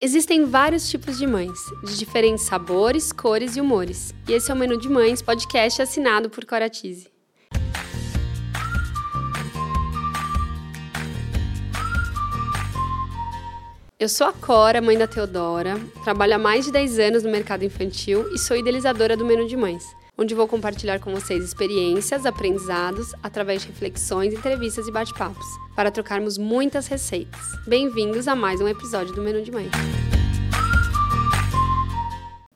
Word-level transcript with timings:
Existem 0.00 0.44
vários 0.44 0.88
tipos 0.88 1.18
de 1.18 1.26
mães, 1.26 1.58
de 1.82 1.98
diferentes 1.98 2.44
sabores, 2.44 3.10
cores 3.10 3.56
e 3.56 3.60
humores. 3.60 4.14
E 4.28 4.32
esse 4.32 4.48
é 4.48 4.54
o 4.54 4.56
Menu 4.56 4.78
de 4.78 4.88
Mães, 4.88 5.20
podcast 5.20 5.82
assinado 5.82 6.30
por 6.30 6.44
Coratize. 6.44 7.10
Eu 13.98 14.08
sou 14.08 14.28
a 14.28 14.32
Cora, 14.32 14.80
mãe 14.80 14.96
da 14.96 15.08
Teodora, 15.08 15.74
trabalho 16.04 16.36
há 16.36 16.38
mais 16.38 16.66
de 16.66 16.70
10 16.70 16.98
anos 17.00 17.22
no 17.24 17.30
mercado 17.32 17.64
infantil 17.64 18.32
e 18.32 18.38
sou 18.38 18.56
idealizadora 18.56 19.16
do 19.16 19.24
Menu 19.24 19.48
de 19.48 19.56
Mães, 19.56 19.82
onde 20.20 20.34
vou 20.34 20.48
compartilhar 20.48 20.98
com 20.98 21.12
vocês 21.12 21.44
experiências, 21.44 22.26
aprendizados, 22.26 23.14
através 23.22 23.62
de 23.62 23.68
reflexões, 23.68 24.34
entrevistas 24.34 24.88
e 24.88 24.90
bate-papos, 24.90 25.46
para 25.76 25.92
trocarmos 25.92 26.36
muitas 26.36 26.88
receitas. 26.88 27.40
Bem-vindos 27.68 28.26
a 28.26 28.34
mais 28.34 28.60
um 28.60 28.66
episódio 28.66 29.14
do 29.14 29.22
Menu 29.22 29.40
de 29.42 29.52
Mães. 29.52 29.70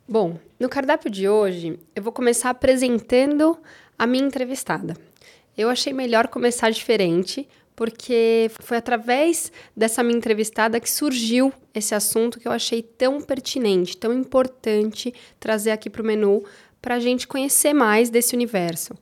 Bom, 0.08 0.40
no 0.58 0.68
cardápio 0.68 1.08
de 1.08 1.28
hoje, 1.28 1.78
eu 1.94 2.02
vou 2.02 2.12
começar 2.12 2.50
apresentando 2.50 3.56
a 3.96 4.08
minha 4.08 4.26
entrevistada. 4.26 4.96
Eu 5.56 5.70
achei 5.70 5.92
melhor 5.92 6.26
começar 6.26 6.68
diferente, 6.70 7.48
porque 7.76 8.50
foi 8.60 8.78
através 8.78 9.52
dessa 9.76 10.02
minha 10.02 10.18
entrevistada 10.18 10.80
que 10.80 10.90
surgiu 10.90 11.52
esse 11.72 11.94
assunto 11.94 12.40
que 12.40 12.48
eu 12.48 12.52
achei 12.52 12.82
tão 12.82 13.20
pertinente, 13.20 13.96
tão 13.96 14.12
importante 14.12 15.14
trazer 15.38 15.70
aqui 15.70 15.88
para 15.88 16.02
o 16.02 16.04
menu 16.04 16.42
para 16.82 16.96
a 16.96 17.00
gente 17.00 17.28
conhecer 17.28 17.72
mais 17.72 18.10
desse 18.10 18.34
universo. 18.34 18.92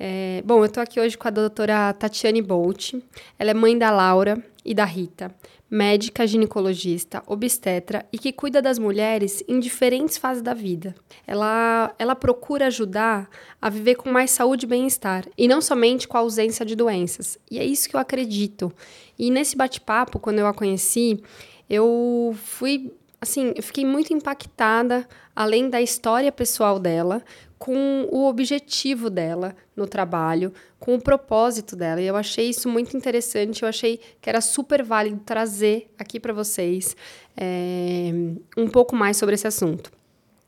É, 0.00 0.42
bom, 0.44 0.60
eu 0.60 0.66
estou 0.66 0.82
aqui 0.82 0.98
hoje 0.98 1.18
com 1.18 1.28
a 1.28 1.30
doutora 1.30 1.92
Tatiane 1.92 2.40
Bolt. 2.40 2.94
Ela 3.38 3.50
é 3.50 3.54
mãe 3.54 3.76
da 3.76 3.90
Laura 3.90 4.42
e 4.64 4.74
da 4.74 4.84
Rita, 4.84 5.34
médica 5.70 6.26
ginecologista, 6.26 7.22
obstetra 7.26 8.06
e 8.12 8.18
que 8.18 8.32
cuida 8.32 8.62
das 8.62 8.78
mulheres 8.78 9.42
em 9.48 9.58
diferentes 9.58 10.16
fases 10.16 10.42
da 10.42 10.54
vida. 10.54 10.94
Ela, 11.26 11.94
ela 11.98 12.14
procura 12.14 12.66
ajudar 12.68 13.28
a 13.60 13.68
viver 13.68 13.96
com 13.96 14.10
mais 14.10 14.30
saúde 14.30 14.66
e 14.66 14.68
bem-estar, 14.68 15.26
e 15.36 15.48
não 15.48 15.60
somente 15.60 16.06
com 16.06 16.16
a 16.16 16.20
ausência 16.20 16.64
de 16.64 16.76
doenças. 16.76 17.38
E 17.50 17.58
é 17.58 17.64
isso 17.64 17.88
que 17.88 17.96
eu 17.96 18.00
acredito. 18.00 18.72
E 19.18 19.30
nesse 19.30 19.56
bate-papo, 19.56 20.18
quando 20.18 20.38
eu 20.38 20.46
a 20.46 20.54
conheci, 20.54 21.20
eu 21.68 22.34
fui 22.36 22.92
assim, 23.20 23.52
eu 23.56 23.62
fiquei 23.62 23.84
muito 23.84 24.12
impactada, 24.12 25.06
além 25.34 25.68
da 25.68 25.80
história 25.80 26.30
pessoal 26.30 26.78
dela, 26.78 27.22
com 27.58 28.08
o 28.12 28.26
objetivo 28.26 29.10
dela 29.10 29.56
no 29.74 29.86
trabalho, 29.86 30.52
com 30.78 30.94
o 30.94 31.00
propósito 31.00 31.74
dela. 31.74 32.00
E 32.00 32.06
eu 32.06 32.16
achei 32.16 32.48
isso 32.48 32.68
muito 32.68 32.96
interessante. 32.96 33.62
Eu 33.62 33.68
achei 33.68 34.00
que 34.20 34.28
era 34.30 34.40
super 34.40 34.82
válido 34.82 35.20
trazer 35.24 35.90
aqui 35.98 36.20
para 36.20 36.32
vocês 36.32 36.96
é, 37.36 38.10
um 38.56 38.68
pouco 38.68 38.94
mais 38.94 39.16
sobre 39.16 39.34
esse 39.34 39.46
assunto. 39.46 39.90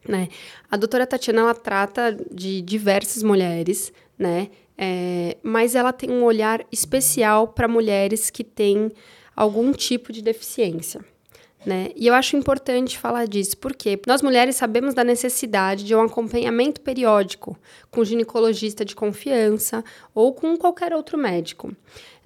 Né? 0.08 0.28
A 0.70 0.76
doutora 0.76 1.06
Tatiana 1.06 1.42
ela 1.42 1.54
trata 1.54 2.16
de 2.30 2.62
diversas 2.62 3.22
mulheres, 3.22 3.92
né? 4.18 4.48
É, 4.82 5.36
mas 5.42 5.74
ela 5.74 5.92
tem 5.92 6.10
um 6.10 6.24
olhar 6.24 6.64
especial 6.72 7.48
para 7.48 7.68
mulheres 7.68 8.30
que 8.30 8.42
têm 8.42 8.90
algum 9.36 9.72
tipo 9.72 10.10
de 10.10 10.22
deficiência. 10.22 11.04
Né? 11.64 11.90
E 11.94 12.06
eu 12.06 12.14
acho 12.14 12.36
importante 12.36 12.96
falar 12.96 13.26
disso, 13.26 13.58
porque 13.58 14.00
nós 14.06 14.22
mulheres 14.22 14.56
sabemos 14.56 14.94
da 14.94 15.04
necessidade 15.04 15.84
de 15.84 15.94
um 15.94 16.00
acompanhamento 16.00 16.80
periódico 16.80 17.54
com 17.90 18.02
ginecologista 18.02 18.82
de 18.82 18.96
confiança 18.96 19.84
ou 20.14 20.32
com 20.32 20.56
qualquer 20.56 20.94
outro 20.94 21.18
médico, 21.18 21.76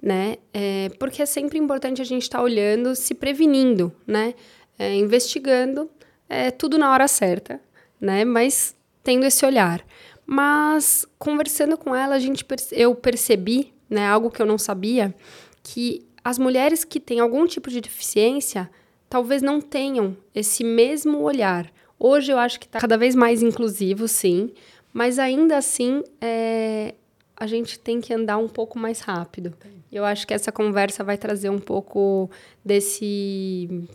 né? 0.01 0.37
É, 0.53 0.89
porque 0.97 1.21
é 1.21 1.25
sempre 1.25 1.59
importante 1.59 2.01
a 2.01 2.05
gente 2.05 2.23
estar 2.23 2.37
tá 2.37 2.43
olhando, 2.43 2.95
se 2.95 3.13
prevenindo, 3.13 3.91
né? 4.07 4.33
É, 4.79 4.95
investigando 4.95 5.89
é, 6.29 6.49
tudo 6.49 6.77
na 6.77 6.91
hora 6.91 7.07
certa, 7.07 7.59
né? 7.99 8.23
Mas 8.23 8.73
tendo 9.03 9.25
esse 9.25 9.45
olhar. 9.45 9.85
Mas 10.25 11.05
conversando 11.19 11.77
com 11.77 11.93
ela, 11.93 12.15
a 12.15 12.19
gente 12.19 12.45
eu 12.71 12.95
percebi, 12.95 13.73
né, 13.89 14.07
algo 14.07 14.31
que 14.31 14.41
eu 14.41 14.45
não 14.45 14.57
sabia, 14.57 15.13
que 15.61 16.05
as 16.23 16.39
mulheres 16.39 16.83
que 16.83 16.99
têm 16.99 17.19
algum 17.19 17.45
tipo 17.45 17.69
de 17.69 17.79
deficiência 17.79 18.69
talvez 19.15 19.41
não 19.41 19.61
tenham 19.61 20.17
esse 20.35 20.61
mesmo 20.61 21.21
olhar. 21.21 21.71
Hoje 21.97 22.33
eu 22.33 22.37
acho 22.37 22.59
que 22.59 22.65
está 22.65 22.81
cada 22.81 22.97
vez 22.97 23.15
mais 23.15 23.41
inclusivo, 23.41 24.09
sim, 24.09 24.51
mas 24.91 25.19
ainda 25.19 25.55
assim 25.55 26.03
é, 26.19 26.95
a 27.33 27.47
gente 27.47 27.79
tem 27.79 28.01
que 28.01 28.13
andar 28.13 28.35
um 28.35 28.49
pouco 28.49 28.77
mais 28.77 28.99
rápido. 28.99 29.53
Eu 29.89 30.03
acho 30.03 30.27
que 30.27 30.33
essa 30.33 30.51
conversa 30.51 31.01
vai 31.01 31.17
trazer 31.17 31.49
um 31.49 31.59
pouco 31.59 32.29
desse, 32.61 33.87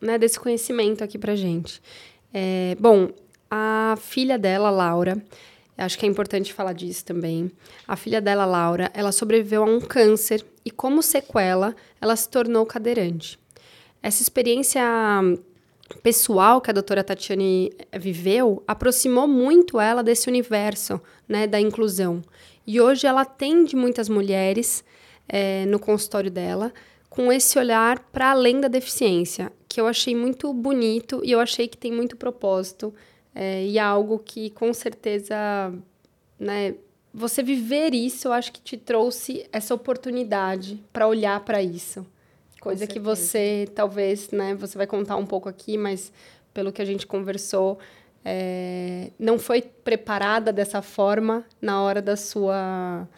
né, 0.00 0.16
desse 0.16 0.38
conhecimento 0.38 1.02
aqui 1.02 1.18
para 1.18 1.34
gente. 1.34 1.82
É, 2.32 2.76
bom, 2.78 3.08
a 3.50 3.96
filha 3.98 4.38
dela, 4.38 4.70
Laura, 4.70 5.20
acho 5.76 5.98
que 5.98 6.06
é 6.06 6.08
importante 6.08 6.52
falar 6.52 6.74
disso 6.74 7.04
também. 7.04 7.50
A 7.88 7.96
filha 7.96 8.20
dela, 8.20 8.44
Laura, 8.44 8.88
ela 8.94 9.10
sobreviveu 9.10 9.64
a 9.64 9.66
um 9.66 9.80
câncer 9.80 10.46
e, 10.64 10.70
como 10.70 11.02
sequela, 11.02 11.74
ela 12.00 12.14
se 12.14 12.28
tornou 12.28 12.64
cadeirante. 12.64 13.39
Essa 14.02 14.22
experiência 14.22 14.82
pessoal 16.02 16.60
que 16.60 16.70
a 16.70 16.74
doutora 16.74 17.02
Tatiane 17.02 17.72
viveu 17.98 18.62
aproximou 18.66 19.26
muito 19.26 19.80
ela 19.80 20.02
desse 20.02 20.28
universo 20.28 21.00
né, 21.28 21.46
da 21.46 21.60
inclusão. 21.60 22.22
E 22.66 22.80
hoje 22.80 23.06
ela 23.06 23.22
atende 23.22 23.74
muitas 23.74 24.08
mulheres 24.08 24.84
é, 25.28 25.66
no 25.66 25.78
consultório 25.78 26.30
dela 26.30 26.72
com 27.08 27.32
esse 27.32 27.58
olhar 27.58 27.98
para 28.12 28.30
além 28.30 28.60
da 28.60 28.68
deficiência, 28.68 29.52
que 29.68 29.80
eu 29.80 29.88
achei 29.88 30.14
muito 30.14 30.52
bonito 30.54 31.20
e 31.24 31.32
eu 31.32 31.40
achei 31.40 31.66
que 31.66 31.76
tem 31.76 31.92
muito 31.92 32.16
propósito 32.16 32.94
é, 33.34 33.66
e 33.66 33.78
algo 33.80 34.20
que 34.20 34.50
com 34.50 34.72
certeza, 34.72 35.34
né, 36.38 36.76
você 37.12 37.42
viver 37.42 37.92
isso, 37.94 38.28
eu 38.28 38.32
acho 38.32 38.52
que 38.52 38.60
te 38.60 38.76
trouxe 38.76 39.44
essa 39.52 39.74
oportunidade 39.74 40.80
para 40.92 41.08
olhar 41.08 41.40
para 41.40 41.60
isso. 41.60 42.06
Coisa 42.60 42.86
que 42.86 42.98
você, 43.00 43.66
talvez, 43.74 44.30
né, 44.30 44.54
você 44.54 44.76
vai 44.76 44.86
contar 44.86 45.16
um 45.16 45.24
pouco 45.24 45.48
aqui, 45.48 45.78
mas 45.78 46.12
pelo 46.52 46.70
que 46.70 46.82
a 46.82 46.84
gente 46.84 47.06
conversou, 47.06 47.78
é, 48.24 49.10
não 49.18 49.38
foi 49.38 49.62
preparada 49.62 50.52
dessa 50.52 50.82
forma 50.82 51.44
na 51.60 51.82
hora 51.82 52.02
da 52.02 52.16
sua. 52.16 53.08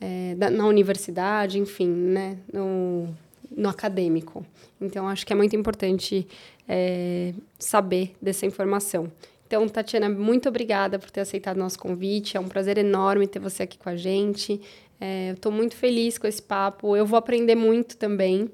É, 0.00 0.34
da, 0.34 0.50
na 0.50 0.66
universidade, 0.66 1.60
enfim, 1.60 1.86
né, 1.86 2.38
no, 2.52 3.08
no 3.56 3.68
acadêmico. 3.68 4.44
Então, 4.80 5.06
acho 5.06 5.24
que 5.24 5.32
é 5.32 5.36
muito 5.36 5.54
importante 5.54 6.26
é, 6.68 7.32
saber 7.56 8.16
dessa 8.20 8.44
informação. 8.44 9.12
Então, 9.46 9.68
Tatiana, 9.68 10.08
muito 10.08 10.48
obrigada 10.48 10.98
por 10.98 11.10
ter 11.10 11.20
aceitado 11.20 11.56
nosso 11.58 11.78
convite. 11.78 12.36
É 12.36 12.40
um 12.40 12.48
prazer 12.48 12.78
enorme 12.78 13.26
ter 13.26 13.38
você 13.38 13.62
aqui 13.62 13.78
com 13.78 13.90
a 13.90 13.96
gente. 13.96 14.60
É, 15.04 15.30
eu 15.30 15.34
estou 15.34 15.50
muito 15.50 15.74
feliz 15.74 16.16
com 16.16 16.28
esse 16.28 16.40
papo. 16.40 16.96
Eu 16.96 17.04
vou 17.04 17.18
aprender 17.18 17.56
muito 17.56 17.96
também, 17.96 18.48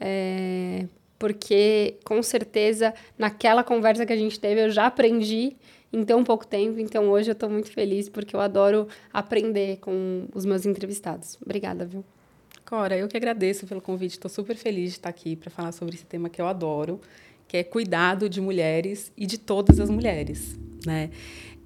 é, 0.00 0.86
porque 1.16 1.94
com 2.04 2.20
certeza 2.24 2.92
naquela 3.16 3.62
conversa 3.62 4.04
que 4.04 4.12
a 4.12 4.16
gente 4.16 4.40
teve 4.40 4.64
eu 4.64 4.70
já 4.70 4.86
aprendi 4.86 5.56
em 5.92 6.02
tão 6.04 6.24
pouco 6.24 6.44
tempo. 6.44 6.80
Então 6.80 7.08
hoje 7.08 7.30
eu 7.30 7.34
estou 7.34 7.48
muito 7.48 7.70
feliz 7.70 8.08
porque 8.08 8.34
eu 8.34 8.40
adoro 8.40 8.88
aprender 9.12 9.76
com 9.76 10.26
os 10.34 10.44
meus 10.44 10.66
entrevistados. 10.66 11.38
Obrigada, 11.40 11.84
viu? 11.84 12.04
Cora, 12.64 12.98
eu 12.98 13.06
que 13.06 13.16
agradeço 13.16 13.64
pelo 13.68 13.80
convite. 13.80 14.12
Estou 14.12 14.28
super 14.28 14.56
feliz 14.56 14.90
de 14.90 14.98
estar 14.98 15.08
aqui 15.08 15.36
para 15.36 15.50
falar 15.50 15.70
sobre 15.70 15.94
esse 15.94 16.04
tema 16.04 16.28
que 16.28 16.42
eu 16.42 16.48
adoro, 16.48 17.00
que 17.46 17.58
é 17.58 17.62
cuidado 17.62 18.28
de 18.28 18.40
mulheres 18.40 19.12
e 19.16 19.24
de 19.24 19.38
todas 19.38 19.78
as 19.78 19.88
mulheres, 19.88 20.58
né? 20.84 21.10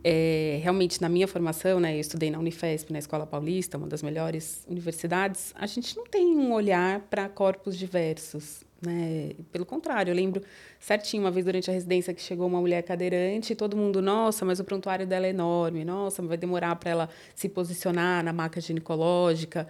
É, 0.08 0.60
realmente, 0.62 1.02
na 1.02 1.08
minha 1.08 1.26
formação, 1.26 1.80
né, 1.80 1.96
eu 1.96 1.98
estudei 1.98 2.30
na 2.30 2.38
Unifesp, 2.38 2.92
na 2.92 2.98
Escola 3.00 3.26
Paulista, 3.26 3.76
uma 3.76 3.88
das 3.88 4.04
melhores 4.04 4.64
universidades, 4.68 5.52
a 5.56 5.66
gente 5.66 5.96
não 5.96 6.04
tem 6.04 6.24
um 6.36 6.52
olhar 6.52 7.00
para 7.10 7.28
corpos 7.28 7.76
diversos. 7.76 8.62
Né? 8.80 9.32
Pelo 9.50 9.66
contrário, 9.66 10.12
eu 10.12 10.14
lembro 10.14 10.44
certinho 10.78 11.24
uma 11.24 11.30
vez 11.32 11.44
durante 11.44 11.68
a 11.68 11.74
residência 11.74 12.14
que 12.14 12.22
chegou 12.22 12.46
uma 12.46 12.60
mulher 12.60 12.84
cadeirante 12.84 13.52
e 13.52 13.56
todo 13.56 13.76
mundo, 13.76 14.00
nossa, 14.00 14.44
mas 14.44 14.60
o 14.60 14.64
prontuário 14.64 15.08
dela 15.08 15.26
é 15.26 15.30
enorme, 15.30 15.84
nossa, 15.84 16.22
vai 16.22 16.36
demorar 16.36 16.76
para 16.76 16.88
ela 16.88 17.08
se 17.34 17.48
posicionar 17.48 18.22
na 18.22 18.32
maca 18.32 18.60
ginecológica. 18.60 19.66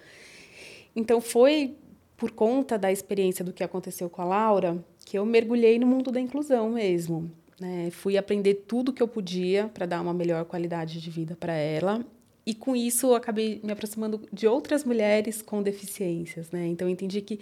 Então, 0.94 1.19
foi 1.19 1.78
por 2.14 2.31
conta 2.31 2.76
da 2.76 2.93
experiência 2.93 3.43
do 3.43 3.55
que 3.55 3.64
aconteceu 3.64 4.10
com 4.10 4.20
a 4.20 4.26
Laura 4.26 4.84
que 5.06 5.16
eu 5.16 5.25
mergulhei 5.25 5.78
no 5.78 5.87
mundo 5.87 6.12
da 6.12 6.20
inclusão 6.20 6.72
mesmo. 6.72 7.31
Né? 7.61 7.91
Fui 7.91 8.17
aprender 8.17 8.55
tudo 8.67 8.93
que 8.93 9.03
eu 9.03 9.08
podia 9.08 9.69
para 9.73 9.87
dar 9.87 10.00
uma 10.00 10.12
melhor 10.12 10.44
qualidade 10.44 11.00
de 11.00 11.11
vida 11.11 11.37
para 11.38 11.55
ela. 11.55 12.05
E 12.44 12.55
com 12.55 12.76
isso, 12.76 13.08
eu 13.08 13.14
acabei 13.14 13.61
me 13.64 13.73
aproximando 13.73 14.20
de 14.32 14.47
outras 14.47 14.85
mulheres 14.85 15.43
com 15.43 15.62
deficiências. 15.62 16.50
Né? 16.50 16.67
Então, 16.67 16.87
eu 16.87 16.93
entendi 16.93 17.20
que 17.20 17.41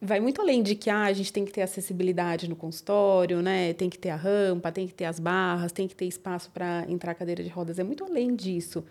vai 0.00 0.18
muito 0.18 0.40
além 0.40 0.62
de 0.62 0.74
que 0.74 0.90
ah, 0.90 1.04
a 1.04 1.12
gente 1.12 1.32
tem 1.32 1.44
que 1.44 1.52
ter 1.52 1.62
acessibilidade 1.62 2.48
no 2.48 2.56
consultório, 2.56 3.40
né? 3.40 3.72
tem 3.74 3.88
que 3.88 3.98
ter 3.98 4.10
a 4.10 4.16
rampa, 4.16 4.72
tem 4.72 4.88
que 4.88 4.94
ter 4.94 5.04
as 5.04 5.20
barras, 5.20 5.70
tem 5.70 5.86
que 5.86 5.94
ter 5.94 6.06
espaço 6.06 6.50
para 6.50 6.84
entrar 6.88 7.14
cadeira 7.14 7.42
de 7.42 7.48
rodas. 7.48 7.78
É 7.78 7.84
muito 7.84 8.04
além 8.04 8.34
disso. 8.34 8.84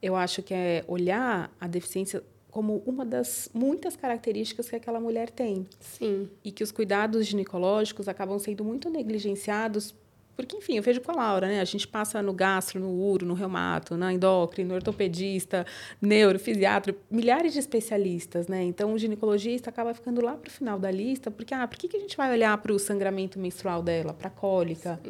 Eu 0.00 0.16
acho 0.16 0.42
que 0.42 0.54
é 0.54 0.84
olhar 0.86 1.54
a 1.60 1.66
deficiência 1.66 2.22
como 2.50 2.84
uma 2.86 3.04
das 3.04 3.50
muitas 3.52 3.96
características 3.96 4.70
que 4.70 4.76
aquela 4.76 5.00
mulher 5.00 5.28
tem. 5.28 5.66
Sim. 5.80 6.30
E 6.44 6.52
que 6.52 6.62
os 6.62 6.70
cuidados 6.70 7.26
ginecológicos 7.26 8.08
acabam 8.08 8.38
sendo 8.38 8.64
muito 8.64 8.88
negligenciados 8.88 9.92
porque, 10.36 10.56
enfim, 10.56 10.76
eu 10.76 10.82
vejo 10.82 11.00
com 11.00 11.12
a 11.12 11.14
Laura, 11.14 11.46
né? 11.46 11.60
A 11.60 11.64
gente 11.64 11.86
passa 11.86 12.20
no 12.20 12.32
gastro, 12.32 12.80
no 12.80 12.90
uro, 12.90 13.24
no 13.24 13.34
reumato, 13.34 13.96
na 13.96 14.12
endócrino, 14.12 14.70
no 14.70 14.74
ortopedista, 14.74 15.64
neurofisiatra, 16.00 16.94
milhares 17.10 17.52
de 17.52 17.60
especialistas, 17.60 18.48
né? 18.48 18.62
Então, 18.64 18.92
o 18.92 18.98
ginecologista 18.98 19.70
acaba 19.70 19.94
ficando 19.94 20.20
lá 20.20 20.36
para 20.36 20.48
o 20.48 20.52
final 20.52 20.78
da 20.78 20.90
lista, 20.90 21.30
porque, 21.30 21.54
ah, 21.54 21.66
por 21.66 21.78
que, 21.78 21.88
que 21.88 21.96
a 21.96 22.00
gente 22.00 22.16
vai 22.16 22.32
olhar 22.32 22.56
para 22.58 22.72
o 22.72 22.78
sangramento 22.78 23.38
menstrual 23.38 23.82
dela, 23.82 24.12
para 24.12 24.28
cólica, 24.28 25.00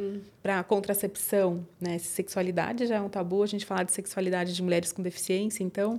para 0.43 0.62
contracepção, 0.62 1.67
né? 1.81 1.99
Se 1.99 2.09
sexualidade 2.09 2.87
já 2.87 2.97
é 2.97 3.00
um 3.00 3.09
tabu, 3.09 3.43
a 3.43 3.47
gente 3.47 3.65
falar 3.65 3.85
de 3.85 3.93
sexualidade 3.93 4.55
de 4.55 4.62
mulheres 4.62 4.93
com 4.93 5.03
deficiência, 5.03 5.62
então... 5.62 5.99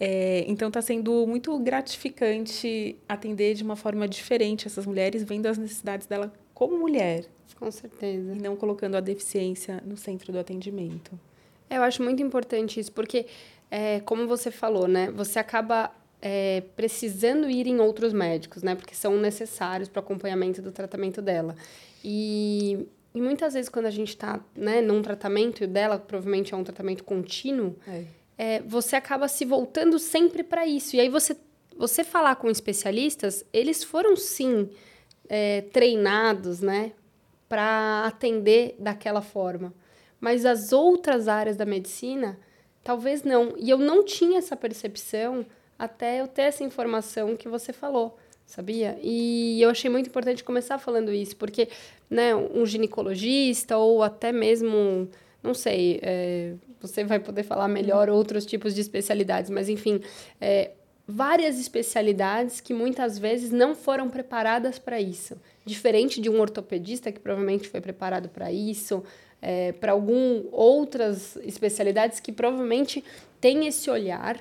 É, 0.00 0.44
então 0.48 0.66
está 0.68 0.82
sendo 0.82 1.24
muito 1.24 1.56
gratificante 1.60 2.96
atender 3.08 3.54
de 3.54 3.62
uma 3.62 3.76
forma 3.76 4.08
diferente 4.08 4.66
essas 4.66 4.84
mulheres, 4.86 5.22
vendo 5.22 5.46
as 5.46 5.56
necessidades 5.56 6.08
dela 6.08 6.32
como 6.52 6.76
mulher, 6.76 7.26
com 7.64 7.70
certeza. 7.70 8.34
E 8.34 8.38
não 8.38 8.54
colocando 8.56 8.94
a 8.96 9.00
deficiência 9.00 9.82
no 9.86 9.96
centro 9.96 10.30
do 10.30 10.38
atendimento. 10.38 11.18
É, 11.70 11.78
eu 11.78 11.82
acho 11.82 12.02
muito 12.02 12.22
importante 12.22 12.78
isso, 12.78 12.92
porque, 12.92 13.26
é, 13.70 14.00
como 14.00 14.26
você 14.26 14.50
falou, 14.50 14.86
né? 14.86 15.10
Você 15.12 15.38
acaba 15.38 15.90
é, 16.20 16.62
precisando 16.76 17.48
ir 17.48 17.66
em 17.66 17.80
outros 17.80 18.12
médicos, 18.12 18.62
né? 18.62 18.74
Porque 18.74 18.94
são 18.94 19.16
necessários 19.16 19.88
para 19.88 20.00
o 20.00 20.04
acompanhamento 20.04 20.60
do 20.60 20.70
tratamento 20.70 21.22
dela. 21.22 21.56
E, 22.04 22.86
e 23.14 23.20
muitas 23.20 23.54
vezes, 23.54 23.70
quando 23.70 23.86
a 23.86 23.90
gente 23.90 24.10
está 24.10 24.40
né, 24.54 24.82
num 24.82 25.00
tratamento, 25.00 25.64
e 25.64 25.66
dela 25.66 25.98
provavelmente 25.98 26.52
é 26.52 26.56
um 26.56 26.64
tratamento 26.64 27.02
contínuo, 27.02 27.76
é. 27.88 28.04
É, 28.36 28.60
você 28.62 28.96
acaba 28.96 29.28
se 29.28 29.44
voltando 29.44 29.98
sempre 29.98 30.42
para 30.42 30.66
isso. 30.66 30.96
E 30.96 31.00
aí 31.00 31.08
você, 31.08 31.36
você 31.78 32.02
falar 32.02 32.34
com 32.34 32.50
especialistas, 32.50 33.44
eles 33.52 33.84
foram 33.84 34.16
sim 34.16 34.68
é, 35.28 35.62
treinados, 35.62 36.60
né? 36.60 36.92
Para 37.54 38.04
atender 38.04 38.74
daquela 38.80 39.22
forma. 39.22 39.72
Mas 40.20 40.44
as 40.44 40.72
outras 40.72 41.28
áreas 41.28 41.56
da 41.56 41.64
medicina, 41.64 42.36
talvez 42.82 43.22
não. 43.22 43.54
E 43.56 43.70
eu 43.70 43.78
não 43.78 44.04
tinha 44.04 44.38
essa 44.38 44.56
percepção 44.56 45.46
até 45.78 46.20
eu 46.20 46.26
ter 46.26 46.42
essa 46.42 46.64
informação 46.64 47.36
que 47.36 47.48
você 47.48 47.72
falou, 47.72 48.18
sabia? 48.44 48.98
E 49.00 49.62
eu 49.62 49.70
achei 49.70 49.88
muito 49.88 50.08
importante 50.08 50.42
começar 50.42 50.78
falando 50.78 51.12
isso, 51.12 51.36
porque 51.36 51.68
né, 52.10 52.34
um 52.34 52.66
ginecologista 52.66 53.76
ou 53.76 54.02
até 54.02 54.32
mesmo, 54.32 55.08
não 55.40 55.54
sei, 55.54 56.00
é, 56.02 56.54
você 56.80 57.04
vai 57.04 57.20
poder 57.20 57.44
falar 57.44 57.68
melhor 57.68 58.10
outros 58.10 58.44
tipos 58.44 58.74
de 58.74 58.80
especialidades, 58.80 59.48
mas 59.48 59.68
enfim, 59.68 60.00
é, 60.40 60.72
várias 61.06 61.60
especialidades 61.60 62.60
que 62.60 62.74
muitas 62.74 63.16
vezes 63.16 63.52
não 63.52 63.76
foram 63.76 64.10
preparadas 64.10 64.76
para 64.76 65.00
isso. 65.00 65.36
Diferente 65.64 66.20
de 66.20 66.28
um 66.28 66.40
ortopedista 66.40 67.10
que 67.10 67.18
provavelmente 67.18 67.68
foi 67.68 67.80
preparado 67.80 68.28
para 68.28 68.52
isso, 68.52 69.02
é, 69.40 69.72
para 69.72 69.92
algumas 69.92 70.44
outras 70.52 71.36
especialidades 71.36 72.20
que 72.20 72.32
provavelmente 72.32 73.02
têm 73.40 73.66
esse 73.66 73.90
olhar, 73.90 74.38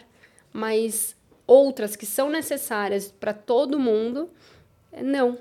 mas 0.51 1.15
outras 1.45 1.95
que 1.95 2.05
são 2.05 2.29
necessárias 2.29 3.11
para 3.11 3.33
todo 3.33 3.79
mundo, 3.79 4.29
é, 4.91 5.03
não, 5.03 5.37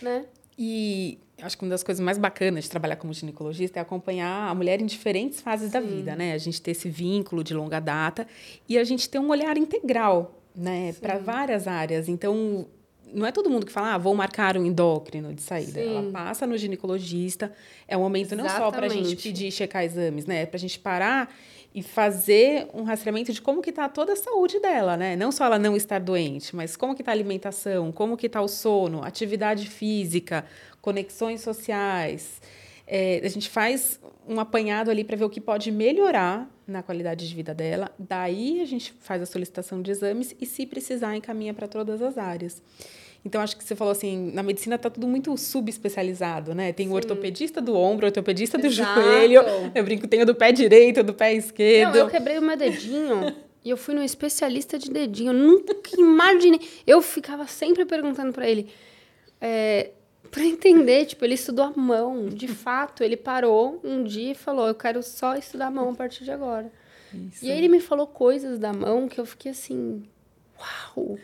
né? 0.00 0.26
E 0.58 1.18
acho 1.42 1.58
que 1.58 1.64
uma 1.64 1.70
das 1.70 1.82
coisas 1.82 2.02
mais 2.02 2.18
bacanas 2.18 2.64
de 2.64 2.70
trabalhar 2.70 2.96
como 2.96 3.12
ginecologista 3.12 3.78
é 3.78 3.82
acompanhar 3.82 4.48
a 4.50 4.54
mulher 4.54 4.80
em 4.80 4.86
diferentes 4.86 5.40
fases 5.40 5.66
Sim. 5.66 5.72
da 5.72 5.80
vida, 5.80 6.16
né? 6.16 6.32
A 6.32 6.38
gente 6.38 6.60
ter 6.62 6.70
esse 6.70 6.88
vínculo 6.88 7.44
de 7.44 7.52
longa 7.52 7.78
data 7.78 8.26
e 8.68 8.78
a 8.78 8.84
gente 8.84 9.08
ter 9.08 9.18
um 9.18 9.28
olhar 9.28 9.56
integral 9.56 10.40
né, 10.54 10.94
para 10.94 11.18
várias 11.18 11.68
áreas. 11.68 12.08
Então, 12.08 12.66
não 13.16 13.26
é 13.26 13.32
todo 13.32 13.48
mundo 13.48 13.64
que 13.64 13.72
fala, 13.72 13.94
ah, 13.94 13.98
vou 13.98 14.14
marcar 14.14 14.58
um 14.58 14.64
endócrino 14.64 15.32
de 15.32 15.40
saída. 15.40 15.82
Sim. 15.82 15.96
Ela 15.96 16.12
passa 16.12 16.46
no 16.46 16.56
ginecologista. 16.56 17.50
É 17.88 17.96
um 17.96 18.00
momento 18.00 18.34
Exatamente. 18.34 18.52
não 18.52 18.64
só 18.64 18.70
para 18.70 18.86
a 18.86 18.88
gente 18.90 19.16
pedir 19.16 19.50
checar 19.50 19.82
exames, 19.84 20.26
né? 20.26 20.42
É 20.42 20.46
para 20.46 20.58
a 20.58 20.60
gente 20.60 20.78
parar 20.78 21.34
e 21.74 21.82
fazer 21.82 22.68
um 22.74 22.82
rastreamento 22.82 23.32
de 23.32 23.40
como 23.40 23.62
que 23.62 23.70
está 23.70 23.88
toda 23.88 24.12
a 24.12 24.16
saúde 24.16 24.60
dela, 24.60 24.96
né? 24.96 25.16
Não 25.16 25.32
só 25.32 25.46
ela 25.46 25.58
não 25.58 25.74
estar 25.74 25.98
doente, 25.98 26.54
mas 26.54 26.76
como 26.76 26.94
que 26.94 27.02
está 27.02 27.12
a 27.12 27.14
alimentação, 27.14 27.90
como 27.90 28.16
que 28.16 28.26
está 28.26 28.40
o 28.40 28.48
sono, 28.48 29.02
atividade 29.02 29.68
física, 29.68 30.44
conexões 30.82 31.40
sociais. 31.40 32.40
É, 32.86 33.20
a 33.24 33.28
gente 33.28 33.48
faz 33.48 33.98
um 34.28 34.38
apanhado 34.38 34.90
ali 34.90 35.04
para 35.04 35.16
ver 35.16 35.24
o 35.24 35.30
que 35.30 35.40
pode 35.40 35.72
melhorar 35.72 36.48
na 36.66 36.82
qualidade 36.82 37.28
de 37.28 37.34
vida 37.34 37.54
dela. 37.54 37.90
Daí 37.98 38.60
a 38.60 38.64
gente 38.64 38.92
faz 39.00 39.22
a 39.22 39.26
solicitação 39.26 39.82
de 39.82 39.90
exames 39.90 40.34
e, 40.40 40.46
se 40.46 40.66
precisar, 40.66 41.16
encaminha 41.16 41.54
para 41.54 41.68
todas 41.68 42.02
as 42.02 42.16
áreas. 42.18 42.62
Então, 43.26 43.40
acho 43.40 43.56
que 43.56 43.64
você 43.64 43.74
falou 43.74 43.90
assim, 43.90 44.30
na 44.32 44.40
medicina 44.40 44.76
está 44.76 44.88
tudo 44.88 45.08
muito 45.08 45.36
subespecializado, 45.36 46.54
né? 46.54 46.72
Tem 46.72 46.86
Sim. 46.86 46.92
o 46.92 46.94
ortopedista 46.94 47.60
do 47.60 47.74
ombro, 47.74 48.06
o 48.06 48.08
ortopedista 48.08 48.56
do 48.56 48.68
Exato. 48.68 49.00
joelho. 49.02 49.40
Eu 49.74 49.82
brinco, 49.82 50.06
tem 50.06 50.22
o 50.22 50.26
do 50.26 50.32
pé 50.32 50.52
direito, 50.52 51.02
do 51.02 51.12
pé 51.12 51.34
esquerdo. 51.34 51.94
Não, 51.94 52.02
eu 52.02 52.08
quebrei 52.08 52.38
o 52.38 52.42
meu 52.42 52.56
dedinho 52.56 53.34
e 53.64 53.68
eu 53.68 53.76
fui 53.76 53.96
no 53.96 54.02
especialista 54.04 54.78
de 54.78 54.92
dedinho. 54.92 55.30
Eu 55.30 55.34
nunca 55.34 55.74
imaginei. 55.98 56.60
Eu 56.86 57.02
ficava 57.02 57.48
sempre 57.48 57.84
perguntando 57.84 58.32
para 58.32 58.48
ele. 58.48 58.68
É, 59.40 59.90
para 60.30 60.44
entender, 60.44 61.06
tipo, 61.06 61.24
ele 61.24 61.34
estudou 61.34 61.64
a 61.64 61.72
mão. 61.72 62.28
De 62.28 62.46
fato, 62.54 63.02
ele 63.02 63.16
parou 63.16 63.80
um 63.82 64.04
dia 64.04 64.30
e 64.30 64.34
falou: 64.36 64.68
Eu 64.68 64.74
quero 64.76 65.02
só 65.02 65.34
estudar 65.34 65.66
a 65.66 65.70
mão 65.72 65.90
a 65.90 65.94
partir 65.94 66.22
de 66.22 66.30
agora. 66.30 66.70
Isso. 67.12 67.44
E 67.44 67.50
aí 67.50 67.58
ele 67.58 67.68
me 67.68 67.80
falou 67.80 68.06
coisas 68.06 68.56
da 68.56 68.72
mão 68.72 69.08
que 69.08 69.20
eu 69.20 69.26
fiquei 69.26 69.50
assim: 69.50 70.04
Uau! 70.96 71.18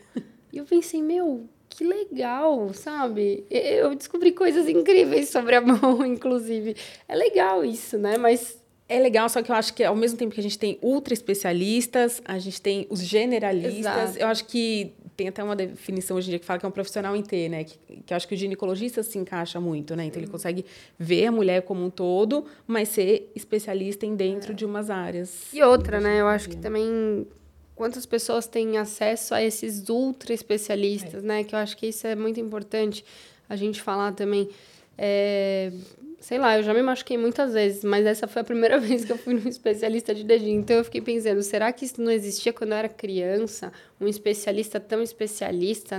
E 0.53 0.59
eu 0.59 0.65
pensei: 0.65 1.01
Meu, 1.01 1.49
que 1.75 1.85
legal, 1.85 2.73
sabe? 2.75 3.45
Eu 3.51 3.95
descobri 3.95 4.33
coisas 4.33 4.69
incríveis 4.69 5.31
sobre 5.31 5.57
a 5.57 5.61
mão, 5.65 6.05
inclusive. 6.05 6.77
É 7.09 7.17
legal 7.17 7.65
isso, 7.65 7.97
né? 7.97 8.19
Mas 8.19 8.61
é 8.89 8.99
legal, 8.99 9.27
só 9.29 9.43
que 9.43 9.51
eu 9.51 9.57
acho 9.57 9.73
que 9.73 9.83
ao 9.83 9.97
mesmo 9.97 10.19
tempo 10.19 10.35
que 10.35 10.41
a 10.41 10.43
gente 10.43 10.59
tem 10.59 10.79
ultra 10.83 11.15
especialistas, 11.15 12.21
a 12.27 12.39
gente 12.39 12.61
tem 12.61 12.87
os 12.91 13.03
generalistas. 13.03 14.11
Exato. 14.11 14.19
Eu 14.19 14.27
acho 14.27 14.45
que 14.45 14.93
tem 15.17 15.29
até 15.29 15.43
uma 15.43 15.57
definição 15.57 16.17
hoje 16.17 16.29
em 16.29 16.31
dia 16.31 16.39
que 16.39 16.45
fala 16.45 16.59
que 16.59 16.67
é 16.67 16.69
um 16.69 16.73
profissional 16.73 17.17
em 17.17 17.23
T, 17.23 17.49
né? 17.49 17.65
Que, 17.65 17.79
que 18.05 18.13
eu 18.13 18.17
acho 18.17 18.29
que 18.29 18.35
o 18.35 18.37
ginecologista 18.37 19.03
se 19.03 19.17
encaixa 19.17 19.59
muito, 19.59 19.97
né? 19.97 20.05
Então 20.05 20.19
ele 20.19 20.27
uhum. 20.27 20.33
consegue 20.33 20.67
ver 20.99 21.27
a 21.27 21.33
mulher 21.33 21.63
como 21.63 21.83
um 21.83 21.89
todo, 21.89 22.45
mas 22.67 22.91
ser 22.91 23.33
especialista 23.35 24.05
em 24.05 24.15
dentro 24.15 24.53
é. 24.53 24.55
de 24.55 24.67
umas 24.67 24.91
áreas. 24.91 25.49
E 25.55 25.63
outra, 25.63 25.99
né? 25.99 26.21
Eu 26.21 26.29
acho 26.29 26.51
que 26.51 26.57
também 26.57 27.27
quantas 27.75 28.07
pessoas 28.07 28.47
têm 28.47 28.79
acesso 28.79 29.35
a 29.35 29.43
esses 29.43 29.89
ultra 29.89 30.33
especialistas, 30.33 31.23
é. 31.23 31.27
né? 31.27 31.45
Que 31.45 31.55
eu 31.55 31.59
acho 31.59 31.77
que 31.77 31.87
isso 31.87 32.07
é 32.07 32.15
muito 32.15 32.41
importante 32.41 33.05
a 33.49 33.57
gente 33.57 33.81
falar 33.81 34.13
também. 34.13 34.49
É, 34.97 35.73
sei 36.21 36.39
lá, 36.39 36.57
eu 36.57 36.63
já 36.63 36.73
me 36.73 36.83
machuquei 36.83 37.19
muitas 37.19 37.53
vezes, 37.53 37.83
mas 37.83 38.07
essa 38.07 38.29
foi 38.29 38.43
a 38.43 38.45
primeira 38.45 38.79
vez 38.81 39.05
que 39.05 39.13
eu 39.13 39.19
fui 39.19 39.35
num 39.35 39.49
especialista 39.49 40.15
de 40.15 40.25
dedinho. 40.25 40.61
Então 40.61 40.77
eu 40.77 40.85
fiquei 40.85 41.01
pensando, 41.01 41.43
será 41.43 41.73
que 41.73 41.85
isso 41.85 42.01
não 42.01 42.11
existia 42.11 42.53
quando 42.53 42.73
eu 42.73 42.79
era 42.79 42.89
criança? 42.89 43.73
Um 44.01 44.07
especialista 44.07 44.79
tão 44.79 45.03
especialista 45.03 45.99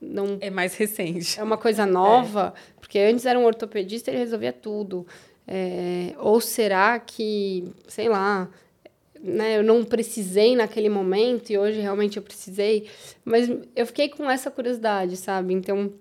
não 0.00 0.36
é 0.40 0.50
mais 0.50 0.74
recente. 0.74 1.38
É 1.38 1.42
uma 1.42 1.56
coisa 1.56 1.86
nova, 1.86 2.52
é. 2.56 2.72
porque 2.80 2.98
antes 2.98 3.24
era 3.24 3.38
um 3.38 3.44
ortopedista, 3.44 4.10
ele 4.10 4.18
resolvia 4.18 4.52
tudo. 4.52 5.06
É, 5.46 6.14
ou 6.18 6.40
será 6.40 6.98
que, 7.00 7.64
sei 7.88 8.08
lá, 8.08 8.48
né, 9.22 9.58
eu 9.58 9.62
não 9.62 9.84
precisei 9.84 10.56
naquele 10.56 10.88
momento 10.88 11.50
e 11.50 11.58
hoje 11.58 11.80
realmente 11.80 12.16
eu 12.16 12.22
precisei? 12.22 12.88
Mas 13.24 13.48
eu 13.76 13.86
fiquei 13.86 14.08
com 14.08 14.28
essa 14.28 14.50
curiosidade, 14.50 15.16
sabe? 15.16 15.54
Então, 15.54 15.92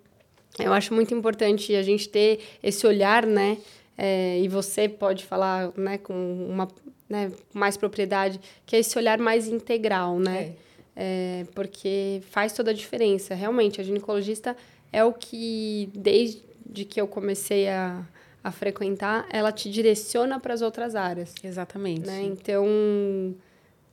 eu 0.58 0.74
acho 0.74 0.94
muito 0.94 1.14
importante 1.14 1.76
a 1.76 1.84
gente 1.84 2.10
ter 2.10 2.40
esse 2.64 2.86
olhar, 2.88 3.26
né? 3.26 3.58
É, 3.98 4.40
e 4.40 4.48
você 4.48 4.90
pode 4.90 5.24
falar, 5.24 5.72
né, 5.78 5.98
com 5.98 6.14
uma 6.50 6.68
né, 7.08 7.32
mais 7.54 7.78
propriedade, 7.78 8.40
que 8.66 8.76
é 8.76 8.80
esse 8.80 8.98
olhar 8.98 9.20
mais 9.20 9.48
integral, 9.48 10.18
né? 10.18 10.54
É. 10.96 11.42
é. 11.42 11.46
porque 11.54 12.22
faz 12.32 12.54
toda 12.54 12.72
a 12.72 12.74
diferença. 12.74 13.36
Realmente, 13.36 13.80
a 13.80 13.84
ginecologista 13.84 14.58
é 14.92 15.04
o 15.04 15.14
que, 15.14 15.90
desde 15.94 16.86
que 16.86 17.00
eu 17.00 17.08
comecei 17.08 17.70
a, 17.70 18.04
a 18.44 18.52
frequentar, 18.52 19.28
ela 19.30 19.52
te 19.52 19.70
direciona 19.70 20.40
para 20.40 20.54
as 20.54 20.62
outras 20.62 20.96
áreas. 20.96 21.34
Exatamente. 21.44 22.08
Né? 22.08 22.24
Então, 22.24 22.66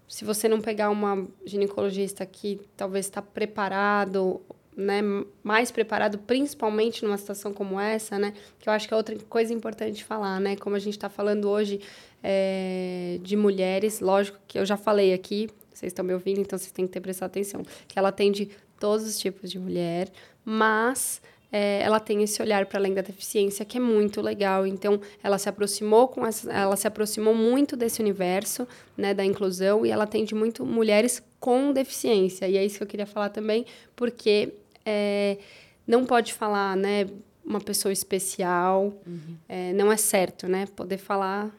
se 0.07 0.25
você 0.25 0.49
não 0.49 0.61
pegar 0.61 0.91
uma 0.91 1.27
ginecologista 1.45 2.25
que 2.25 2.61
talvez 2.77 3.07
está 3.07 3.21
preparado 3.21 4.41
né, 4.79 5.01
mais 5.43 5.73
preparado, 5.73 6.19
principalmente 6.19 7.05
numa 7.05 7.19
situação 7.19 7.53
como 7.53 7.81
essa, 7.81 8.17
né? 8.17 8.33
Que 8.61 8.69
eu 8.69 8.73
acho 8.73 8.87
que 8.87 8.95
é 8.95 8.97
outra 8.97 9.17
coisa 9.29 9.53
importante 9.53 10.05
falar, 10.05 10.41
né? 10.41 10.55
Como 10.55 10.77
a 10.77 10.79
gente 10.79 10.95
está 10.95 11.09
falando 11.09 11.51
hoje 11.51 11.81
é, 12.23 13.19
de 13.21 13.37
mulheres, 13.37 13.99
lógico 13.99 14.39
que 14.47 14.57
eu 14.57 14.65
já 14.65 14.77
falei 14.77 15.13
aqui, 15.13 15.51
vocês 15.75 15.91
estão 15.91 16.05
me 16.05 16.15
ouvindo, 16.15 16.41
então 16.41 16.57
vocês 16.57 16.71
têm 16.71 16.87
que 16.87 16.93
ter 16.93 17.01
prestado 17.01 17.31
atenção, 17.31 17.63
que 17.89 17.99
ela 17.99 18.11
atende 18.11 18.51
todos 18.79 19.05
os 19.05 19.19
tipos 19.19 19.51
de 19.51 19.59
mulher, 19.59 20.09
mas 20.45 21.21
é, 21.51 21.81
ela 21.83 21.99
tem 21.99 22.23
esse 22.23 22.41
olhar 22.43 22.67
para 22.67 22.79
além 22.79 22.95
da 22.95 23.01
deficiência 23.01 23.65
que 23.65 23.79
é 23.79 23.81
muito 23.81 24.21
legal. 24.21 24.67
Então, 24.67 25.01
ela 25.23 25.39
se 25.39 25.49
aproximou 25.49 26.09
com 26.09 26.27
essa, 26.27 26.53
ela 26.53 26.77
se 26.77 26.87
aproximou 26.87 27.35
muito 27.35 27.77
desse 27.77 28.01
universo, 28.01 28.67
né, 28.97 29.15
da 29.15 29.25
inclusão 29.25 29.85
e 29.85 29.91
ela 29.91 30.05
atende 30.05 30.35
muito 30.35 30.65
mulheres 30.67 31.23
com 31.41 31.73
deficiência. 31.73 32.47
E 32.49 32.57
é 32.57 32.65
isso 32.65 32.79
que 32.79 32.83
eu 32.83 32.89
queria 32.89 33.07
falar 33.07 33.31
também, 33.31 33.65
porque 33.97 34.53
é, 34.85 35.39
não 35.87 36.05
pode 36.05 36.35
falar, 36.35 36.77
né, 36.77 37.07
uma 37.45 37.61
pessoa 37.61 37.93
especial, 37.93 38.93
uhum. 39.07 39.37
é, 39.49 39.73
não 39.73 39.91
é 39.91 39.97
certo, 39.97 40.47
né, 40.47 40.67
poder 40.77 40.99
falar 40.99 41.51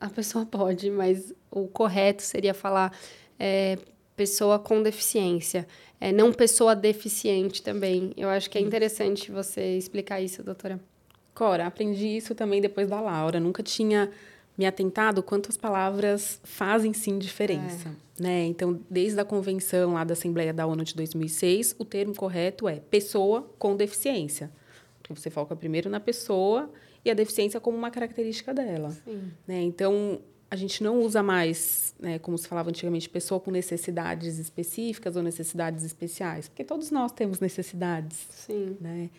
a 0.00 0.08
pessoa 0.08 0.44
pode, 0.50 0.90
mas 0.90 1.32
o 1.50 1.66
correto 1.68 2.22
seria 2.22 2.54
falar 2.54 2.92
é, 3.38 3.78
pessoa 4.18 4.58
com 4.58 4.82
deficiência, 4.82 5.64
é, 6.00 6.10
não 6.10 6.32
pessoa 6.32 6.74
deficiente 6.74 7.62
também. 7.62 8.12
Eu 8.16 8.28
acho 8.28 8.50
que 8.50 8.58
é 8.58 8.60
interessante 8.60 9.30
você 9.30 9.78
explicar 9.78 10.20
isso, 10.20 10.42
doutora. 10.42 10.80
Cora, 11.32 11.66
aprendi 11.66 12.16
isso 12.16 12.34
também 12.34 12.60
depois 12.60 12.88
da 12.88 13.00
Laura. 13.00 13.38
Nunca 13.38 13.62
tinha 13.62 14.10
me 14.56 14.66
atentado 14.66 15.22
quantas 15.22 15.56
palavras 15.56 16.40
fazem 16.42 16.92
sim 16.92 17.16
diferença. 17.16 17.88
É. 18.18 18.22
Né? 18.22 18.46
Então, 18.46 18.80
desde 18.90 19.20
a 19.20 19.24
convenção 19.24 19.94
lá 19.94 20.02
da 20.02 20.14
Assembleia 20.14 20.52
da 20.52 20.66
ONU 20.66 20.82
de 20.82 20.96
2006, 20.96 21.76
o 21.78 21.84
termo 21.84 22.12
correto 22.12 22.68
é 22.68 22.80
pessoa 22.80 23.48
com 23.56 23.76
deficiência. 23.76 24.50
Porque 25.00 25.14
você 25.14 25.30
foca 25.30 25.54
primeiro 25.54 25.88
na 25.88 26.00
pessoa 26.00 26.68
e 27.04 27.10
a 27.10 27.14
deficiência 27.14 27.60
como 27.60 27.78
uma 27.78 27.90
característica 27.92 28.52
dela. 28.52 28.90
Sim. 28.90 29.30
Né? 29.46 29.62
Então, 29.62 30.20
a 30.50 30.56
gente 30.56 30.82
não 30.82 31.00
usa 31.00 31.22
mais, 31.22 31.94
né, 32.00 32.18
como 32.18 32.38
se 32.38 32.48
falava 32.48 32.70
antigamente, 32.70 33.08
pessoa 33.08 33.38
com 33.38 33.50
necessidades 33.50 34.38
específicas 34.38 35.14
ou 35.16 35.22
necessidades 35.22 35.84
especiais, 35.84 36.48
porque 36.48 36.64
todos 36.64 36.90
nós 36.90 37.12
temos 37.12 37.38
necessidades. 37.38 38.26
Sim. 38.30 38.76
Né? 38.80 39.10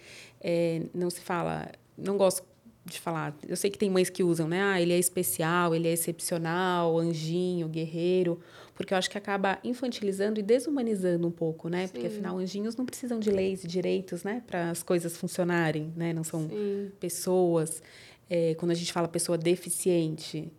É, 0.42 0.82
não 0.94 1.10
se 1.10 1.22
fala, 1.22 1.72
não 1.98 2.18
gosto 2.18 2.44
de 2.86 3.00
falar, 3.00 3.38
eu 3.48 3.56
sei 3.56 3.70
que 3.70 3.78
tem 3.78 3.90
mães 3.90 4.10
que 4.10 4.24
usam, 4.24 4.48
né? 4.48 4.64
Ah, 4.64 4.82
ele 4.82 4.94
é 4.94 4.98
especial, 4.98 5.76
ele 5.76 5.88
é 5.88 5.92
excepcional, 5.92 6.98
anjinho, 6.98 7.68
guerreiro, 7.68 8.40
porque 8.74 8.94
eu 8.94 8.98
acho 8.98 9.10
que 9.10 9.18
acaba 9.18 9.60
infantilizando 9.64 10.40
e 10.40 10.44
desumanizando 10.44 11.28
um 11.28 11.32
pouco, 11.32 11.70
né? 11.70 11.86
Sim. 11.86 11.94
Porque 11.94 12.08
afinal 12.08 12.38
anjinhos 12.40 12.76
não 12.76 12.86
precisam 12.86 13.20
de 13.20 13.30
leis 13.30 13.64
e 13.64 13.68
direitos, 13.68 14.24
né, 14.24 14.42
para 14.48 14.72
as 14.72 14.82
coisas 14.82 15.16
funcionarem, 15.16 15.94
né? 15.96 16.14
Não 16.14 16.24
são 16.24 16.50
Sim. 16.50 16.92
pessoas. 17.00 17.84
É, 18.28 18.56
quando 18.56 18.72
a 18.72 18.76
gente 18.76 18.92
fala 18.92 19.08
pessoa 19.08 19.38
deficiente, 19.38 20.52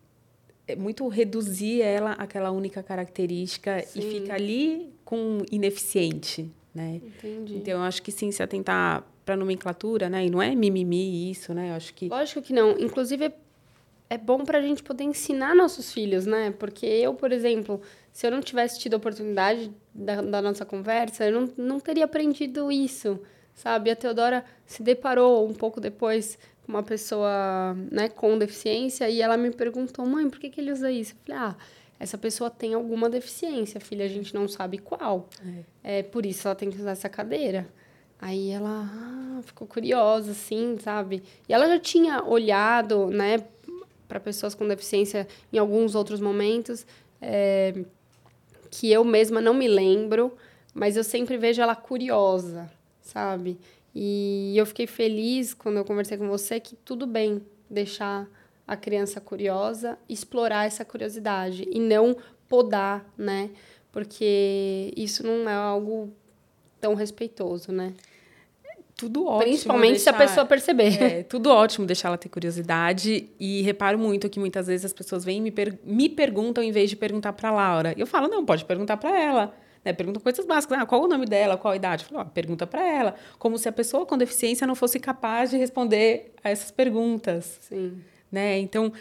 muito 0.76 1.06
reduzir 1.08 1.82
ela 1.82 2.12
àquela 2.12 2.50
única 2.50 2.82
característica 2.82 3.82
sim. 3.82 4.00
e 4.00 4.02
fica 4.02 4.34
ali 4.34 4.92
com 5.04 5.42
ineficiente, 5.50 6.50
né? 6.74 7.00
Entendi. 7.04 7.56
Então 7.56 7.74
eu 7.74 7.82
acho 7.82 8.02
que 8.02 8.12
sim 8.12 8.30
se 8.30 8.42
atentar 8.42 9.04
para 9.24 9.36
nomenclatura, 9.36 10.08
né? 10.08 10.26
E 10.26 10.30
não 10.30 10.42
é 10.42 10.54
mimimi 10.54 11.30
isso, 11.30 11.54
né? 11.54 11.70
Eu 11.70 11.74
acho 11.74 11.94
que 11.94 12.08
Lógico 12.08 12.42
que 12.42 12.52
não. 12.52 12.78
Inclusive 12.78 13.32
é 14.08 14.18
bom 14.18 14.44
para 14.44 14.58
a 14.58 14.60
gente 14.62 14.82
poder 14.82 15.04
ensinar 15.04 15.54
nossos 15.54 15.92
filhos, 15.92 16.26
né? 16.26 16.52
Porque 16.58 16.84
eu, 16.84 17.14
por 17.14 17.30
exemplo, 17.30 17.80
se 18.12 18.26
eu 18.26 18.30
não 18.30 18.40
tivesse 18.40 18.78
tido 18.78 18.94
a 18.94 18.96
oportunidade 18.96 19.70
da, 19.94 20.20
da 20.20 20.42
nossa 20.42 20.64
conversa, 20.64 21.26
eu 21.26 21.32
não, 21.32 21.52
não 21.56 21.80
teria 21.80 22.06
aprendido 22.06 22.72
isso, 22.72 23.20
sabe? 23.54 23.88
A 23.88 23.96
Teodora 23.96 24.44
se 24.66 24.82
deparou 24.82 25.48
um 25.48 25.54
pouco 25.54 25.80
depois 25.80 26.36
uma 26.70 26.82
pessoa 26.82 27.76
né, 27.90 28.08
com 28.08 28.38
deficiência 28.38 29.08
e 29.08 29.20
ela 29.20 29.36
me 29.36 29.50
perguntou, 29.50 30.06
mãe, 30.06 30.28
por 30.30 30.38
que, 30.38 30.48
que 30.48 30.60
ele 30.60 30.72
usa 30.72 30.90
isso? 30.90 31.12
Eu 31.12 31.34
falei, 31.34 31.50
ah, 31.50 31.56
essa 31.98 32.16
pessoa 32.16 32.48
tem 32.48 32.72
alguma 32.72 33.10
deficiência, 33.10 33.78
filha, 33.78 34.04
a 34.04 34.08
gente 34.08 34.34
não 34.34 34.48
sabe 34.48 34.78
qual. 34.78 35.28
É. 35.84 35.98
é 35.98 36.02
por 36.02 36.24
isso 36.24 36.48
ela 36.48 36.54
tem 36.54 36.70
que 36.70 36.78
usar 36.78 36.92
essa 36.92 37.08
cadeira. 37.08 37.68
Aí 38.18 38.50
ela 38.50 38.90
ah, 38.90 39.42
ficou 39.42 39.66
curiosa, 39.66 40.32
assim, 40.32 40.78
sabe? 40.80 41.22
E 41.48 41.52
ela 41.52 41.66
já 41.66 41.78
tinha 41.78 42.24
olhado, 42.24 43.08
né, 43.08 43.44
para 44.08 44.18
pessoas 44.18 44.54
com 44.54 44.66
deficiência 44.66 45.28
em 45.52 45.58
alguns 45.58 45.94
outros 45.94 46.20
momentos, 46.20 46.86
é, 47.20 47.84
que 48.70 48.90
eu 48.90 49.04
mesma 49.04 49.40
não 49.40 49.54
me 49.54 49.68
lembro, 49.68 50.36
mas 50.72 50.96
eu 50.96 51.04
sempre 51.04 51.36
vejo 51.36 51.60
ela 51.60 51.76
curiosa, 51.76 52.70
sabe? 53.00 53.58
E 53.94 54.54
eu 54.56 54.64
fiquei 54.66 54.86
feliz 54.86 55.52
quando 55.52 55.76
eu 55.76 55.84
conversei 55.84 56.16
com 56.16 56.28
você 56.28 56.60
que 56.60 56.76
tudo 56.76 57.06
bem 57.06 57.42
deixar 57.68 58.28
a 58.66 58.76
criança 58.76 59.20
curiosa, 59.20 59.98
explorar 60.08 60.66
essa 60.66 60.84
curiosidade 60.84 61.66
e 61.70 61.80
não 61.80 62.16
podar, 62.48 63.04
né? 63.18 63.50
Porque 63.90 64.92
isso 64.96 65.26
não 65.26 65.48
é 65.48 65.54
algo 65.54 66.12
tão 66.80 66.94
respeitoso, 66.94 67.72
né? 67.72 67.92
Tudo 68.96 69.24
ótimo. 69.24 69.44
Principalmente 69.44 69.92
deixar, 69.92 70.10
se 70.10 70.16
a 70.16 70.26
pessoa 70.26 70.46
perceber. 70.46 71.02
É, 71.02 71.22
tudo 71.22 71.50
ótimo 71.50 71.86
deixar 71.86 72.08
ela 72.08 72.18
ter 72.18 72.28
curiosidade. 72.28 73.30
E 73.40 73.62
reparo 73.62 73.98
muito 73.98 74.28
que 74.28 74.38
muitas 74.38 74.66
vezes 74.66 74.84
as 74.84 74.92
pessoas 74.92 75.24
vêm 75.24 75.38
e 75.38 75.40
me, 75.40 75.50
per 75.50 75.78
me 75.84 76.08
perguntam 76.08 76.62
em 76.62 76.70
vez 76.70 76.90
de 76.90 76.96
perguntar 76.96 77.32
para 77.32 77.50
Laura. 77.50 77.94
Eu 77.96 78.06
falo, 78.06 78.28
não, 78.28 78.44
pode 78.44 78.64
perguntar 78.64 78.98
para 78.98 79.18
ela. 79.18 79.54
Né? 79.84 79.92
Pergunta 79.92 80.20
coisas 80.20 80.44
básicas. 80.46 80.78
Ah, 80.78 80.86
qual 80.86 81.02
o 81.02 81.08
nome 81.08 81.26
dela? 81.26 81.56
Qual 81.56 81.72
a 81.72 81.76
idade? 81.76 82.04
Falo, 82.04 82.24
pergunta 82.26 82.66
para 82.66 82.86
ela. 82.86 83.14
Como 83.38 83.56
se 83.58 83.68
a 83.68 83.72
pessoa 83.72 84.06
com 84.06 84.16
deficiência 84.16 84.66
não 84.66 84.74
fosse 84.74 84.98
capaz 84.98 85.50
de 85.50 85.56
responder 85.56 86.32
a 86.42 86.50
essas 86.50 86.70
perguntas. 86.70 87.58
Sim. 87.62 87.98
Né? 88.30 88.58
Então, 88.60 88.92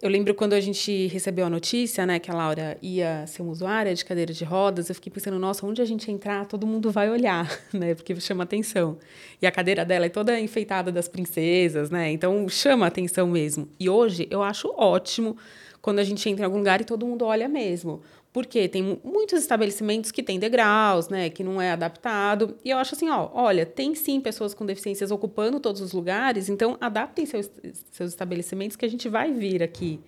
eu 0.00 0.08
lembro 0.08 0.34
quando 0.34 0.54
a 0.54 0.60
gente 0.60 1.08
recebeu 1.08 1.44
a 1.44 1.50
notícia, 1.50 2.06
né, 2.06 2.18
que 2.18 2.30
a 2.30 2.34
Laura 2.34 2.78
ia 2.80 3.26
ser 3.26 3.42
uma 3.42 3.52
usuária 3.52 3.94
de 3.94 4.02
cadeira 4.02 4.32
de 4.32 4.42
rodas, 4.44 4.88
eu 4.88 4.94
fiquei 4.94 5.12
pensando, 5.12 5.38
nossa, 5.38 5.66
onde 5.66 5.82
a 5.82 5.84
gente 5.84 6.10
entrar, 6.10 6.46
todo 6.46 6.66
mundo 6.66 6.90
vai 6.90 7.10
olhar, 7.10 7.46
né, 7.74 7.94
porque 7.94 8.18
chama 8.18 8.44
atenção. 8.44 8.96
E 9.42 9.46
a 9.46 9.52
cadeira 9.52 9.84
dela 9.84 10.06
é 10.06 10.08
toda 10.08 10.40
enfeitada 10.40 10.90
das 10.90 11.06
princesas, 11.06 11.90
né, 11.90 12.10
então 12.10 12.48
chama 12.48 12.86
atenção 12.86 13.26
mesmo. 13.26 13.68
E 13.78 13.90
hoje 13.90 14.26
eu 14.30 14.42
acho 14.42 14.72
ótimo 14.74 15.36
quando 15.82 15.98
a 15.98 16.04
gente 16.04 16.26
entra 16.30 16.44
em 16.44 16.46
algum 16.46 16.58
lugar 16.58 16.80
e 16.80 16.84
todo 16.84 17.06
mundo 17.06 17.26
olha 17.26 17.46
mesmo. 17.46 18.00
Porque 18.32 18.68
tem 18.68 19.00
muitos 19.02 19.40
estabelecimentos 19.40 20.12
que 20.12 20.22
têm 20.22 20.38
degraus, 20.38 21.08
né, 21.08 21.30
que 21.30 21.42
não 21.42 21.60
é 21.60 21.72
adaptado. 21.72 22.56
E 22.64 22.70
eu 22.70 22.78
acho 22.78 22.94
assim, 22.94 23.08
ó, 23.08 23.28
olha, 23.32 23.66
tem 23.66 23.94
sim 23.94 24.20
pessoas 24.20 24.54
com 24.54 24.64
deficiências 24.64 25.10
ocupando 25.10 25.58
todos 25.58 25.80
os 25.80 25.92
lugares, 25.92 26.48
então 26.48 26.76
adaptem 26.80 27.26
seus, 27.26 27.50
seus 27.90 28.10
estabelecimentos 28.10 28.76
que 28.76 28.84
a 28.84 28.88
gente 28.88 29.08
vai 29.08 29.32
vir 29.32 29.62
aqui. 29.62 30.00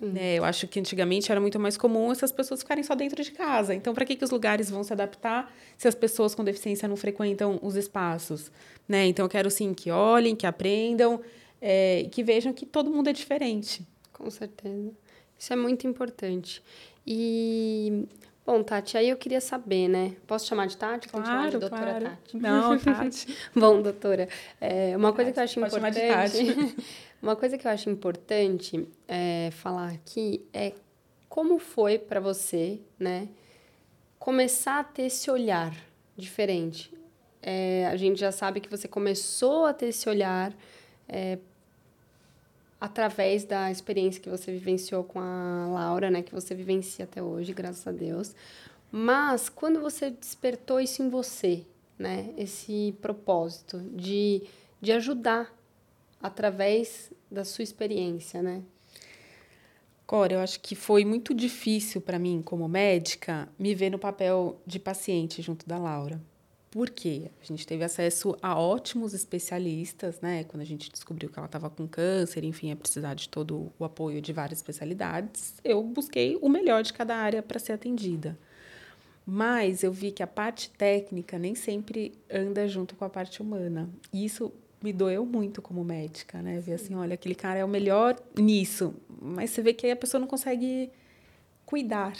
Né? 0.00 0.36
Eu 0.36 0.44
acho 0.44 0.66
que 0.66 0.80
antigamente 0.80 1.30
era 1.30 1.40
muito 1.40 1.58
mais 1.58 1.76
comum 1.76 2.10
essas 2.10 2.32
pessoas 2.32 2.60
ficarem 2.60 2.82
só 2.82 2.94
dentro 2.94 3.22
de 3.22 3.30
casa. 3.32 3.74
Então, 3.74 3.92
para 3.92 4.04
que, 4.04 4.16
que 4.16 4.24
os 4.24 4.30
lugares 4.30 4.70
vão 4.70 4.82
se 4.82 4.92
adaptar 4.92 5.52
se 5.76 5.86
as 5.86 5.94
pessoas 5.94 6.34
com 6.34 6.42
deficiência 6.42 6.88
não 6.88 6.96
frequentam 6.96 7.58
os 7.62 7.76
espaços? 7.76 8.50
Né? 8.88 9.06
Então, 9.06 9.24
eu 9.24 9.28
quero 9.28 9.50
sim 9.50 9.74
que 9.74 9.90
olhem, 9.90 10.34
que 10.34 10.46
aprendam, 10.46 11.20
é, 11.60 12.08
que 12.10 12.22
vejam 12.22 12.52
que 12.52 12.64
todo 12.64 12.90
mundo 12.90 13.08
é 13.08 13.12
diferente. 13.12 13.86
Com 14.12 14.30
certeza. 14.30 14.90
Isso 15.38 15.52
é 15.52 15.56
muito 15.56 15.86
importante. 15.86 16.62
E, 17.06 18.06
bom, 18.44 18.62
Tati, 18.62 18.96
aí 18.96 19.08
eu 19.08 19.16
queria 19.16 19.40
saber, 19.40 19.88
né? 19.88 20.16
Posso 20.26 20.46
chamar 20.46 20.66
de 20.66 20.76
Tati? 20.76 21.08
Claro, 21.08 21.26
chamar 21.26 21.50
de 21.50 21.58
doutora 21.58 21.82
claro. 21.82 22.04
Tati. 22.04 22.36
Não, 22.36 22.78
Tati. 22.80 23.36
bom, 23.54 23.82
doutora, 23.82 24.28
é, 24.60 24.96
uma 24.96 25.12
coisa 25.12 25.32
Tati, 25.32 25.54
que 25.54 25.60
eu 25.60 25.64
acho 25.64 25.78
importante... 25.78 26.76
uma 27.22 27.36
coisa 27.36 27.58
que 27.58 27.66
eu 27.66 27.70
acho 27.70 27.90
importante 27.90 28.88
é, 29.06 29.50
falar 29.52 29.90
aqui 29.90 30.44
é 30.52 30.72
como 31.28 31.58
foi 31.58 31.98
para 31.98 32.18
você, 32.18 32.80
né? 32.98 33.28
Começar 34.18 34.80
a 34.80 34.84
ter 34.84 35.04
esse 35.04 35.30
olhar 35.30 35.74
diferente. 36.16 36.92
É, 37.42 37.86
a 37.86 37.96
gente 37.96 38.20
já 38.20 38.32
sabe 38.32 38.60
que 38.60 38.68
você 38.68 38.86
começou 38.86 39.64
a 39.64 39.72
ter 39.72 39.86
esse 39.86 40.08
olhar 40.08 40.52
é, 41.08 41.38
através 42.80 43.44
da 43.44 43.70
experiência 43.70 44.22
que 44.22 44.30
você 44.30 44.50
vivenciou 44.50 45.04
com 45.04 45.20
a 45.20 45.66
Laura, 45.68 46.10
né, 46.10 46.22
que 46.22 46.32
você 46.32 46.54
vivencia 46.54 47.04
até 47.04 47.22
hoje, 47.22 47.52
graças 47.52 47.86
a 47.86 47.92
Deus. 47.92 48.34
Mas 48.90 49.48
quando 49.48 49.80
você 49.80 50.10
despertou 50.10 50.80
isso 50.80 51.02
em 51.02 51.10
você, 51.10 51.64
né, 51.98 52.32
esse 52.38 52.94
propósito 53.02 53.78
de, 53.92 54.42
de 54.80 54.92
ajudar 54.92 55.54
através 56.22 57.12
da 57.30 57.44
sua 57.44 57.62
experiência, 57.62 58.42
né? 58.42 58.62
Cora, 60.06 60.34
eu 60.34 60.40
acho 60.40 60.58
que 60.58 60.74
foi 60.74 61.04
muito 61.04 61.32
difícil 61.32 62.00
para 62.00 62.18
mim, 62.18 62.42
como 62.44 62.66
médica, 62.66 63.48
me 63.56 63.74
ver 63.76 63.90
no 63.90 63.98
papel 63.98 64.60
de 64.66 64.80
paciente 64.80 65.40
junto 65.40 65.68
da 65.68 65.78
Laura. 65.78 66.20
Por 66.70 66.88
quê? 66.88 67.32
A 67.42 67.44
gente 67.44 67.66
teve 67.66 67.82
acesso 67.82 68.36
a 68.40 68.56
ótimos 68.56 69.12
especialistas, 69.12 70.20
né? 70.20 70.44
Quando 70.44 70.60
a 70.60 70.64
gente 70.66 70.88
descobriu 70.88 71.28
que 71.28 71.36
ela 71.36 71.46
estava 71.46 71.68
com 71.68 71.88
câncer, 71.88 72.44
enfim, 72.44 72.68
ia 72.68 72.76
precisar 72.76 73.14
de 73.14 73.28
todo 73.28 73.72
o 73.76 73.84
apoio 73.84 74.22
de 74.22 74.32
várias 74.32 74.60
especialidades, 74.60 75.54
eu 75.64 75.82
busquei 75.82 76.38
o 76.40 76.48
melhor 76.48 76.84
de 76.84 76.92
cada 76.92 77.16
área 77.16 77.42
para 77.42 77.58
ser 77.58 77.72
atendida. 77.72 78.38
Mas 79.26 79.82
eu 79.82 79.92
vi 79.92 80.12
que 80.12 80.22
a 80.22 80.28
parte 80.28 80.70
técnica 80.70 81.38
nem 81.38 81.56
sempre 81.56 82.12
anda 82.30 82.68
junto 82.68 82.94
com 82.94 83.04
a 83.04 83.10
parte 83.10 83.42
humana. 83.42 83.90
E 84.12 84.24
isso 84.24 84.52
me 84.80 84.92
doeu 84.92 85.26
muito 85.26 85.60
como 85.60 85.82
médica, 85.82 86.40
né? 86.40 86.60
Ver 86.60 86.74
assim, 86.74 86.94
olha, 86.94 87.14
aquele 87.14 87.34
cara 87.34 87.58
é 87.58 87.64
o 87.64 87.68
melhor 87.68 88.16
nisso, 88.38 88.94
mas 89.20 89.50
você 89.50 89.60
vê 89.60 89.74
que 89.74 89.90
a 89.90 89.96
pessoa 89.96 90.20
não 90.20 90.28
consegue 90.28 90.90
cuidar, 91.66 92.16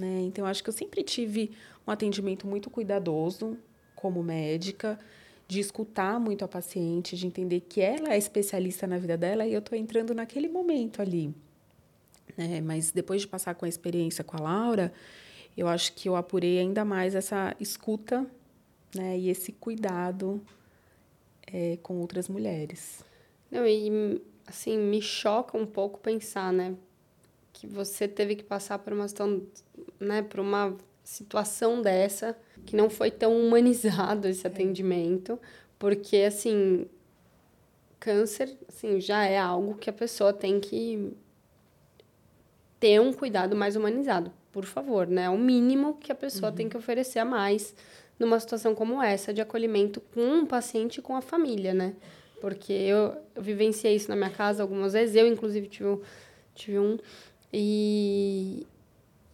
né? 0.00 0.22
Então, 0.22 0.46
acho 0.46 0.62
que 0.62 0.68
eu 0.68 0.74
sempre 0.74 1.02
tive 1.02 1.52
um 1.86 1.90
atendimento 1.90 2.46
muito 2.46 2.70
cuidadoso 2.70 3.58
como 3.94 4.22
médica, 4.22 4.98
de 5.46 5.60
escutar 5.60 6.18
muito 6.18 6.44
a 6.44 6.48
paciente, 6.48 7.16
de 7.16 7.26
entender 7.26 7.60
que 7.60 7.80
ela 7.80 8.14
é 8.14 8.18
especialista 8.18 8.86
na 8.86 8.98
vida 8.98 9.16
dela 9.16 9.46
e 9.46 9.52
eu 9.52 9.58
estou 9.58 9.76
entrando 9.76 10.14
naquele 10.14 10.48
momento 10.48 11.02
ali. 11.02 11.34
É, 12.36 12.60
mas 12.60 12.90
depois 12.90 13.20
de 13.20 13.28
passar 13.28 13.54
com 13.54 13.64
a 13.64 13.68
experiência 13.68 14.24
com 14.24 14.36
a 14.36 14.40
Laura, 14.40 14.92
eu 15.56 15.68
acho 15.68 15.92
que 15.92 16.08
eu 16.08 16.16
apurei 16.16 16.58
ainda 16.58 16.84
mais 16.84 17.14
essa 17.14 17.54
escuta 17.60 18.26
né, 18.94 19.18
e 19.18 19.28
esse 19.28 19.52
cuidado 19.52 20.40
é, 21.46 21.78
com 21.82 21.98
outras 21.98 22.28
mulheres. 22.28 23.04
Não, 23.50 23.66
e 23.66 24.22
assim, 24.46 24.78
me 24.78 25.02
choca 25.02 25.56
um 25.58 25.66
pouco 25.66 26.00
pensar, 26.00 26.52
né? 26.52 26.74
Que 27.52 27.66
você 27.66 28.08
teve 28.08 28.36
que 28.36 28.42
passar 28.42 28.78
por 28.78 28.92
uma 28.92 29.06
situação, 29.06 29.42
né, 30.00 30.22
por 30.22 30.40
uma 30.40 30.76
situação 31.02 31.82
dessa, 31.82 32.36
que 32.64 32.76
não 32.76 32.88
foi 32.88 33.10
tão 33.10 33.36
humanizado 33.38 34.28
esse 34.28 34.46
atendimento, 34.46 35.38
porque 35.78 36.18
assim, 36.18 36.86
câncer, 37.98 38.56
assim, 38.68 39.00
já 39.00 39.24
é 39.24 39.38
algo 39.38 39.74
que 39.74 39.90
a 39.90 39.92
pessoa 39.92 40.32
tem 40.32 40.60
que 40.60 41.12
ter 42.78 43.00
um 43.00 43.12
cuidado 43.12 43.54
mais 43.54 43.76
humanizado, 43.76 44.32
por 44.50 44.64
favor, 44.64 45.06
né? 45.06 45.24
É 45.24 45.30
o 45.30 45.38
mínimo 45.38 45.96
que 45.98 46.10
a 46.10 46.14
pessoa 46.14 46.50
uhum. 46.50 46.56
tem 46.56 46.68
que 46.68 46.76
oferecer 46.76 47.20
a 47.20 47.24
mais 47.24 47.74
numa 48.18 48.38
situação 48.38 48.74
como 48.74 49.02
essa 49.02 49.32
de 49.32 49.40
acolhimento 49.40 50.00
com 50.00 50.20
um 50.20 50.46
paciente 50.46 50.98
e 50.98 51.02
com 51.02 51.16
a 51.16 51.20
família, 51.20 51.74
né? 51.74 51.94
Porque 52.40 52.72
eu, 52.72 53.16
eu 53.34 53.42
vivenciei 53.42 53.94
isso 53.94 54.08
na 54.08 54.16
minha 54.16 54.30
casa 54.30 54.62
algumas 54.62 54.92
vezes, 54.92 55.14
eu 55.14 55.26
inclusive 55.26 55.68
tive, 55.68 56.00
tive 56.54 56.78
um 56.78 56.98
e, 57.52 58.66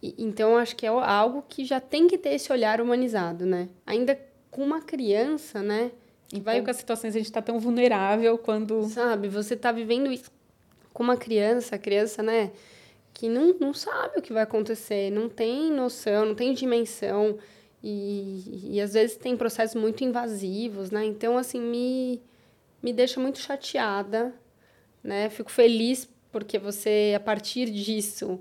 e 0.01 0.15
então 0.17 0.57
acho 0.57 0.75
que 0.75 0.85
é 0.85 0.89
algo 0.89 1.43
que 1.47 1.65
já 1.65 1.79
tem 1.79 2.07
que 2.07 2.17
ter 2.17 2.29
esse 2.29 2.51
olhar 2.51 2.81
humanizado, 2.81 3.45
né? 3.45 3.69
Ainda 3.85 4.19
com 4.49 4.63
uma 4.63 4.81
criança, 4.81 5.61
né? 5.61 5.91
Em 6.33 6.41
vai... 6.41 6.55
poucas 6.55 6.77
situações 6.77 7.15
a 7.15 7.17
gente 7.17 7.27
está 7.27 7.41
tão 7.41 7.59
vulnerável 7.59 8.37
quando 8.37 8.83
sabe, 8.89 9.27
você 9.27 9.55
está 9.55 9.71
vivendo 9.71 10.11
isso 10.11 10.31
com 10.93 11.03
uma 11.03 11.17
criança, 11.17 11.75
a 11.75 11.79
criança, 11.79 12.21
né? 12.21 12.51
que 13.19 13.27
não, 13.27 13.53
não 13.59 13.73
sabe 13.73 14.19
o 14.19 14.21
que 14.21 14.31
vai 14.31 14.43
acontecer, 14.43 15.11
não 15.11 15.27
tem 15.27 15.69
noção, 15.71 16.25
não 16.25 16.35
tem 16.35 16.53
dimensão. 16.53 17.37
E, 17.83 18.71
e 18.75 18.81
às 18.81 18.93
vezes 18.93 19.17
tem 19.17 19.35
processos 19.35 19.75
muito 19.75 20.05
invasivos, 20.05 20.89
né? 20.89 21.03
Então, 21.03 21.37
assim, 21.37 21.59
me, 21.59 22.21
me 22.81 22.93
deixa 22.93 23.19
muito 23.19 23.39
chateada, 23.39 24.33
né? 25.03 25.29
Fico 25.29 25.51
feliz 25.51 26.07
porque 26.31 26.57
você, 26.57 27.13
a 27.13 27.19
partir 27.19 27.69
disso, 27.69 28.39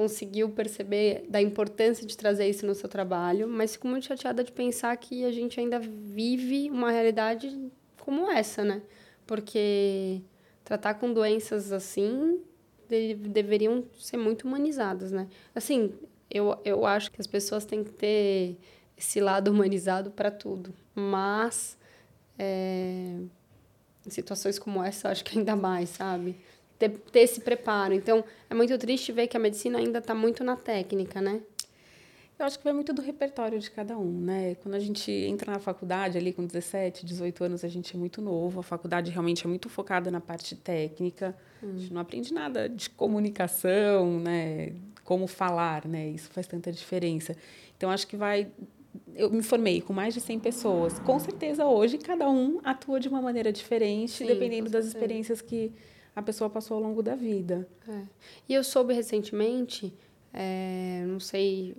conseguiu 0.00 0.48
perceber 0.48 1.26
da 1.28 1.42
importância 1.42 2.06
de 2.06 2.16
trazer 2.16 2.48
isso 2.48 2.64
no 2.64 2.74
seu 2.74 2.88
trabalho, 2.88 3.46
mas 3.46 3.72
fico 3.74 3.86
muito 3.86 4.06
chateada 4.06 4.42
de 4.42 4.50
pensar 4.50 4.96
que 4.96 5.26
a 5.26 5.30
gente 5.30 5.60
ainda 5.60 5.78
vive 5.78 6.70
uma 6.70 6.90
realidade 6.90 7.70
como 7.98 8.30
essa, 8.30 8.64
né? 8.64 8.80
Porque 9.26 10.22
tratar 10.64 10.94
com 10.94 11.12
doenças 11.12 11.70
assim 11.70 12.40
de, 12.88 13.12
deveriam 13.12 13.84
ser 13.98 14.16
muito 14.16 14.48
humanizadas, 14.48 15.12
né? 15.12 15.28
Assim, 15.54 15.92
eu, 16.30 16.58
eu 16.64 16.86
acho 16.86 17.10
que 17.10 17.20
as 17.20 17.26
pessoas 17.26 17.66
têm 17.66 17.84
que 17.84 17.92
ter 17.92 18.56
esse 18.96 19.20
lado 19.20 19.50
humanizado 19.50 20.10
para 20.10 20.30
tudo, 20.30 20.72
mas 20.94 21.76
é, 22.38 23.18
em 24.06 24.10
situações 24.10 24.58
como 24.58 24.82
essa, 24.82 25.10
acho 25.10 25.22
que 25.22 25.38
ainda 25.38 25.54
mais, 25.54 25.90
sabe? 25.90 26.40
Ter, 26.80 26.88
ter 26.88 27.20
esse 27.20 27.42
preparo. 27.42 27.92
Então, 27.92 28.24
é 28.48 28.54
muito 28.54 28.76
triste 28.78 29.12
ver 29.12 29.26
que 29.26 29.36
a 29.36 29.40
medicina 29.40 29.78
ainda 29.78 29.98
está 29.98 30.14
muito 30.14 30.42
na 30.42 30.56
técnica, 30.56 31.20
né? 31.20 31.42
Eu 32.38 32.46
acho 32.46 32.56
que 32.56 32.64
vai 32.64 32.72
muito 32.72 32.94
do 32.94 33.02
repertório 33.02 33.58
de 33.58 33.70
cada 33.70 33.98
um, 33.98 34.10
né? 34.10 34.54
Quando 34.62 34.74
a 34.74 34.78
gente 34.78 35.12
entra 35.12 35.52
na 35.52 35.58
faculdade 35.58 36.16
ali 36.16 36.32
com 36.32 36.46
17, 36.46 37.04
18 37.04 37.44
anos, 37.44 37.64
a 37.64 37.68
gente 37.68 37.94
é 37.94 37.98
muito 37.98 38.22
novo. 38.22 38.60
A 38.60 38.62
faculdade 38.62 39.10
realmente 39.10 39.44
é 39.44 39.48
muito 39.48 39.68
focada 39.68 40.10
na 40.10 40.22
parte 40.22 40.56
técnica. 40.56 41.36
Hum. 41.62 41.72
A 41.74 41.78
gente 41.78 41.92
não 41.92 42.00
aprende 42.00 42.32
nada 42.32 42.66
de 42.66 42.88
comunicação, 42.88 44.18
né? 44.18 44.72
Como 45.04 45.26
falar, 45.26 45.86
né? 45.86 46.08
Isso 46.08 46.30
faz 46.30 46.46
tanta 46.46 46.72
diferença. 46.72 47.36
Então, 47.76 47.90
acho 47.90 48.06
que 48.06 48.16
vai... 48.16 48.48
Eu 49.14 49.30
me 49.30 49.42
formei 49.42 49.82
com 49.82 49.92
mais 49.92 50.14
de 50.14 50.22
100 50.22 50.40
pessoas. 50.40 50.98
Com 50.98 51.20
certeza, 51.20 51.66
hoje, 51.66 51.98
cada 51.98 52.30
um 52.30 52.58
atua 52.64 52.98
de 52.98 53.06
uma 53.06 53.20
maneira 53.20 53.52
diferente, 53.52 54.12
Sim, 54.12 54.26
dependendo 54.26 54.70
das 54.70 54.86
experiências 54.86 55.42
que 55.42 55.70
a 56.20 56.22
pessoa 56.22 56.48
passou 56.48 56.76
ao 56.76 56.82
longo 56.82 57.02
da 57.02 57.14
vida. 57.14 57.68
É. 57.88 58.02
E 58.48 58.54
eu 58.54 58.64
soube 58.64 58.94
recentemente... 58.94 59.92
É, 60.32 61.02
não 61.08 61.18
sei 61.18 61.74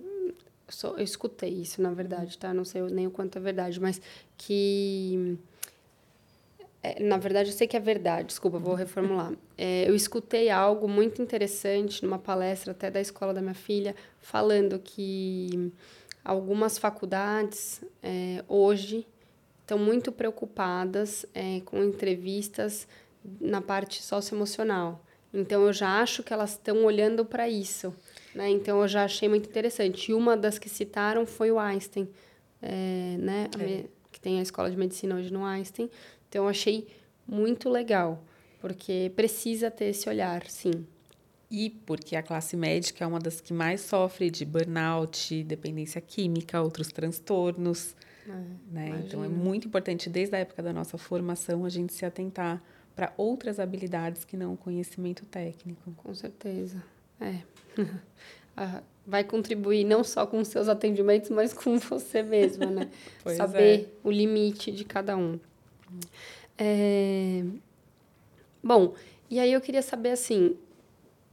eu 0.84 1.04
escutei 1.04 1.50
isso, 1.50 1.82
na 1.82 1.90
verdade, 1.90 2.38
tá? 2.38 2.54
Não 2.54 2.64
sei 2.64 2.82
nem 2.82 3.06
o 3.06 3.10
quanto 3.10 3.36
é 3.36 3.40
verdade, 3.40 3.80
mas 3.80 4.00
que. 4.36 5.38
É, 6.82 7.00
na 7.02 7.16
verdade, 7.16 7.50
eu 7.50 7.54
sei 7.54 7.68
que 7.68 7.76
é 7.76 7.80
verdade, 7.80 8.28
desculpa, 8.28 8.58
vou 8.58 8.74
reformular. 8.74 9.32
É, 9.56 9.88
eu 9.88 9.94
escutei 9.94 10.50
algo 10.50 10.88
muito 10.88 11.22
interessante 11.22 12.04
numa 12.04 12.18
palestra 12.18 12.72
até 12.72 12.90
da 12.90 13.00
escola 13.00 13.32
da 13.32 13.40
minha 13.40 13.54
filha, 13.54 13.94
falando 14.20 14.78
que 14.80 15.72
algumas 16.24 16.78
faculdades 16.78 17.80
é, 18.02 18.42
hoje 18.48 19.06
estão 19.60 19.78
muito 19.78 20.10
preocupadas 20.10 21.24
é, 21.32 21.60
com 21.60 21.84
entrevistas 21.84 22.88
na 23.40 23.60
parte 23.60 24.02
socioemocional. 24.02 25.04
Então, 25.32 25.66
eu 25.66 25.72
já 25.72 26.00
acho 26.00 26.22
que 26.22 26.32
elas 26.32 26.50
estão 26.50 26.84
olhando 26.84 27.24
para 27.24 27.48
isso. 27.48 27.94
Né? 28.34 28.50
Então, 28.50 28.80
eu 28.82 28.88
já 28.88 29.04
achei 29.04 29.28
muito 29.28 29.48
interessante. 29.48 30.10
E 30.10 30.14
uma 30.14 30.36
das 30.36 30.58
que 30.58 30.68
citaram 30.68 31.24
foi 31.24 31.50
o 31.50 31.58
Einstein, 31.58 32.08
é, 32.60 33.16
né? 33.18 33.48
É. 33.58 33.84
que 34.10 34.20
tem 34.20 34.38
a 34.38 34.42
escola 34.42 34.70
de 34.70 34.76
medicina 34.76 35.16
hoje 35.16 35.32
no 35.32 35.44
Einstein. 35.44 35.88
Então, 36.28 36.44
eu 36.44 36.48
achei 36.48 36.86
muito 37.26 37.70
legal, 37.70 38.22
porque 38.60 39.10
precisa 39.16 39.70
ter 39.70 39.86
esse 39.86 40.08
olhar, 40.08 40.46
sim. 40.48 40.86
E 41.50 41.70
porque 41.70 42.16
a 42.16 42.22
classe 42.22 42.56
médica 42.56 43.04
é 43.04 43.06
uma 43.06 43.18
das 43.18 43.40
que 43.40 43.52
mais 43.52 43.82
sofre 43.82 44.30
de 44.30 44.44
burnout, 44.44 45.42
dependência 45.44 46.00
química, 46.00 46.60
outros 46.60 46.88
transtornos. 46.88 47.94
É, 48.26 48.32
né? 48.70 49.02
Então, 49.06 49.24
é 49.24 49.28
muito 49.28 49.66
importante, 49.66 50.08
desde 50.08 50.34
a 50.36 50.38
época 50.38 50.62
da 50.62 50.72
nossa 50.72 50.96
formação, 50.96 51.64
a 51.64 51.68
gente 51.68 51.92
se 51.92 52.04
atentar 52.04 52.62
para 52.94 53.12
outras 53.16 53.58
habilidades 53.58 54.24
que 54.24 54.36
não 54.36 54.54
o 54.54 54.56
conhecimento 54.56 55.24
técnico. 55.26 55.92
Com 55.96 56.14
certeza. 56.14 56.82
É. 57.20 57.40
Ah, 58.54 58.82
vai 59.06 59.24
contribuir 59.24 59.82
não 59.82 60.04
só 60.04 60.26
com 60.26 60.38
os 60.38 60.48
seus 60.48 60.68
atendimentos, 60.68 61.30
mas 61.30 61.54
com 61.54 61.78
você 61.78 62.22
mesma, 62.22 62.66
né? 62.66 62.90
Saber 63.34 63.80
é. 63.80 63.86
o 64.04 64.10
limite 64.10 64.70
de 64.70 64.84
cada 64.84 65.16
um. 65.16 65.40
É... 66.58 67.42
Bom, 68.62 68.94
e 69.30 69.40
aí 69.40 69.52
eu 69.52 69.60
queria 69.62 69.80
saber 69.80 70.10
assim, 70.10 70.54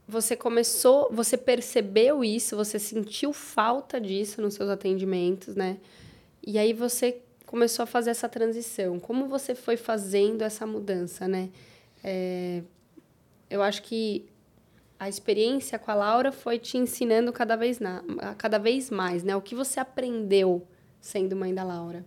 você 0.08 0.36
começou, 0.36 1.10
você 1.12 1.38
percebeu 1.38 2.24
isso, 2.24 2.56
você 2.56 2.80
sentiu 2.80 3.34
falta 3.34 4.00
disso 4.00 4.42
nos 4.42 4.54
seus 4.54 4.70
atendimentos, 4.70 5.56
né? 5.56 5.78
E 6.46 6.58
aí 6.58 6.74
você 6.74 7.22
começou 7.50 7.82
a 7.82 7.88
fazer 7.88 8.12
essa 8.12 8.30
transição. 8.30 9.00
Como 9.00 9.28
você 9.28 9.56
foi 9.56 9.76
fazendo 9.76 10.44
essa 10.44 10.68
mudança, 10.68 11.28
né? 11.28 11.50
É... 12.04 12.62
Eu 13.50 13.64
acho 13.64 13.82
que 13.82 14.30
a 15.00 15.10
experiência 15.10 15.80
com 15.80 15.90
a 15.90 15.96
Laura 15.96 16.32
foi 16.32 16.60
te 16.60 16.78
ensinando 16.78 17.34
cada 17.34 17.56
vez, 17.56 17.80
na, 17.80 18.04
cada 18.38 18.60
vez 18.60 18.92
mais, 18.92 19.24
né? 19.24 19.36
O 19.36 19.42
que 19.42 19.56
você 19.56 19.80
aprendeu 19.80 20.68
sendo 21.02 21.36
mãe 21.36 21.52
da 21.52 21.64
Laura? 21.64 22.06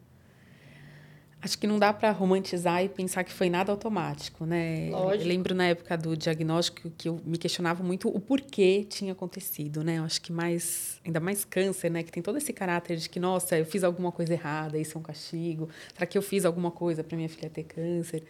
Acho 1.45 1.59
que 1.59 1.67
não 1.67 1.77
dá 1.77 1.93
para 1.93 2.13
romantizar 2.13 2.85
e 2.85 2.89
pensar 2.89 3.25
que 3.25 3.33
foi 3.33 3.51
nada 3.51 3.73
automático, 3.73 4.47
né? 4.47 4.91
Lógico. 4.93 5.25
Eu 5.25 5.27
lembro 5.27 5.55
na 5.57 5.67
época 5.67 5.99
do 5.99 6.17
diagnóstico 6.17 6.89
que 6.97 7.09
eu 7.09 7.21
me 7.25 7.37
questionava 7.37 7.83
muito 7.83 8.09
o 8.09 8.21
porquê 8.21 8.87
tinha 8.89 9.13
acontecido, 9.13 9.83
né? 9.83 9.99
Eu 9.99 10.05
acho 10.05 10.23
que 10.23 10.31
mais, 10.31 11.01
ainda 11.05 11.19
mais 11.19 11.45
câncer, 11.45 11.91
né? 11.91 12.05
Que 12.05 12.13
tem 12.13 12.23
todo 12.23 12.39
esse 12.39 12.53
caráter 12.53 12.97
de 12.97 13.09
que, 13.09 13.19
nossa, 13.19 13.59
eu 13.59 13.67
fiz 13.67 13.83
alguma 13.83 14.13
coisa 14.13 14.33
errada, 14.33 14.79
isso 14.79 14.97
é 14.97 15.01
um 15.01 15.03
castigo. 15.03 15.69
Será 15.93 16.07
que 16.07 16.17
eu 16.17 16.23
fiz 16.23 16.45
alguma 16.45 16.71
coisa 16.71 17.03
para 17.03 17.17
minha 17.17 17.29
filha 17.29 17.51
ter 17.51 17.65
câncer? 17.65 18.23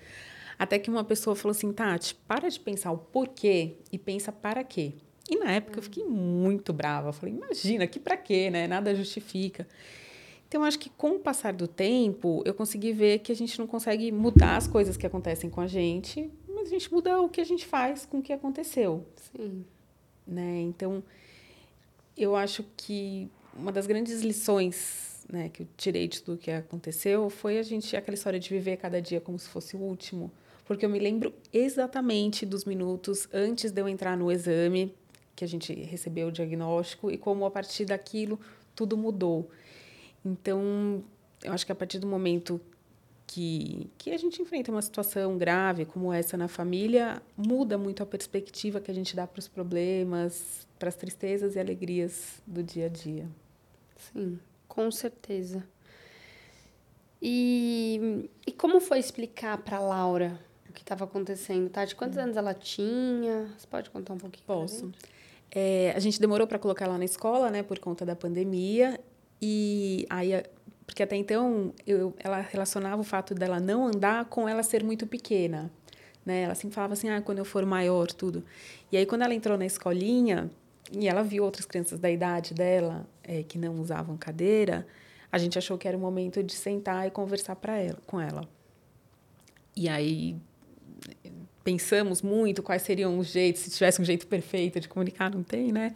Até 0.59 0.79
que 0.79 0.89
uma 0.89 1.05
pessoa 1.05 1.37
falou 1.37 1.51
assim, 1.55 1.71
Tati, 1.71 2.15
para 2.27 2.49
de 2.49 2.59
pensar 2.59 2.93
o 2.93 2.99
porquê 2.99 3.75
e 3.93 3.99
pensa 3.99 4.33
para 4.33 4.65
quê. 4.65 4.95
E 5.29 5.37
na 5.37 5.53
época 5.53 5.79
eu 5.79 5.83
fiquei 5.83 6.05
muito 6.05 6.73
brava. 6.73 7.11
Eu 7.11 7.13
falei, 7.13 7.35
imagina, 7.35 7.87
que 7.87 8.01
para 8.01 8.17
quê, 8.17 8.49
né? 8.49 8.67
Nada 8.67 8.95
justifica. 8.95 9.67
Então, 10.53 10.65
acho 10.65 10.79
que 10.79 10.91
com 10.91 11.13
o 11.13 11.19
passar 11.19 11.55
do 11.55 11.67
tempo, 11.67 12.43
eu 12.45 12.53
consegui 12.53 12.93
ver 12.93 13.21
que 13.21 13.33
a 13.33 13.35
gente 13.35 13.59
não 13.59 13.67
consegue 13.67 14.13
mudar 14.13 14.59
as 14.59 14.67
coisas 14.67 14.99
que 14.99 15.07
acontecem 15.07 15.49
com 15.49 15.63
a 15.63 15.67
gente, 15.67 16.31
mas 16.47 16.67
a 16.67 16.71
gente 16.71 16.93
muda 16.93 17.19
o 17.23 17.29
que 17.31 17.41
a 17.41 17.45
gente 17.45 17.65
faz 17.65 18.05
com 18.05 18.19
o 18.19 18.23
que 18.23 18.35
aconteceu. 18.35 19.03
Sim. 19.17 19.65
Né? 20.27 20.61
Então, 20.61 21.03
eu 22.15 22.37
acho 22.37 22.67
que 22.77 23.31
uma 23.57 23.73
das 23.73 23.87
grandes 23.87 24.21
lições 24.21 25.25
né, 25.27 25.49
que 25.49 25.63
eu 25.63 25.67
tirei 25.75 26.07
de 26.07 26.21
tudo 26.21 26.37
que 26.37 26.51
aconteceu 26.51 27.31
foi 27.31 27.59
a 27.59 27.63
gente 27.63 27.97
aquela 27.97 28.15
história 28.15 28.39
de 28.39 28.51
viver 28.51 28.77
cada 28.77 29.01
dia 29.01 29.23
como 29.23 29.39
se 29.39 29.49
fosse 29.49 29.75
o 29.75 29.81
último 29.81 30.31
porque 30.67 30.85
eu 30.85 30.91
me 30.91 30.99
lembro 30.99 31.33
exatamente 31.51 32.45
dos 32.45 32.67
minutos 32.67 33.27
antes 33.33 33.73
de 33.73 33.81
eu 33.81 33.89
entrar 33.89 34.19
no 34.19 34.31
exame, 34.31 34.95
que 35.35 35.45
a 35.45 35.49
gente 35.49 35.73
recebeu 35.73 36.29
o 36.29 36.33
diagnóstico, 36.33 37.11
e 37.11 37.17
como 37.17 37.47
a 37.47 37.51
partir 37.51 37.87
daquilo 37.87 38.39
tudo 38.75 38.97
mudou. 38.97 39.51
Então, 40.25 41.03
eu 41.43 41.53
acho 41.53 41.67
que 41.67 41.73
a 41.73 41.75
partir 41.75 41.99
do 41.99 42.07
momento 42.07 42.61
que, 43.27 43.91
que 43.97 44.11
a 44.11 44.19
gente 44.19 44.43
enfrenta 44.43 44.71
uma 44.71 44.83
situação 44.83 45.39
grave 45.39 45.85
como 45.85 46.13
essa 46.13 46.37
na 46.37 46.49
família, 46.49 47.23
muda 47.37 47.79
muito 47.79 48.03
a 48.03 48.07
perspectiva 48.07 48.81
que 48.81 48.91
a 48.91 48.95
gente 48.95 49.17
dá 49.17 49.27
para 49.27 49.39
os 49.39 49.49
problemas, 49.49 50.67
para 50.79 50.89
as 50.89 50.95
tristezas 50.95 51.57
e 51.57 51.59
alegrias 51.59 52.43
do 52.47 52.63
dia 52.63 52.87
a 52.87 52.89
dia. 52.89 53.27
Sim, 53.97 54.39
com 54.69 54.91
certeza. 54.91 55.65
E, 57.21 58.29
e 58.47 58.53
como 58.53 58.81
foi 58.81 58.99
explicar 58.99 59.57
para 59.59 59.79
Laura 59.79 60.39
o 60.69 60.73
que 60.73 60.81
estava 60.81 61.05
acontecendo, 61.05 61.71
Tati? 61.71 61.95
Quantos 61.95 62.19
hum. 62.19 62.23
anos 62.23 62.37
ela 62.37 62.53
tinha? 62.53 63.49
Você 63.57 63.67
pode 63.67 63.91
contar 63.91 64.15
um 64.15 64.19
pouquinho? 64.19 64.45
Posso. 64.47 64.91
É, 65.51 65.93
a 65.95 65.99
gente 66.01 66.19
demorou 66.19 66.47
para 66.47 66.59
colocar 66.59 66.87
ela 66.87 66.99
na 66.99 67.05
escola, 67.05 67.51
né, 67.51 67.63
por 67.63 67.79
conta 67.79 68.05
da 68.05 68.17
pandemia. 68.17 68.99
E 69.43 70.07
aí 70.09 70.33
porque 70.87 71.03
até 71.03 71.17
então 71.17 71.73
eu, 71.87 72.15
ela 72.19 72.41
relacionava 72.41 73.01
o 73.01 73.05
fato 73.05 73.35
dela 73.35 73.59
não 73.59 73.87
andar 73.87 74.27
com 74.27 74.49
ela 74.49 74.63
ser 74.63 74.85
muito 74.85 75.07
pequena. 75.07 75.71
Né? 76.25 76.43
Ela 76.43 76.55
sempre 76.55 76.75
falava 76.75 76.93
assim, 76.93 77.09
ah, 77.09 77.21
quando 77.21 77.39
eu 77.39 77.45
for 77.45 77.65
maior, 77.65 78.09
tudo. 78.09 78.45
E 78.91 78.97
aí, 78.97 79.07
quando 79.07 79.23
ela 79.23 79.35
entrou 79.35 79.57
na 79.57 79.65
escolinha 79.65 80.51
e 80.93 81.09
ela 81.09 81.23
viu 81.23 81.45
outras 81.45 81.65
crianças 81.65 81.99
da 81.99 82.11
idade 82.11 82.53
dela 82.53 83.07
é, 83.23 83.43
que 83.43 83.59
não 83.59 83.81
usavam 83.81 84.17
cadeira, 84.19 84.87
a 85.31 85.39
gente 85.39 85.59
achou 85.59 85.79
que 85.79 85.89
era 85.89 85.97
o 85.97 86.01
momento 86.01 86.43
de 86.43 86.53
sentar 86.53 87.07
e 87.07 87.11
conversar 87.11 87.57
para 87.57 87.79
ela, 87.79 87.99
com 88.07 88.21
ela. 88.21 88.47
E 89.75 89.89
aí 89.89 90.37
pensamos 91.65 92.21
muito 92.21 92.63
quais 92.63 92.83
seriam 92.83 93.19
os 93.19 93.29
jeitos, 93.29 93.63
se 93.63 93.71
tivesse 93.71 94.03
um 94.03 94.05
jeito 94.05 94.27
perfeito 94.27 94.79
de 94.79 94.89
comunicar, 94.89 95.31
não 95.31 95.43
tem, 95.43 95.73
né? 95.73 95.95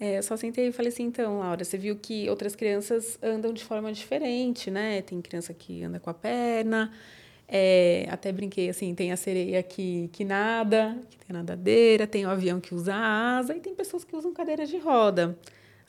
É, 0.00 0.16
eu 0.16 0.22
só 0.22 0.34
sentei 0.34 0.68
e 0.68 0.72
falei 0.72 0.90
assim, 0.90 1.02
então, 1.04 1.40
Laura, 1.40 1.62
você 1.62 1.76
viu 1.76 1.94
que 1.94 2.28
outras 2.30 2.56
crianças 2.56 3.18
andam 3.22 3.52
de 3.52 3.62
forma 3.62 3.92
diferente, 3.92 4.70
né? 4.70 5.02
Tem 5.02 5.20
criança 5.20 5.52
que 5.52 5.82
anda 5.84 6.00
com 6.00 6.08
a 6.08 6.14
perna, 6.14 6.90
é, 7.46 8.06
até 8.10 8.32
brinquei 8.32 8.70
assim, 8.70 8.94
tem 8.94 9.12
a 9.12 9.16
sereia 9.16 9.62
que, 9.62 10.08
que 10.12 10.24
nada, 10.24 10.96
que 11.10 11.18
tem 11.18 11.36
nadadeira, 11.36 12.06
tem 12.06 12.24
o 12.24 12.30
avião 12.30 12.60
que 12.60 12.74
usa 12.74 12.94
asa 12.94 13.54
e 13.54 13.60
tem 13.60 13.74
pessoas 13.74 14.02
que 14.02 14.16
usam 14.16 14.32
cadeiras 14.32 14.70
de 14.70 14.78
roda. 14.78 15.38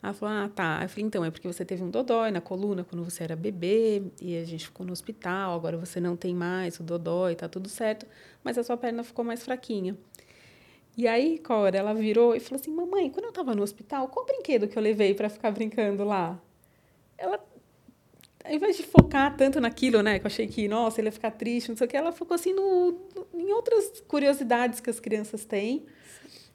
Ela 0.04 0.14
falou, 0.14 0.36
ah, 0.36 0.50
tá. 0.50 0.80
Eu 0.82 0.90
falei, 0.90 1.06
então, 1.06 1.24
é 1.24 1.32
porque 1.32 1.48
você 1.48 1.64
teve 1.64 1.84
um 1.84 1.90
dodói 1.90 2.32
na 2.32 2.42
coluna 2.42 2.84
quando 2.84 3.04
você 3.06 3.24
era 3.24 3.36
bebê 3.36 4.04
e 4.20 4.36
a 4.38 4.44
gente 4.44 4.66
ficou 4.66 4.86
no 4.86 4.92
hospital, 4.92 5.56
agora 5.56 5.78
você 5.78 6.00
não 6.02 6.18
tem 6.18 6.34
mais 6.36 6.80
o 6.80 6.84
dodói, 6.84 7.36
tá 7.36 7.48
tudo 7.48 7.70
certo, 7.70 8.06
mas 8.44 8.58
a 8.58 8.64
sua 8.64 8.76
perna 8.76 9.04
ficou 9.04 9.24
mais 9.24 9.44
fraquinha. 9.44 9.96
E 10.98 11.08
aí, 11.08 11.38
Cora, 11.40 11.78
ela 11.78 11.94
virou 11.94 12.36
e 12.36 12.40
falou 12.40 12.60
assim: 12.60 12.72
Mamãe, 12.72 13.10
quando 13.10 13.26
eu 13.26 13.30
estava 13.30 13.56
no 13.56 13.64
hospital, 13.64 14.08
qual 14.08 14.26
brinquedo 14.26 14.68
que 14.68 14.78
eu 14.78 14.82
levei 14.82 15.14
para 15.14 15.30
ficar 15.30 15.52
brincando 15.52 16.04
lá? 16.04 16.40
Ela, 17.18 17.40
ao 18.44 18.54
invés 18.54 18.78
de 18.78 18.84
focar 18.84 19.36
tanto 19.38 19.60
naquilo, 19.60 20.02
né, 20.02 20.20
que 20.20 20.26
eu 20.26 20.28
achei 20.28 20.48
que, 20.48 20.68
nossa, 20.68 21.00
ele 21.00 21.08
ia 21.08 21.12
ficar 21.12 21.32
triste, 21.32 21.70
não 21.70 21.78
sei 21.78 21.88
o 21.88 21.90
que, 21.90 21.96
ela 21.96 22.12
focou 22.12 22.36
assim 22.36 22.54
no, 22.54 22.98
em 23.34 23.52
outras 23.54 24.02
curiosidades 24.08 24.80
que 24.80 24.90
as 24.90 25.00
crianças 25.00 25.46
têm. 25.46 25.86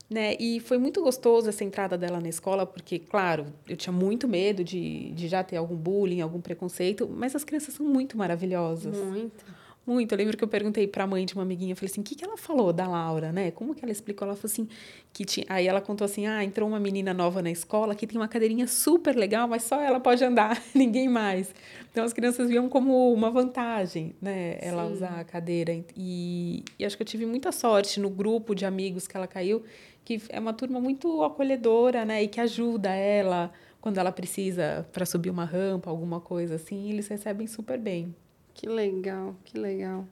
Né? 0.09 0.37
E 0.38 0.61
foi 0.61 0.79
muito 0.79 1.03
gostoso 1.03 1.49
essa 1.49 1.64
entrada 1.64 1.99
dela 1.99 2.20
na 2.20 2.29
escola, 2.29 2.64
porque, 2.64 2.96
claro, 2.99 3.46
eu 3.68 3.77
tinha 3.77 3.92
muito 3.92 4.29
medo 4.29 4.62
de, 4.62 5.11
de 5.11 5.27
já 5.27 5.42
ter 5.42 5.57
algum 5.57 5.75
bullying, 5.75 6.20
algum 6.20 6.40
preconceito, 6.40 7.09
mas 7.09 7.35
as 7.35 7.42
crianças 7.42 7.75
são 7.75 7.85
muito 7.85 8.16
maravilhosas. 8.16 8.96
Muito. 8.96 9.44
Muito. 9.87 10.11
Eu 10.11 10.18
lembro 10.18 10.37
que 10.37 10.42
eu 10.42 10.49
perguntei 10.49 10.88
para 10.88 11.05
a 11.05 11.07
mãe 11.07 11.25
de 11.25 11.35
uma 11.35 11.44
amiguinha, 11.44 11.70
eu 11.72 11.77
falei 11.77 11.88
assim, 11.88 12.01
o 12.01 12.05
que, 12.05 12.16
que 12.16 12.25
ela 12.25 12.37
falou 12.37 12.72
da 12.72 12.88
Laura, 12.88 13.31
né? 13.31 13.53
Como 13.53 13.72
que 13.72 13.85
ela 13.85 13.92
explicou? 13.92 14.27
Ela 14.27 14.35
falou 14.35 14.51
assim, 14.51 14.66
que 15.12 15.25
tinha... 15.25 15.46
Aí 15.49 15.68
ela 15.68 15.81
contou 15.81 16.05
assim, 16.05 16.27
ah, 16.27 16.42
entrou 16.42 16.68
uma 16.68 16.81
menina 16.81 17.14
nova 17.14 17.40
na 17.40 17.51
escola 17.53 17.94
que 17.94 18.05
tem 18.05 18.18
uma 18.18 18.27
cadeirinha 18.27 18.66
super 18.66 19.14
legal, 19.14 19.46
mas 19.46 19.62
só 19.62 19.81
ela 19.81 20.01
pode 20.01 20.25
andar, 20.25 20.61
ninguém 20.75 21.09
mais. 21.09 21.55
Então 21.92 22.05
as 22.05 22.12
crianças 22.12 22.49
viam 22.49 22.68
como 22.68 23.12
uma 23.12 23.31
vantagem, 23.31 24.16
né? 24.20 24.59
Ela 24.61 24.87
Sim. 24.87 24.92
usar 24.92 25.20
a 25.20 25.25
cadeira. 25.25 25.72
E, 25.96 26.64
e 26.77 26.85
acho 26.85 26.96
que 26.96 27.03
eu 27.05 27.07
tive 27.07 27.25
muita 27.25 27.53
sorte 27.53 28.01
no 28.01 28.11
grupo 28.11 28.57
de 28.57 28.66
amigos 28.66 29.07
que 29.07 29.16
ela 29.16 29.29
caiu, 29.29 29.62
que 30.05 30.20
é 30.31 30.40
uma 30.40 30.53
turma 30.53 30.81
muito 30.81 31.22
acolhedora, 31.22 32.05
né? 32.05 32.25
E 32.25 32.29
que 32.29 32.40
ajuda 32.40 32.90
ela 32.90 33.53
quando 33.81 33.99
ela 33.99 34.11
precisa 34.11 34.85
para 34.92 35.07
subir 35.07 35.31
uma 35.31 35.44
rampa, 35.44 35.88
alguma 35.88 36.20
coisa 36.20 36.57
assim, 36.57 36.90
eles 36.90 37.07
recebem 37.07 37.46
super 37.46 37.79
bem. 37.79 38.12
Que 38.57 38.66
legal, 38.66 39.37
que 39.45 39.59
legal. 39.59 40.07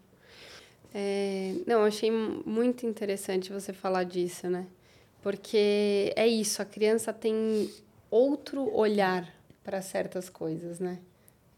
É, 0.93 1.55
não, 1.67 1.83
achei 1.83 2.11
muito 2.11 2.87
interessante 2.87 3.51
você 3.51 3.73
falar 3.73 4.05
disso, 4.05 4.49
né? 4.49 4.67
Porque 5.23 6.13
é 6.15 6.29
isso, 6.29 6.61
a 6.61 6.65
criança 6.67 7.11
tem 7.11 7.71
outro 8.11 8.71
olhar 8.77 9.27
para 9.65 9.81
certas 9.81 10.29
coisas, 10.29 10.79
né? 10.79 10.99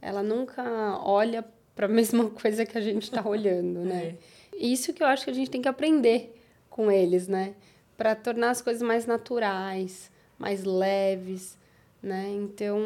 Ela 0.00 0.22
nunca 0.22 0.62
olha 1.02 1.44
para 1.74 1.86
a 1.86 1.88
mesma 1.90 2.30
coisa 2.30 2.64
que 2.64 2.78
a 2.78 2.80
gente 2.80 3.02
está 3.02 3.28
olhando, 3.28 3.80
né? 3.80 4.16
É. 4.54 4.56
Isso 4.56 4.92
que 4.92 5.02
eu 5.02 5.08
acho 5.08 5.24
que 5.24 5.30
a 5.30 5.34
gente 5.34 5.50
tem 5.50 5.60
que 5.60 5.68
aprender 5.68 6.40
com 6.70 6.90
eles, 6.90 7.26
né? 7.26 7.54
Para 7.96 8.14
tornar 8.14 8.50
as 8.50 8.62
coisas 8.62 8.80
mais 8.80 9.06
naturais, 9.06 10.08
mais 10.38 10.62
leves, 10.62 11.58
né? 12.00 12.30
Então, 12.30 12.78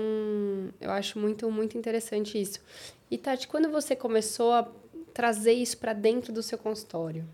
eu 0.80 0.90
acho 0.90 1.18
muito, 1.18 1.50
muito 1.50 1.76
interessante 1.76 2.40
isso. 2.40 2.60
E 3.10 3.18
Tati, 3.18 3.48
quando 3.48 3.68
você 3.70 3.96
começou 3.96 4.52
a 4.52 4.68
trazer 5.12 5.52
isso 5.52 5.76
para 5.78 5.92
dentro 5.92 6.32
do 6.32 6.42
seu 6.42 6.56
consultório? 6.56 7.24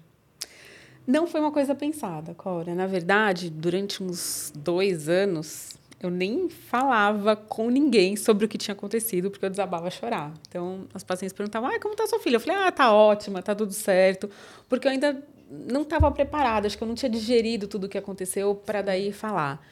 Não 1.07 1.27
foi 1.27 1.41
uma 1.41 1.53
coisa 1.53 1.75
pensada, 1.75 2.35
Cora. 2.35 2.75
Na 2.75 2.87
verdade, 2.87 3.51
durante 3.51 4.03
uns 4.03 4.53
dois 4.57 5.09
anos, 5.09 5.77
eu 6.03 6.11
nem 6.11 6.49
falava 6.49 7.37
com 7.37 7.71
ninguém 7.71 8.17
sobre 8.17 8.45
o 8.45 8.49
que 8.49 8.59
tinha 8.59 8.73
acontecido, 8.73 9.31
porque 9.31 9.45
eu 9.45 9.51
desabava 9.51 9.87
a 9.87 9.91
chorar. 9.91 10.33
Então, 10.49 10.87
as 10.93 11.05
pacientes 11.05 11.33
perguntavam, 11.33 11.71
ah, 11.71 11.79
como 11.79 11.95
está 11.95 12.07
sua 12.07 12.19
filha? 12.19 12.37
Eu 12.37 12.41
falei, 12.41 12.57
ah, 12.57 12.73
tá 12.73 12.93
ótima, 12.93 13.43
tá 13.43 13.55
tudo 13.55 13.73
certo. 13.73 14.29
Porque 14.69 14.89
eu 14.89 14.93
ainda 14.93 15.23
não 15.49 15.83
estava 15.83 16.11
preparada, 16.11 16.67
acho 16.67 16.77
que 16.77 16.83
eu 16.83 16.89
não 16.89 16.95
tinha 16.95 17.09
digerido 17.09 17.69
tudo 17.69 17.85
o 17.85 17.89
que 17.89 17.99
aconteceu 17.99 18.55
para 18.55 18.83
daí 18.83 19.13
falar. 19.13 19.65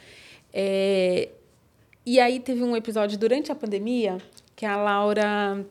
É... 0.52 1.30
E 2.06 2.20
aí 2.20 2.38
teve 2.38 2.62
um 2.62 2.76
episódio 2.76 3.18
durante 3.18 3.50
a 3.50 3.54
pandemia 3.54 4.18
que 4.54 4.64
a 4.64 4.76
Laura 4.76 5.66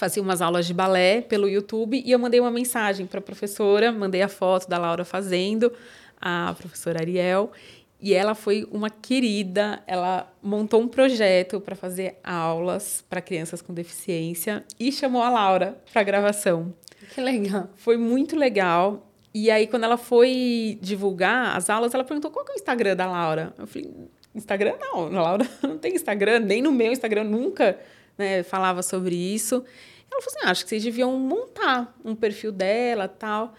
fazia 0.00 0.22
umas 0.22 0.40
aulas 0.40 0.66
de 0.66 0.72
balé 0.72 1.20
pelo 1.20 1.46
YouTube 1.46 2.02
e 2.02 2.10
eu 2.10 2.18
mandei 2.18 2.40
uma 2.40 2.50
mensagem 2.50 3.04
para 3.04 3.18
a 3.18 3.22
professora, 3.22 3.92
mandei 3.92 4.22
a 4.22 4.28
foto 4.28 4.66
da 4.66 4.78
Laura 4.78 5.04
fazendo, 5.04 5.70
a 6.18 6.54
professora 6.56 7.00
Ariel, 7.00 7.52
e 8.00 8.14
ela 8.14 8.34
foi 8.34 8.66
uma 8.72 8.88
querida, 8.88 9.82
ela 9.86 10.32
montou 10.42 10.80
um 10.80 10.88
projeto 10.88 11.60
para 11.60 11.76
fazer 11.76 12.16
aulas 12.24 13.04
para 13.10 13.20
crianças 13.20 13.60
com 13.60 13.74
deficiência 13.74 14.64
e 14.78 14.90
chamou 14.90 15.22
a 15.22 15.28
Laura 15.28 15.78
para 15.92 16.02
gravação. 16.02 16.72
Que 17.14 17.20
legal. 17.20 17.68
Foi 17.76 17.98
muito 17.98 18.36
legal. 18.36 19.06
E 19.34 19.50
aí, 19.50 19.66
quando 19.66 19.84
ela 19.84 19.98
foi 19.98 20.78
divulgar 20.80 21.54
as 21.54 21.68
aulas, 21.68 21.92
ela 21.92 22.04
perguntou 22.04 22.30
qual 22.30 22.46
é 22.48 22.52
o 22.52 22.54
Instagram 22.54 22.96
da 22.96 23.06
Laura. 23.06 23.52
Eu 23.58 23.66
falei, 23.66 23.90
Instagram 24.34 24.76
não, 24.80 25.08
a 25.18 25.22
Laura 25.22 25.46
não 25.62 25.76
tem 25.76 25.94
Instagram, 25.94 26.40
nem 26.40 26.62
no 26.62 26.72
meu 26.72 26.90
Instagram 26.90 27.24
nunca 27.24 27.78
né, 28.20 28.42
falava 28.42 28.82
sobre 28.82 29.16
isso. 29.16 29.64
Ela 30.12 30.20
falou 30.20 30.36
assim: 30.36 30.38
ah, 30.46 30.50
acho 30.50 30.64
que 30.64 30.68
vocês 30.68 30.84
deviam 30.84 31.18
montar 31.18 31.98
um 32.04 32.14
perfil 32.14 32.52
dela 32.52 33.08
tal. 33.08 33.54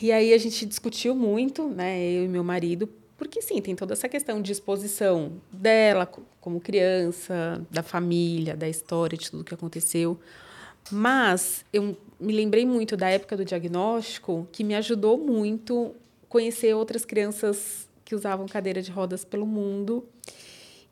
E 0.00 0.10
aí 0.10 0.32
a 0.32 0.38
gente 0.38 0.64
discutiu 0.64 1.14
muito, 1.14 1.68
né, 1.68 2.00
eu 2.02 2.24
e 2.24 2.28
meu 2.28 2.42
marido, 2.42 2.88
porque 3.18 3.42
sim, 3.42 3.60
tem 3.60 3.76
toda 3.76 3.92
essa 3.92 4.08
questão 4.08 4.40
de 4.40 4.50
exposição 4.50 5.32
dela 5.52 6.10
como 6.40 6.58
criança, 6.58 7.62
da 7.70 7.82
família, 7.82 8.56
da 8.56 8.66
história, 8.66 9.18
de 9.18 9.30
tudo 9.30 9.44
que 9.44 9.52
aconteceu. 9.52 10.18
Mas 10.90 11.66
eu 11.70 11.94
me 12.18 12.32
lembrei 12.32 12.64
muito 12.64 12.96
da 12.96 13.10
época 13.10 13.36
do 13.36 13.44
diagnóstico, 13.44 14.48
que 14.50 14.64
me 14.64 14.74
ajudou 14.74 15.18
muito 15.18 15.94
conhecer 16.30 16.74
outras 16.74 17.04
crianças 17.04 17.86
que 18.06 18.14
usavam 18.14 18.46
cadeira 18.46 18.80
de 18.80 18.90
rodas 18.90 19.22
pelo 19.22 19.44
mundo 19.44 20.08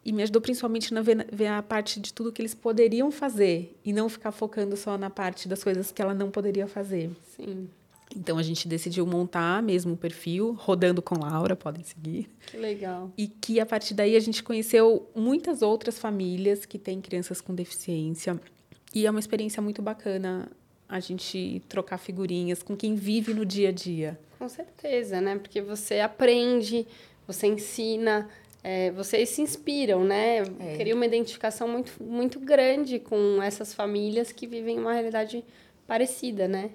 e 0.06 0.12
me 0.12 0.22
ajudou 0.22 0.40
principalmente 0.40 0.94
na 0.94 1.02
ver, 1.02 1.26
ver, 1.32 1.48
a 1.48 1.60
parte 1.60 1.98
de 1.98 2.14
tudo 2.14 2.30
que 2.30 2.40
eles 2.40 2.54
poderiam 2.54 3.10
fazer 3.10 3.76
e 3.84 3.92
não 3.92 4.08
ficar 4.08 4.30
focando 4.30 4.76
só 4.76 4.96
na 4.96 5.10
parte 5.10 5.48
das 5.48 5.64
coisas 5.64 5.90
que 5.90 6.00
ela 6.00 6.14
não 6.14 6.30
poderia 6.30 6.68
fazer. 6.68 7.10
Sim. 7.34 7.68
Então 8.14 8.38
a 8.38 8.42
gente 8.44 8.68
decidiu 8.68 9.04
montar 9.04 9.60
mesmo 9.64 9.94
o 9.94 9.96
perfil, 9.96 10.52
rodando 10.52 11.02
com 11.02 11.18
Laura, 11.18 11.56
podem 11.56 11.82
seguir. 11.82 12.28
Que 12.46 12.56
legal. 12.56 13.10
E 13.18 13.26
que 13.26 13.58
a 13.58 13.66
partir 13.66 13.94
daí 13.94 14.14
a 14.14 14.20
gente 14.20 14.44
conheceu 14.44 15.10
muitas 15.12 15.60
outras 15.60 15.98
famílias 15.98 16.64
que 16.64 16.78
têm 16.78 17.00
crianças 17.00 17.40
com 17.40 17.52
deficiência. 17.52 18.40
E 18.94 19.06
é 19.06 19.10
uma 19.10 19.18
experiência 19.18 19.60
muito 19.60 19.82
bacana 19.82 20.48
a 20.88 21.00
gente 21.00 21.60
trocar 21.68 21.98
figurinhas 21.98 22.62
com 22.62 22.76
quem 22.76 22.94
vive 22.94 23.34
no 23.34 23.44
dia 23.44 23.70
a 23.70 23.72
dia. 23.72 24.16
Com 24.38 24.48
certeza, 24.48 25.20
né? 25.20 25.36
Porque 25.36 25.60
você 25.60 25.98
aprende, 25.98 26.86
você 27.26 27.48
ensina, 27.48 28.28
é, 28.68 28.90
vocês 28.90 29.28
se 29.28 29.40
inspiram, 29.40 30.02
né? 30.02 30.38
É. 30.58 30.76
Cria 30.76 30.92
uma 30.92 31.06
identificação 31.06 31.68
muito, 31.68 32.02
muito 32.02 32.40
grande 32.40 32.98
com 32.98 33.40
essas 33.40 33.72
famílias 33.72 34.32
que 34.32 34.44
vivem 34.44 34.76
uma 34.76 34.92
realidade 34.92 35.44
parecida, 35.86 36.48
né? 36.48 36.70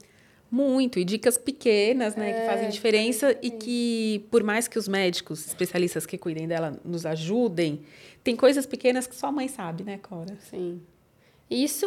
Muito, 0.49 0.99
e 0.99 1.04
dicas 1.04 1.38
pequenas, 1.38 2.15
né, 2.15 2.30
é, 2.30 2.34
que 2.34 2.45
fazem 2.45 2.69
diferença 2.69 3.38
e 3.41 3.51
que, 3.51 4.25
por 4.32 4.41
mais 4.41 4.69
que 4.69 4.80
os 4.80 4.88
médicos, 4.88 5.45
especialistas 5.45 6.06
que 6.06 6.17
cuidem 6.17 6.47
dela, 6.47 6.80
nos 6.84 7.06
ajudem, 7.06 7.82
tem 8.23 8.38
coisas 8.38 8.65
pequenas 8.65 9.06
que 9.06 9.15
só 9.15 9.27
a 9.27 9.32
mãe 9.32 9.49
sabe, 9.49 9.84
né, 9.84 9.97
Cora? 10.01 10.38
Sim. 10.49 10.82
Isso 11.49 11.86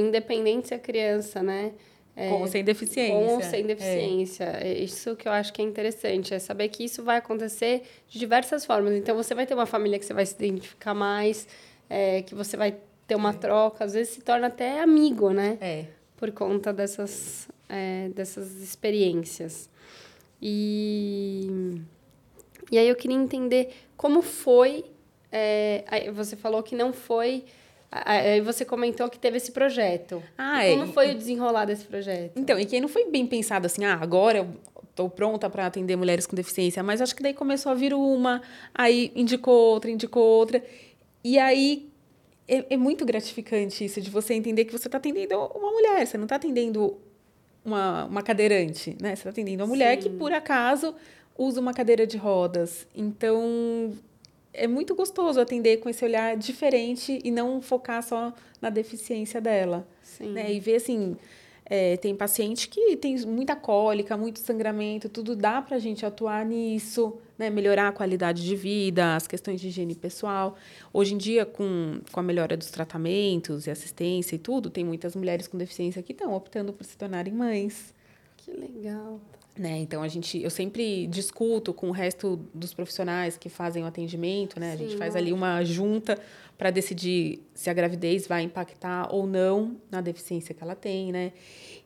independente 0.00 0.68
se 0.68 0.74
a 0.74 0.80
criança, 0.80 1.44
né? 1.44 1.72
É, 2.16 2.28
com 2.28 2.42
ou 2.42 2.46
sem 2.46 2.62
deficiência. 2.62 3.14
Com 3.14 3.26
ou 3.26 3.42
sem 3.42 3.66
deficiência. 3.66 4.44
É. 4.60 4.78
Isso 4.78 5.16
que 5.16 5.26
eu 5.26 5.32
acho 5.32 5.52
que 5.52 5.60
é 5.60 5.64
interessante, 5.64 6.32
é 6.32 6.38
saber 6.38 6.68
que 6.68 6.84
isso 6.84 7.02
vai 7.02 7.16
acontecer 7.18 7.82
de 8.08 8.18
diversas 8.18 8.64
formas. 8.64 8.94
Então, 8.94 9.16
você 9.16 9.34
vai 9.34 9.46
ter 9.46 9.54
uma 9.54 9.66
família 9.66 9.98
que 9.98 10.04
você 10.04 10.14
vai 10.14 10.24
se 10.24 10.34
identificar 10.34 10.94
mais, 10.94 11.48
é, 11.90 12.22
que 12.22 12.34
você 12.34 12.56
vai 12.56 12.76
ter 13.06 13.16
uma 13.16 13.30
é. 13.30 13.34
troca, 13.34 13.84
às 13.84 13.94
vezes 13.94 14.14
se 14.14 14.20
torna 14.20 14.46
até 14.46 14.80
amigo, 14.80 15.30
né? 15.30 15.58
É. 15.60 15.86
Por 16.16 16.30
conta 16.30 16.72
dessas, 16.72 17.48
é, 17.68 18.08
dessas 18.10 18.62
experiências. 18.62 19.68
E, 20.40 21.80
e 22.70 22.78
aí 22.78 22.88
eu 22.88 22.94
queria 22.94 23.16
entender 23.16 23.70
como 23.96 24.22
foi. 24.22 24.84
É, 25.32 26.10
você 26.12 26.36
falou 26.36 26.62
que 26.62 26.76
não 26.76 26.92
foi 26.92 27.44
Aí 28.04 28.40
você 28.40 28.64
comentou 28.64 29.08
que 29.08 29.18
teve 29.18 29.36
esse 29.36 29.52
projeto. 29.52 30.20
Ah, 30.36 30.64
é. 30.64 30.76
Como 30.76 30.92
foi 30.92 31.12
o 31.12 31.14
desenrolar 31.14 31.64
desse 31.64 31.84
projeto? 31.84 32.32
Então, 32.34 32.58
e 32.58 32.66
que 32.66 32.80
não 32.80 32.88
foi 32.88 33.08
bem 33.08 33.24
pensado 33.24 33.66
assim, 33.66 33.84
ah, 33.84 33.96
agora 34.00 34.38
eu 34.38 34.48
estou 34.90 35.08
pronta 35.08 35.48
para 35.48 35.66
atender 35.66 35.94
mulheres 35.96 36.26
com 36.26 36.34
deficiência, 36.34 36.82
mas 36.82 37.00
acho 37.00 37.14
que 37.14 37.22
daí 37.22 37.32
começou 37.32 37.70
a 37.70 37.74
vir 37.74 37.94
uma, 37.94 38.42
aí 38.74 39.12
indicou 39.14 39.54
outra, 39.54 39.90
indicou 39.90 40.24
outra. 40.24 40.60
E 41.22 41.38
aí 41.38 41.88
é, 42.48 42.74
é 42.74 42.76
muito 42.76 43.04
gratificante 43.04 43.84
isso, 43.84 44.00
de 44.00 44.10
você 44.10 44.34
entender 44.34 44.64
que 44.64 44.72
você 44.72 44.88
está 44.88 44.98
atendendo 44.98 45.36
uma 45.54 45.70
mulher, 45.70 46.04
você 46.04 46.16
não 46.16 46.24
está 46.24 46.36
atendendo 46.36 46.98
uma, 47.64 48.06
uma 48.06 48.22
cadeirante, 48.22 48.96
né? 49.00 49.10
Você 49.10 49.20
está 49.20 49.30
atendendo 49.30 49.62
uma 49.62 49.68
mulher 49.68 50.02
Sim. 50.02 50.10
que, 50.10 50.16
por 50.16 50.32
acaso, 50.32 50.94
usa 51.38 51.60
uma 51.60 51.72
cadeira 51.72 52.06
de 52.06 52.16
rodas. 52.16 52.86
Então, 52.94 53.92
é 54.54 54.66
muito 54.66 54.94
gostoso 54.94 55.40
atender 55.40 55.78
com 55.78 55.88
esse 55.88 56.04
olhar 56.04 56.36
diferente 56.36 57.18
e 57.22 57.30
não 57.30 57.60
focar 57.60 58.02
só 58.02 58.32
na 58.62 58.70
deficiência 58.70 59.40
dela. 59.40 59.86
Sim. 60.02 60.32
Né? 60.32 60.52
E 60.52 60.60
ver 60.60 60.76
assim, 60.76 61.16
é, 61.66 61.96
tem 61.96 62.14
paciente 62.14 62.68
que 62.68 62.96
tem 62.96 63.18
muita 63.26 63.56
cólica, 63.56 64.16
muito 64.16 64.38
sangramento, 64.38 65.08
tudo 65.08 65.34
dá 65.34 65.60
para 65.60 65.76
a 65.76 65.78
gente 65.80 66.06
atuar 66.06 66.46
nisso, 66.46 67.18
né? 67.36 67.50
melhorar 67.50 67.88
a 67.88 67.92
qualidade 67.92 68.44
de 68.44 68.54
vida, 68.54 69.16
as 69.16 69.26
questões 69.26 69.60
de 69.60 69.68
higiene 69.68 69.94
pessoal. 69.94 70.56
Hoje 70.92 71.14
em 71.14 71.18
dia, 71.18 71.44
com, 71.44 72.00
com 72.12 72.20
a 72.20 72.22
melhora 72.22 72.56
dos 72.56 72.70
tratamentos 72.70 73.66
e 73.66 73.70
assistência 73.70 74.36
e 74.36 74.38
tudo, 74.38 74.70
tem 74.70 74.84
muitas 74.84 75.16
mulheres 75.16 75.48
com 75.48 75.58
deficiência 75.58 76.02
que 76.02 76.12
estão 76.12 76.32
optando 76.32 76.72
por 76.72 76.84
se 76.84 76.96
tornarem 76.96 77.32
mães. 77.32 77.92
Que 78.36 78.52
legal. 78.52 79.20
Né? 79.56 79.78
Então 79.78 80.02
a 80.02 80.08
gente, 80.08 80.42
eu 80.42 80.50
sempre 80.50 81.06
discuto 81.06 81.72
com 81.72 81.88
o 81.88 81.92
resto 81.92 82.44
dos 82.52 82.74
profissionais 82.74 83.36
que 83.36 83.48
fazem 83.48 83.84
o 83.84 83.86
atendimento, 83.86 84.58
né? 84.58 84.70
Sim, 84.70 84.72
a 84.72 84.88
gente 84.88 84.96
faz 84.98 85.14
ali 85.14 85.32
uma 85.32 85.62
junta 85.62 86.18
para 86.58 86.72
decidir 86.72 87.40
se 87.54 87.70
a 87.70 87.72
gravidez 87.72 88.26
vai 88.26 88.42
impactar 88.42 89.14
ou 89.14 89.28
não 89.28 89.76
na 89.88 90.00
deficiência 90.00 90.52
que 90.52 90.62
ela 90.62 90.74
tem, 90.74 91.12
né? 91.12 91.32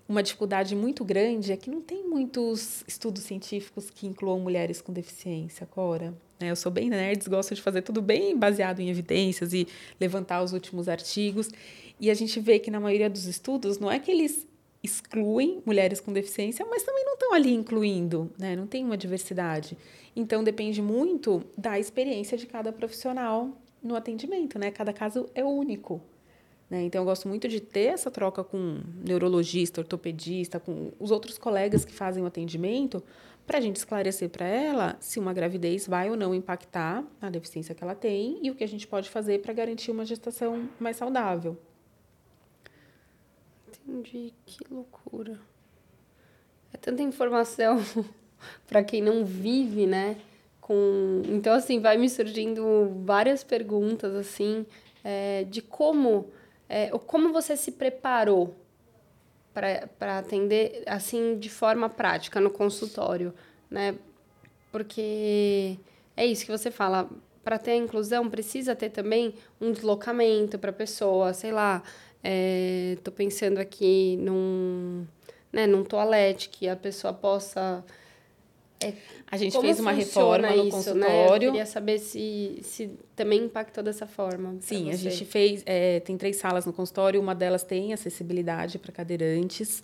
Uma 0.08 0.22
dificuldade 0.22 0.74
muito 0.74 1.04
grande 1.04 1.52
é 1.52 1.56
que 1.58 1.68
não 1.68 1.82
tem 1.82 2.08
muitos 2.08 2.82
estudos 2.88 3.24
científicos 3.24 3.90
que 3.90 4.06
incluam 4.06 4.40
mulheres 4.40 4.80
com 4.80 4.90
deficiência, 4.90 5.66
Cora. 5.66 6.14
Né? 6.40 6.50
Eu 6.50 6.56
sou 6.56 6.72
bem 6.72 6.88
nerd, 6.88 7.28
gosto 7.28 7.54
de 7.54 7.60
fazer 7.60 7.82
tudo 7.82 8.00
bem 8.00 8.34
baseado 8.34 8.80
em 8.80 8.88
evidências 8.88 9.52
e 9.52 9.68
levantar 10.00 10.42
os 10.42 10.54
últimos 10.54 10.88
artigos. 10.88 11.50
E 12.00 12.10
a 12.10 12.14
gente 12.14 12.40
vê 12.40 12.58
que 12.58 12.70
na 12.70 12.80
maioria 12.80 13.10
dos 13.10 13.26
estudos 13.26 13.78
não 13.78 13.90
é 13.90 13.98
que 13.98 14.10
eles 14.10 14.46
excluem 14.82 15.62
mulheres 15.66 16.00
com 16.00 16.12
deficiência, 16.12 16.64
mas 16.66 16.82
também 16.82 17.04
não 17.04 17.14
estão 17.14 17.34
ali 17.34 17.52
incluindo, 17.52 18.30
né? 18.38 18.54
Não 18.54 18.66
tem 18.66 18.84
uma 18.84 18.96
diversidade. 18.96 19.76
Então 20.14 20.42
depende 20.42 20.80
muito 20.80 21.42
da 21.56 21.78
experiência 21.78 22.38
de 22.38 22.46
cada 22.46 22.72
profissional 22.72 23.50
no 23.82 23.96
atendimento, 23.96 24.58
né? 24.58 24.70
Cada 24.70 24.92
caso 24.92 25.28
é 25.34 25.44
único. 25.44 26.00
Né? 26.70 26.82
Então 26.82 27.00
eu 27.00 27.04
gosto 27.04 27.26
muito 27.26 27.48
de 27.48 27.60
ter 27.60 27.94
essa 27.94 28.10
troca 28.10 28.44
com 28.44 28.80
neurologista, 29.04 29.80
ortopedista, 29.80 30.60
com 30.60 30.92
os 30.98 31.10
outros 31.10 31.38
colegas 31.38 31.84
que 31.84 31.92
fazem 31.92 32.22
o 32.22 32.26
atendimento, 32.26 33.02
para 33.46 33.56
a 33.56 33.60
gente 33.62 33.76
esclarecer 33.76 34.28
para 34.28 34.46
ela 34.46 34.96
se 35.00 35.18
uma 35.18 35.32
gravidez 35.32 35.86
vai 35.86 36.10
ou 36.10 36.16
não 36.16 36.34
impactar 36.34 37.02
a 37.18 37.30
deficiência 37.30 37.74
que 37.74 37.82
ela 37.82 37.94
tem 37.94 38.38
e 38.42 38.50
o 38.50 38.54
que 38.54 38.62
a 38.62 38.68
gente 38.68 38.86
pode 38.86 39.08
fazer 39.08 39.40
para 39.40 39.54
garantir 39.54 39.90
uma 39.90 40.04
gestação 40.04 40.68
mais 40.78 40.98
saudável. 40.98 41.56
Entendi, 43.88 44.34
que 44.44 44.58
loucura. 44.70 45.40
É 46.74 46.76
tanta 46.76 47.02
informação 47.02 47.78
para 48.68 48.84
quem 48.84 49.00
não 49.00 49.24
vive, 49.24 49.86
né? 49.86 50.18
Com... 50.60 51.22
Então, 51.24 51.54
assim, 51.54 51.80
vai 51.80 51.96
me 51.96 52.08
surgindo 52.10 52.92
várias 53.06 53.42
perguntas, 53.42 54.14
assim, 54.14 54.66
é, 55.02 55.44
de 55.44 55.62
como, 55.62 56.30
é, 56.68 56.90
como 57.06 57.32
você 57.32 57.56
se 57.56 57.72
preparou 57.72 58.54
para 59.54 60.18
atender, 60.18 60.82
assim, 60.86 61.38
de 61.38 61.48
forma 61.48 61.88
prática 61.88 62.38
no 62.40 62.50
consultório, 62.50 63.32
né? 63.70 63.96
Porque 64.70 65.78
é 66.14 66.26
isso 66.26 66.44
que 66.44 66.52
você 66.52 66.70
fala, 66.70 67.08
para 67.42 67.58
ter 67.58 67.70
a 67.70 67.76
inclusão 67.76 68.28
precisa 68.28 68.76
ter 68.76 68.90
também 68.90 69.34
um 69.58 69.72
deslocamento 69.72 70.58
para 70.58 70.68
a 70.68 70.74
pessoa, 70.74 71.32
sei 71.32 71.50
lá, 71.50 71.82
Estou 72.22 73.12
é, 73.12 73.16
pensando 73.16 73.58
aqui 73.58 74.16
num, 74.16 75.06
né, 75.52 75.66
num 75.66 75.84
toalete 75.84 76.48
que 76.48 76.68
a 76.68 76.76
pessoa 76.76 77.12
possa. 77.12 77.84
É, 78.80 78.92
a 79.30 79.36
gente 79.36 79.58
fez 79.60 79.80
uma 79.80 79.90
reforma 79.90 80.50
no 80.50 80.66
isso, 80.66 80.76
consultório. 80.76 81.08
Né? 81.08 81.34
Eu 81.34 81.52
queria 81.52 81.66
saber 81.66 81.98
se, 81.98 82.60
se 82.62 82.90
também 83.16 83.44
impactou 83.44 83.82
dessa 83.82 84.06
forma. 84.06 84.56
Sim, 84.60 84.90
a 84.90 84.96
gente 84.96 85.24
fez. 85.24 85.62
É, 85.66 86.00
tem 86.00 86.16
três 86.16 86.36
salas 86.36 86.64
no 86.64 86.72
consultório, 86.72 87.20
uma 87.20 87.34
delas 87.34 87.62
tem 87.62 87.92
acessibilidade 87.92 88.78
para 88.78 88.92
cadeirantes. 88.92 89.82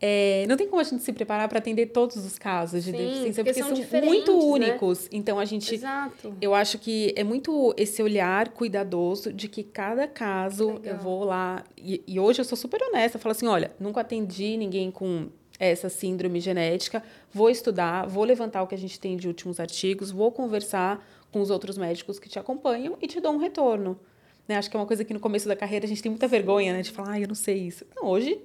É, 0.00 0.44
não 0.46 0.58
tem 0.58 0.68
como 0.68 0.80
a 0.80 0.84
gente 0.84 1.02
se 1.02 1.12
preparar 1.12 1.48
para 1.48 1.58
atender 1.58 1.86
todos 1.86 2.16
os 2.16 2.38
casos 2.38 2.84
de 2.84 2.90
Sim, 2.90 2.96
deficiência, 2.98 3.44
porque, 3.44 3.62
porque 3.62 3.82
são, 3.82 3.88
são 3.88 4.02
muito 4.02 4.32
né? 4.32 4.38
únicos. 4.44 5.04
Né? 5.04 5.08
Então 5.12 5.38
a 5.38 5.44
gente. 5.44 5.74
Exato. 5.74 6.36
Eu 6.40 6.54
acho 6.54 6.78
que 6.78 7.14
é 7.16 7.24
muito 7.24 7.74
esse 7.78 8.02
olhar 8.02 8.50
cuidadoso 8.50 9.32
de 9.32 9.48
que 9.48 9.62
cada 9.62 10.06
caso 10.06 10.74
Legal. 10.74 10.82
eu 10.84 10.98
vou 10.98 11.24
lá. 11.24 11.64
E, 11.78 12.02
e, 12.06 12.20
hoje 12.20 12.40
eu 12.40 12.44
sou 12.44 12.58
super 12.58 12.82
honesta, 12.82 13.18
falo 13.18 13.32
assim: 13.32 13.46
olha, 13.46 13.70
nunca 13.80 14.02
atendi 14.02 14.56
ninguém 14.58 14.90
com 14.90 15.28
essa 15.58 15.88
síndrome 15.88 16.40
genética, 16.40 17.02
vou 17.32 17.48
estudar, 17.48 18.06
vou 18.06 18.24
levantar 18.24 18.62
o 18.62 18.66
que 18.66 18.74
a 18.74 18.78
gente 18.78 19.00
tem 19.00 19.16
de 19.16 19.26
últimos 19.26 19.58
artigos, 19.58 20.10
vou 20.10 20.30
conversar 20.30 21.02
com 21.32 21.40
os 21.40 21.48
outros 21.48 21.78
médicos 21.78 22.18
que 22.18 22.28
te 22.28 22.38
acompanham 22.38 22.98
e 23.00 23.06
te 23.06 23.18
dou 23.18 23.32
um 23.32 23.38
retorno. 23.38 23.98
Né? 24.46 24.56
Acho 24.56 24.70
que 24.70 24.76
é 24.76 24.80
uma 24.80 24.86
coisa 24.86 25.02
que 25.02 25.14
no 25.14 25.20
começo 25.20 25.48
da 25.48 25.56
carreira 25.56 25.86
a 25.86 25.88
gente 25.88 26.02
tem 26.02 26.10
muita 26.10 26.28
vergonha 26.28 26.74
né? 26.74 26.82
de 26.82 26.90
falar, 26.92 27.12
ah, 27.12 27.20
eu 27.20 27.26
não 27.26 27.34
sei 27.34 27.56
isso. 27.56 27.86
Não, 27.96 28.06
hoje 28.06 28.38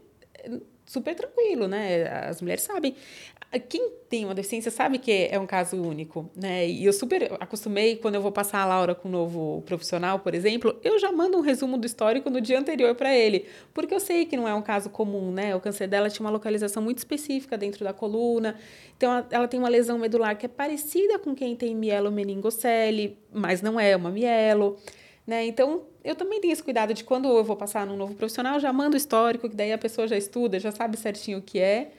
super 0.91 1.15
tranquilo, 1.15 1.67
né? 1.67 2.27
As 2.27 2.41
mulheres 2.41 2.63
sabem. 2.63 2.95
Quem 3.69 3.91
tem 4.09 4.23
uma 4.25 4.33
deficiência 4.33 4.71
sabe 4.71 4.97
que 4.97 5.27
é 5.29 5.37
um 5.39 5.45
caso 5.45 5.75
único, 5.81 6.29
né? 6.35 6.67
E 6.67 6.85
eu 6.85 6.93
super 6.93 7.33
acostumei, 7.39 7.95
quando 7.97 8.15
eu 8.15 8.21
vou 8.21 8.31
passar 8.31 8.59
a 8.59 8.65
Laura 8.65 8.95
com 8.95 9.07
um 9.07 9.11
novo 9.11 9.61
profissional, 9.65 10.19
por 10.19 10.33
exemplo, 10.33 10.77
eu 10.83 10.99
já 10.99 11.11
mando 11.11 11.37
um 11.37 11.41
resumo 11.41 11.77
do 11.77 11.85
histórico 11.85 12.29
no 12.29 12.39
dia 12.39 12.59
anterior 12.59 12.93
para 12.95 13.13
ele, 13.15 13.45
porque 13.73 13.93
eu 13.93 13.99
sei 13.99 14.25
que 14.25 14.37
não 14.37 14.47
é 14.47 14.53
um 14.53 14.61
caso 14.61 14.89
comum, 14.89 15.31
né? 15.31 15.55
O 15.55 15.59
câncer 15.59 15.87
dela 15.87 16.09
tinha 16.09 16.25
uma 16.25 16.31
localização 16.31 16.81
muito 16.81 16.99
específica 16.99 17.57
dentro 17.57 17.83
da 17.83 17.93
coluna, 17.93 18.55
então 18.95 19.25
ela 19.29 19.47
tem 19.47 19.59
uma 19.59 19.69
lesão 19.69 19.97
medular 19.97 20.37
que 20.37 20.45
é 20.45 20.49
parecida 20.49 21.19
com 21.19 21.35
quem 21.35 21.55
tem 21.55 21.75
mielo 21.75 22.11
meningocele, 22.11 23.17
mas 23.33 23.61
não 23.61 23.79
é 23.79 23.95
uma 23.95 24.11
mielo. 24.11 24.77
Né? 25.25 25.45
Então, 25.45 25.83
eu 26.03 26.15
também 26.15 26.41
tenho 26.41 26.51
esse 26.51 26.63
cuidado 26.63 26.93
de 26.93 27.03
quando 27.03 27.27
eu 27.27 27.43
vou 27.43 27.55
passar 27.55 27.85
num 27.85 27.95
novo 27.95 28.15
profissional, 28.15 28.59
já 28.59 28.73
mando 28.73 28.95
o 28.95 28.97
histórico, 28.97 29.49
que 29.49 29.55
daí 29.55 29.71
a 29.71 29.77
pessoa 29.77 30.07
já 30.07 30.17
estuda, 30.17 30.59
já 30.59 30.71
sabe 30.71 30.97
certinho 30.97 31.39
o 31.39 31.41
que 31.41 31.59
é. 31.59 31.91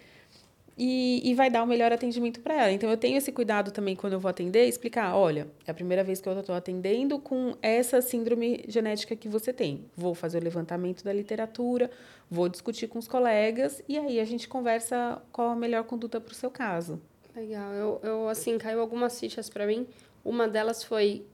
E, 0.76 1.20
e 1.22 1.34
vai 1.34 1.50
dar 1.50 1.62
o 1.62 1.66
melhor 1.66 1.92
atendimento 1.92 2.40
para 2.40 2.54
ela. 2.54 2.72
Então, 2.72 2.90
eu 2.90 2.96
tenho 2.96 3.18
esse 3.18 3.30
cuidado 3.30 3.70
também 3.70 3.94
quando 3.94 4.14
eu 4.14 4.20
vou 4.20 4.28
atender, 4.28 4.66
explicar: 4.66 5.14
olha, 5.14 5.46
é 5.66 5.70
a 5.70 5.74
primeira 5.74 6.02
vez 6.02 6.20
que 6.20 6.28
eu 6.28 6.38
estou 6.38 6.54
atendendo 6.54 7.18
com 7.18 7.54
essa 7.60 8.00
síndrome 8.00 8.64
genética 8.66 9.14
que 9.14 9.28
você 9.28 9.52
tem. 9.52 9.84
Vou 9.94 10.14
fazer 10.14 10.38
o 10.38 10.42
levantamento 10.42 11.04
da 11.04 11.12
literatura, 11.12 11.90
vou 12.30 12.48
discutir 12.48 12.88
com 12.88 12.98
os 12.98 13.06
colegas 13.06 13.82
e 13.86 13.98
aí 13.98 14.18
a 14.18 14.24
gente 14.24 14.48
conversa 14.48 15.20
qual 15.30 15.50
a 15.50 15.56
melhor 15.56 15.84
conduta 15.84 16.18
para 16.18 16.32
o 16.32 16.34
seu 16.34 16.50
caso. 16.50 16.98
Legal. 17.36 17.72
Eu, 17.72 18.00
eu, 18.02 18.28
assim, 18.28 18.58
caiu 18.58 18.80
algumas 18.80 19.18
fichas 19.18 19.48
para 19.48 19.66
mim. 19.66 19.86
Uma 20.24 20.46
delas 20.48 20.84
foi 20.84 21.24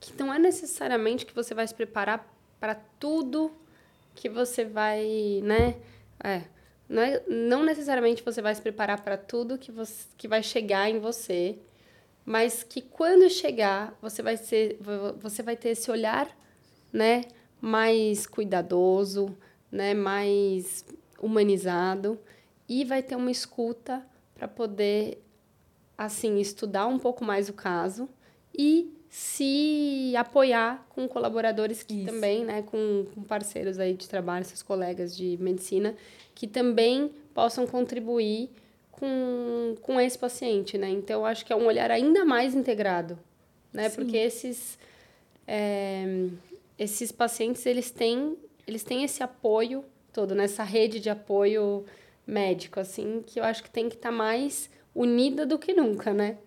que 0.00 0.12
não 0.18 0.32
é 0.32 0.38
necessariamente 0.38 1.26
que 1.26 1.34
você 1.34 1.54
vai 1.54 1.66
se 1.68 1.74
preparar 1.74 2.26
para 2.58 2.74
tudo 2.98 3.52
que 4.14 4.28
você 4.28 4.64
vai, 4.64 5.40
né? 5.44 5.76
É, 6.22 6.42
não, 6.88 7.02
é, 7.02 7.22
não 7.28 7.62
necessariamente 7.62 8.22
você 8.22 8.42
vai 8.42 8.54
se 8.54 8.62
preparar 8.62 9.02
para 9.02 9.16
tudo 9.16 9.58
que, 9.58 9.70
você, 9.70 10.06
que 10.16 10.26
vai 10.26 10.42
chegar 10.42 10.90
em 10.90 10.98
você, 10.98 11.58
mas 12.24 12.62
que 12.62 12.80
quando 12.82 13.28
chegar, 13.30 13.96
você 14.00 14.22
vai, 14.22 14.36
ser, 14.36 14.78
você 15.20 15.42
vai 15.42 15.56
ter 15.56 15.70
esse 15.70 15.90
olhar, 15.90 16.28
né? 16.92 17.22
Mais 17.60 18.26
cuidadoso, 18.26 19.36
né? 19.70 19.94
Mais 19.94 20.84
humanizado 21.20 22.18
e 22.68 22.84
vai 22.84 23.02
ter 23.02 23.16
uma 23.16 23.30
escuta 23.30 24.04
para 24.34 24.48
poder, 24.48 25.22
assim, 25.98 26.38
estudar 26.38 26.86
um 26.86 26.98
pouco 26.98 27.24
mais 27.24 27.48
o 27.48 27.52
caso 27.52 28.08
e 28.56 28.96
se 29.10 30.14
apoiar 30.16 30.86
com 30.90 31.08
colaboradores 31.08 31.82
que 31.82 31.94
Isso. 31.94 32.06
também, 32.06 32.44
né, 32.44 32.62
com, 32.62 33.04
com, 33.12 33.22
parceiros 33.24 33.80
aí 33.80 33.92
de 33.92 34.08
trabalho, 34.08 34.44
seus 34.44 34.62
colegas 34.62 35.16
de 35.16 35.36
medicina, 35.40 35.96
que 36.32 36.46
também 36.46 37.10
possam 37.34 37.66
contribuir 37.66 38.50
com, 38.92 39.74
com 39.82 40.00
esse 40.00 40.16
paciente, 40.16 40.78
né? 40.78 40.88
Então, 40.88 41.26
acho 41.26 41.44
que 41.44 41.52
é 41.52 41.56
um 41.56 41.66
olhar 41.66 41.90
ainda 41.90 42.24
mais 42.24 42.54
integrado, 42.54 43.18
né? 43.72 43.88
Sim. 43.88 43.96
Porque 43.96 44.16
esses, 44.16 44.78
é, 45.44 46.28
esses 46.78 47.10
pacientes, 47.10 47.66
eles 47.66 47.90
têm, 47.90 48.36
eles 48.64 48.84
têm 48.84 49.02
esse 49.02 49.24
apoio 49.24 49.84
todo, 50.12 50.36
nessa 50.36 50.62
rede 50.62 51.00
de 51.00 51.10
apoio 51.10 51.84
médico, 52.24 52.78
assim, 52.78 53.24
que 53.26 53.40
eu 53.40 53.44
acho 53.44 53.64
que 53.64 53.70
tem 53.70 53.88
que 53.88 53.96
estar 53.96 54.10
tá 54.10 54.14
mais 54.14 54.70
unida 54.94 55.44
do 55.44 55.58
que 55.58 55.72
nunca, 55.72 56.14
né? 56.14 56.38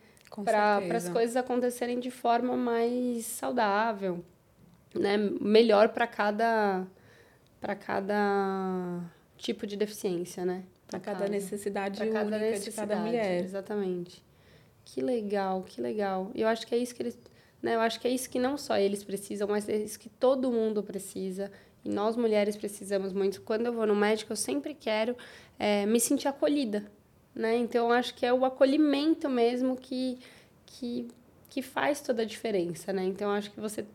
Para 0.41 0.79
as 0.95 1.09
coisas 1.09 1.35
acontecerem 1.35 1.99
de 1.99 2.09
forma 2.09 2.55
mais 2.55 3.25
saudável, 3.25 4.23
né? 4.95 5.17
Melhor 5.17 5.89
para 5.89 6.07
cada 6.07 6.87
para 7.59 7.75
cada 7.75 9.01
tipo 9.37 9.67
de 9.67 9.77
deficiência, 9.77 10.43
né? 10.43 10.63
Para 10.87 10.99
cada 10.99 11.27
necessidade 11.27 11.97
pra 11.97 12.07
cada 12.07 12.27
única 12.27 12.39
necessidade, 12.39 12.89
de 12.89 12.95
cada 12.95 12.95
mulher. 13.01 13.43
Exatamente. 13.43 14.23
Que 14.85 15.01
legal, 15.01 15.63
que 15.63 15.79
legal. 15.79 16.31
Eu 16.35 16.47
acho 16.47 16.67
que 16.67 16.75
é 16.75 16.77
isso 16.77 16.93
que 16.93 17.03
eles, 17.03 17.17
né? 17.61 17.75
Eu 17.75 17.79
acho 17.79 17.99
que 17.99 18.07
é 18.07 18.11
isso 18.11 18.29
que 18.29 18.39
não 18.39 18.57
só 18.57 18.77
eles 18.77 19.03
precisam, 19.03 19.47
mas 19.47 19.69
é 19.69 19.77
isso 19.77 19.99
que 19.99 20.09
todo 20.09 20.51
mundo 20.51 20.83
precisa. 20.83 21.51
E 21.85 21.89
nós 21.89 22.15
mulheres 22.15 22.55
precisamos 22.55 23.13
muito. 23.13 23.41
Quando 23.41 23.65
eu 23.65 23.73
vou 23.73 23.85
no 23.85 23.95
médico, 23.95 24.31
eu 24.31 24.37
sempre 24.37 24.73
quero 24.73 25.15
é, 25.59 25.85
me 25.85 25.99
sentir 25.99 26.27
acolhida, 26.27 26.85
né? 27.35 27.55
Então, 27.57 27.91
acho 27.91 28.13
que 28.13 28.25
é 28.25 28.33
o 28.33 28.45
acolhimento 28.45 29.29
mesmo 29.29 29.75
que, 29.75 30.19
que, 30.65 31.07
que 31.49 31.61
faz 31.61 32.01
toda 32.01 32.21
a 32.21 32.25
diferença, 32.25 32.93
né? 32.93 33.03
Então, 33.03 33.31
acho 33.31 33.51
que 33.51 33.59
você 33.59 33.85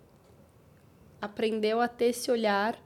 aprendeu 1.21 1.81
a 1.81 1.89
ter 1.89 2.07
esse 2.07 2.31
olhar 2.31 2.79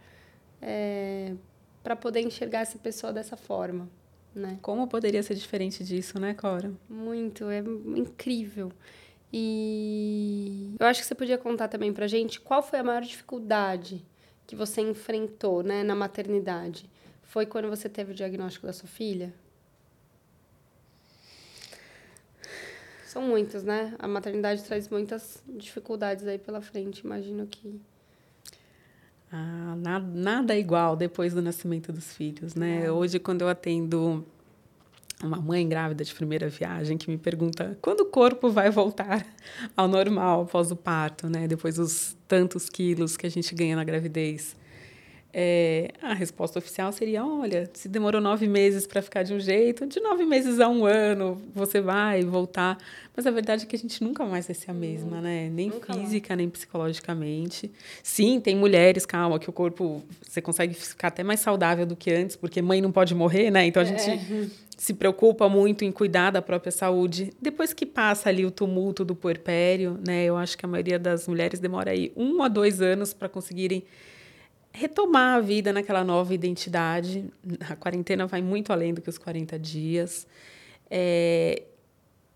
é, 0.60 1.34
para 1.82 1.96
poder 1.96 2.20
enxergar 2.20 2.60
essa 2.60 2.78
pessoa 2.78 3.12
dessa 3.12 3.36
forma, 3.36 3.88
né? 4.34 4.58
Como 4.62 4.86
poderia 4.86 5.22
ser 5.22 5.34
diferente 5.34 5.82
disso, 5.84 6.18
né, 6.20 6.34
Cora? 6.34 6.72
Muito, 6.88 7.48
é 7.50 7.58
incrível. 7.96 8.72
E 9.32 10.74
eu 10.78 10.86
acho 10.86 11.00
que 11.00 11.06
você 11.06 11.14
podia 11.14 11.38
contar 11.38 11.68
também 11.68 11.92
pra 11.92 12.06
gente 12.06 12.38
qual 12.40 12.62
foi 12.62 12.78
a 12.78 12.84
maior 12.84 13.00
dificuldade 13.00 14.04
que 14.46 14.54
você 14.54 14.82
enfrentou, 14.82 15.62
né, 15.62 15.82
na 15.82 15.94
maternidade. 15.94 16.90
Foi 17.22 17.46
quando 17.46 17.70
você 17.70 17.88
teve 17.88 18.12
o 18.12 18.14
diagnóstico 18.14 18.66
da 18.66 18.72
sua 18.74 18.88
filha? 18.88 19.32
São 23.12 23.20
muitos, 23.20 23.62
né? 23.62 23.94
A 23.98 24.08
maternidade 24.08 24.62
traz 24.62 24.88
muitas 24.88 25.42
dificuldades 25.46 26.26
aí 26.26 26.38
pela 26.38 26.62
frente, 26.62 27.00
imagino 27.00 27.46
que. 27.46 27.78
Ah, 29.30 29.76
nada, 29.76 30.06
nada 30.14 30.54
é 30.54 30.58
igual 30.58 30.96
depois 30.96 31.34
do 31.34 31.42
nascimento 31.42 31.92
dos 31.92 32.14
filhos, 32.14 32.54
né? 32.54 32.86
É. 32.86 32.90
Hoje, 32.90 33.18
quando 33.18 33.42
eu 33.42 33.50
atendo 33.50 34.24
uma 35.22 35.36
mãe 35.36 35.68
grávida 35.68 36.02
de 36.02 36.14
primeira 36.14 36.48
viagem 36.48 36.96
que 36.96 37.10
me 37.10 37.18
pergunta 37.18 37.78
quando 37.82 38.00
o 38.00 38.06
corpo 38.06 38.48
vai 38.48 38.70
voltar 38.70 39.26
ao 39.76 39.86
normal 39.86 40.44
após 40.44 40.70
o 40.70 40.76
parto, 40.76 41.28
né? 41.28 41.46
Depois 41.46 41.74
dos 41.74 42.16
tantos 42.26 42.70
quilos 42.70 43.14
que 43.18 43.26
a 43.26 43.30
gente 43.30 43.54
ganha 43.54 43.76
na 43.76 43.84
gravidez. 43.84 44.56
É, 45.34 45.92
a 46.02 46.12
resposta 46.12 46.58
oficial 46.58 46.92
seria: 46.92 47.24
olha, 47.24 47.70
se 47.72 47.88
demorou 47.88 48.20
nove 48.20 48.46
meses 48.46 48.86
para 48.86 49.00
ficar 49.00 49.22
de 49.22 49.32
um 49.32 49.40
jeito, 49.40 49.86
de 49.86 49.98
nove 50.00 50.26
meses 50.26 50.60
a 50.60 50.68
um 50.68 50.84
ano 50.84 51.40
você 51.54 51.80
vai 51.80 52.22
voltar. 52.22 52.76
Mas 53.16 53.26
a 53.26 53.30
verdade 53.30 53.64
é 53.64 53.66
que 53.66 53.74
a 53.74 53.78
gente 53.78 54.02
nunca 54.02 54.24
mais 54.26 54.46
vai 54.46 54.54
ser 54.54 54.70
a 54.70 54.74
mesma, 54.74 55.20
né? 55.20 55.48
Nem 55.50 55.70
física, 55.70 56.36
nem 56.36 56.48
psicologicamente. 56.48 57.70
Sim, 58.02 58.40
tem 58.40 58.56
mulheres, 58.56 59.06
calma, 59.06 59.38
que 59.38 59.48
o 59.48 59.52
corpo 59.52 60.02
você 60.26 60.40
consegue 60.40 60.74
ficar 60.74 61.08
até 61.08 61.22
mais 61.22 61.40
saudável 61.40 61.86
do 61.86 61.96
que 61.96 62.10
antes, 62.10 62.36
porque 62.36 62.60
mãe 62.60 62.80
não 62.80 62.92
pode 62.92 63.14
morrer, 63.14 63.50
né? 63.50 63.66
Então 63.66 63.82
a 63.82 63.86
gente 63.86 64.10
é. 64.10 64.46
se 64.76 64.92
preocupa 64.92 65.48
muito 65.48 65.84
em 65.84 65.92
cuidar 65.92 66.30
da 66.30 66.42
própria 66.42 66.72
saúde. 66.72 67.32
Depois 67.40 67.72
que 67.72 67.86
passa 67.86 68.28
ali 68.28 68.44
o 68.44 68.50
tumulto 68.50 69.04
do 69.04 69.14
puerpério, 69.14 69.98
né? 70.06 70.24
Eu 70.24 70.36
acho 70.36 70.58
que 70.58 70.66
a 70.66 70.68
maioria 70.68 70.98
das 70.98 71.26
mulheres 71.26 71.58
demora 71.58 71.90
aí 71.90 72.12
um 72.16 72.42
a 72.42 72.48
dois 72.48 72.82
anos 72.82 73.14
para 73.14 73.28
conseguirem 73.28 73.84
retomar 74.72 75.36
a 75.36 75.40
vida 75.40 75.72
naquela 75.72 76.02
nova 76.02 76.34
identidade. 76.34 77.24
A 77.68 77.76
quarentena 77.76 78.26
vai 78.26 78.40
muito 78.40 78.72
além 78.72 78.94
do 78.94 79.00
que 79.00 79.08
os 79.10 79.18
40 79.18 79.58
dias. 79.58 80.26
É, 80.90 81.62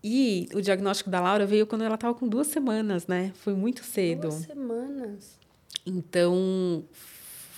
e 0.03 0.47
o 0.53 0.61
diagnóstico 0.61 1.09
da 1.09 1.19
Laura 1.19 1.45
veio 1.45 1.65
quando 1.65 1.83
ela 1.83 1.95
estava 1.95 2.13
com 2.13 2.27
duas 2.27 2.47
semanas, 2.47 3.07
né? 3.07 3.31
Foi 3.35 3.53
muito 3.53 3.83
cedo. 3.83 4.29
Duas 4.29 4.45
semanas. 4.45 5.39
Então, 5.85 6.83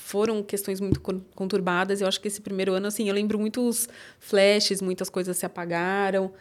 foram 0.05 0.41
questões 0.41 0.79
muito 0.79 1.01
conturbadas. 1.35 2.01
Eu 2.01 2.07
acho 2.07 2.19
que 2.19 2.27
esse 2.27 2.41
primeiro 2.41 2.73
ano, 2.73 2.87
assim, 2.87 3.07
eu 3.07 3.13
lembro 3.13 3.37
muitos 3.37 3.87
flashes, 4.19 4.81
muitas 4.81 5.09
coisas 5.09 5.37
se 5.37 5.45
apagaram 5.45 6.31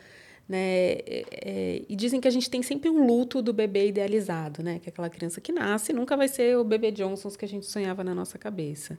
né? 0.48 0.92
É, 0.92 1.24
é, 1.30 1.82
e 1.88 1.94
dizem 1.94 2.20
que 2.20 2.26
a 2.26 2.30
gente 2.30 2.48
tem 2.48 2.62
sempre 2.62 2.88
um 2.88 3.06
luto 3.06 3.42
do 3.42 3.52
bebê 3.52 3.88
idealizado, 3.88 4.62
né? 4.62 4.78
Que 4.78 4.88
é 4.88 4.90
aquela 4.90 5.10
criança 5.10 5.40
que 5.40 5.52
nasce 5.52 5.92
nunca 5.92 6.16
vai 6.16 6.26
ser 6.26 6.56
o 6.56 6.64
bebê 6.64 6.90
Johnsons 6.90 7.36
que 7.36 7.44
a 7.44 7.48
gente 7.48 7.66
sonhava 7.66 8.02
na 8.02 8.14
nossa 8.14 8.38
cabeça. 8.38 8.98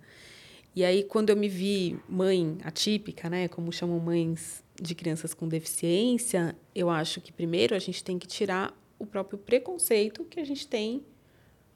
E 0.75 0.85
aí, 0.85 1.03
quando 1.03 1.31
eu 1.31 1.35
me 1.35 1.49
vi 1.49 1.99
mãe 2.07 2.57
atípica, 2.63 3.29
né? 3.29 3.47
Como 3.47 3.71
chamam 3.71 3.99
mães 3.99 4.63
de 4.79 4.93
crianças 4.93 5.33
com 5.33 5.47
deficiência, 5.47 6.55
eu 6.75 6.89
acho 6.89 7.19
que 7.19 7.33
primeiro 7.33 7.75
a 7.75 7.79
gente 7.79 8.03
tem 8.03 8.19
que 8.19 8.27
tirar 8.27 8.77
o 8.99 9.05
próprio 9.05 9.39
preconceito 9.39 10.23
que 10.25 10.39
a 10.39 10.43
gente 10.43 10.67
tem 10.67 11.03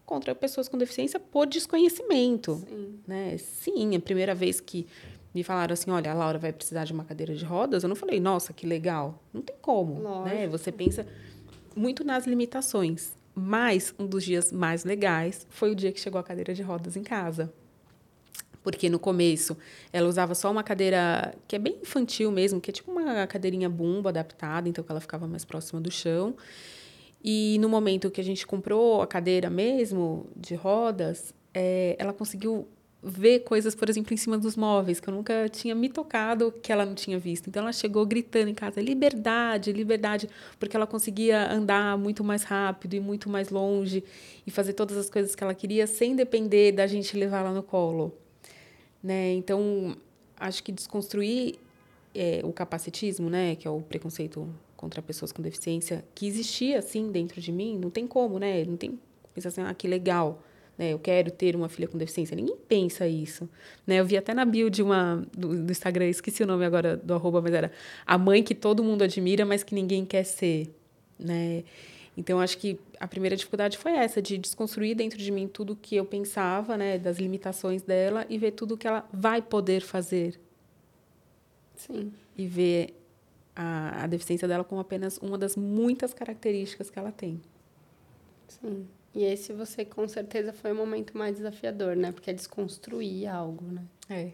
contra 0.05 0.35
pessoas 0.35 0.69
com 0.69 0.77
deficiência 0.77 1.19
por 1.19 1.47
desconhecimento. 1.47 2.61
Sim. 2.67 2.99
Né? 3.07 3.37
Sim, 3.37 3.93
é 3.93 3.97
a 3.97 4.01
primeira 4.01 4.35
vez 4.35 4.59
que 4.59 4.85
me 5.33 5.43
falaram 5.43 5.73
assim, 5.73 5.89
olha, 5.89 6.11
a 6.11 6.13
Laura 6.13 6.37
vai 6.37 6.53
precisar 6.53 6.85
de 6.85 6.93
uma 6.93 7.03
cadeira 7.03 7.33
de 7.33 7.43
rodas, 7.43 7.83
eu 7.83 7.89
não 7.89 7.95
falei, 7.95 8.19
nossa, 8.19 8.53
que 8.53 8.67
legal. 8.67 9.21
Não 9.33 9.41
tem 9.41 9.55
como, 9.61 9.95
né? 9.95 10.01
Lógico. 10.01 10.35
né? 10.35 10.47
Você 10.47 10.71
pensa 10.71 11.07
muito 11.75 12.03
nas 12.03 12.27
limitações. 12.27 13.13
Mas 13.35 13.95
um 13.97 14.05
dos 14.05 14.23
dias 14.23 14.51
mais 14.51 14.85
legais 14.85 15.47
foi 15.49 15.71
o 15.71 15.75
dia 15.75 15.91
que 15.91 15.99
chegou 15.99 16.19
a 16.19 16.23
cadeira 16.23 16.53
de 16.53 16.61
rodas 16.61 16.95
em 16.95 17.03
casa. 17.03 17.51
Porque 18.61 18.89
no 18.89 18.99
começo 18.99 19.57
ela 19.91 20.07
usava 20.07 20.35
só 20.35 20.51
uma 20.51 20.63
cadeira 20.63 21.33
que 21.47 21.55
é 21.55 21.59
bem 21.59 21.79
infantil 21.81 22.31
mesmo, 22.31 22.61
que 22.61 22.69
é 22.69 22.73
tipo 22.73 22.91
uma 22.91 23.25
cadeirinha 23.25 23.67
bumbo 23.67 24.07
adaptada, 24.07 24.69
então 24.69 24.83
que 24.83 24.91
ela 24.91 25.01
ficava 25.01 25.27
mais 25.27 25.43
próxima 25.43 25.81
do 25.81 25.89
chão. 25.89 26.35
E 27.23 27.57
no 27.59 27.67
momento 27.67 28.11
que 28.11 28.21
a 28.21 28.23
gente 28.23 28.45
comprou 28.45 29.01
a 29.01 29.07
cadeira 29.07 29.49
mesmo 29.49 30.27
de 30.35 30.53
rodas, 30.55 31.33
é, 31.53 31.95
ela 31.97 32.13
conseguiu 32.13 32.67
ver 33.03 33.39
coisas, 33.39 33.75
por 33.75 33.89
exemplo, 33.89 34.13
em 34.13 34.17
cima 34.17 34.37
dos 34.37 34.55
móveis, 34.55 34.99
que 34.99 35.09
eu 35.09 35.13
nunca 35.13 35.49
tinha 35.49 35.75
me 35.75 35.89
tocado, 35.89 36.53
que 36.61 36.71
ela 36.71 36.85
não 36.85 36.95
tinha 36.95 37.19
visto. 37.19 37.49
Então 37.49 37.63
ela 37.63 37.73
chegou 37.73 38.05
gritando 38.05 38.49
em 38.49 38.53
casa: 38.53 38.81
liberdade, 38.81 39.73
liberdade, 39.73 40.29
porque 40.57 40.75
ela 40.75 40.87
conseguia 40.87 41.51
andar 41.51 41.97
muito 41.97 42.23
mais 42.23 42.43
rápido 42.43 42.93
e 42.93 42.99
muito 42.99 43.29
mais 43.29 43.49
longe 43.49 44.03
e 44.47 44.51
fazer 44.51 44.73
todas 44.73 44.95
as 44.95 45.09
coisas 45.09 45.35
que 45.35 45.43
ela 45.43 45.53
queria 45.53 45.85
sem 45.85 46.15
depender 46.15 46.71
da 46.71 46.87
gente 46.87 47.17
levar 47.17 47.39
ela 47.39 47.51
no 47.51 47.61
colo. 47.61 48.13
Né? 49.03 49.33
Então, 49.33 49.97
acho 50.39 50.63
que 50.63 50.71
desconstruir 50.71 51.55
é, 52.15 52.41
o 52.43 52.53
capacitismo, 52.53 53.29
né, 53.29 53.55
que 53.55 53.67
é 53.67 53.71
o 53.71 53.81
preconceito 53.81 54.47
contra 54.77 55.01
pessoas 55.01 55.31
com 55.31 55.41
deficiência, 55.41 56.05
que 56.15 56.25
existia 56.25 56.79
assim 56.79 57.11
dentro 57.11 57.41
de 57.41 57.51
mim, 57.51 57.77
não 57.77 57.89
tem 57.89 58.07
como, 58.07 58.39
né? 58.39 58.63
Não 58.65 58.77
tem 58.77 58.99
pensar 59.33 59.49
assim, 59.49 59.61
ah, 59.61 59.73
que 59.73 59.87
legal 59.87 60.41
né? 60.77 60.93
Eu 60.93 60.99
quero 60.99 61.31
ter 61.31 61.55
uma 61.55 61.69
filha 61.69 61.87
com 61.87 61.97
deficiência. 61.97 62.35
Ninguém 62.35 62.55
pensa 62.67 63.07
isso, 63.07 63.49
né? 63.85 63.99
Eu 63.99 64.05
vi 64.05 64.17
até 64.17 64.33
na 64.33 64.45
bio 64.45 64.69
de 64.69 64.81
uma 64.81 65.25
do, 65.35 65.63
do 65.63 65.71
Instagram, 65.71 66.07
esqueci 66.07 66.43
o 66.43 66.47
nome 66.47 66.65
agora 66.65 66.97
do 66.97 67.13
arroba, 67.13 67.41
mas 67.41 67.53
era 67.53 67.71
a 68.05 68.17
mãe 68.17 68.43
que 68.43 68.55
todo 68.55 68.83
mundo 68.83 69.03
admira, 69.03 69.45
mas 69.45 69.63
que 69.63 69.75
ninguém 69.75 70.05
quer 70.05 70.23
ser, 70.23 70.73
né? 71.19 71.63
Então 72.15 72.39
acho 72.39 72.57
que 72.57 72.79
a 72.99 73.07
primeira 73.07 73.35
dificuldade 73.35 73.77
foi 73.77 73.93
essa 73.93 74.21
de 74.21 74.37
desconstruir 74.37 74.95
dentro 74.95 75.17
de 75.17 75.31
mim 75.31 75.47
tudo 75.47 75.75
que 75.75 75.95
eu 75.95 76.05
pensava, 76.05 76.77
né, 76.77 76.99
das 76.99 77.17
limitações 77.17 77.81
dela 77.81 78.25
e 78.29 78.37
ver 78.37 78.51
tudo 78.51 78.77
que 78.77 78.87
ela 78.87 79.07
vai 79.11 79.41
poder 79.41 79.81
fazer. 79.81 80.39
Sim. 81.75 82.13
E 82.37 82.45
ver 82.47 82.93
a, 83.55 84.03
a 84.03 84.07
deficiência 84.07 84.47
dela 84.47 84.63
como 84.63 84.79
apenas 84.79 85.17
uma 85.17 85.37
das 85.37 85.55
muitas 85.55 86.13
características 86.13 86.89
que 86.89 86.99
ela 86.99 87.11
tem. 87.11 87.41
Sim. 88.47 88.87
E 89.15 89.23
esse 89.23 89.53
você 89.53 89.85
com 89.85 90.07
certeza 90.07 90.51
foi 90.51 90.71
o 90.71 90.75
momento 90.75 91.17
mais 91.17 91.35
desafiador, 91.35 91.95
né? 91.95 92.11
Porque 92.11 92.31
é 92.31 92.33
desconstruir 92.33 93.27
algo, 93.27 93.63
né? 93.65 93.81
É. 94.09 94.29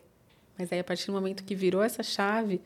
Mas 0.58 0.72
aí 0.72 0.80
a 0.80 0.84
partir 0.84 1.08
do 1.08 1.14
momento 1.14 1.44
que 1.44 1.54
virou 1.54 1.82
essa 1.82 2.02
chave, 2.02 2.62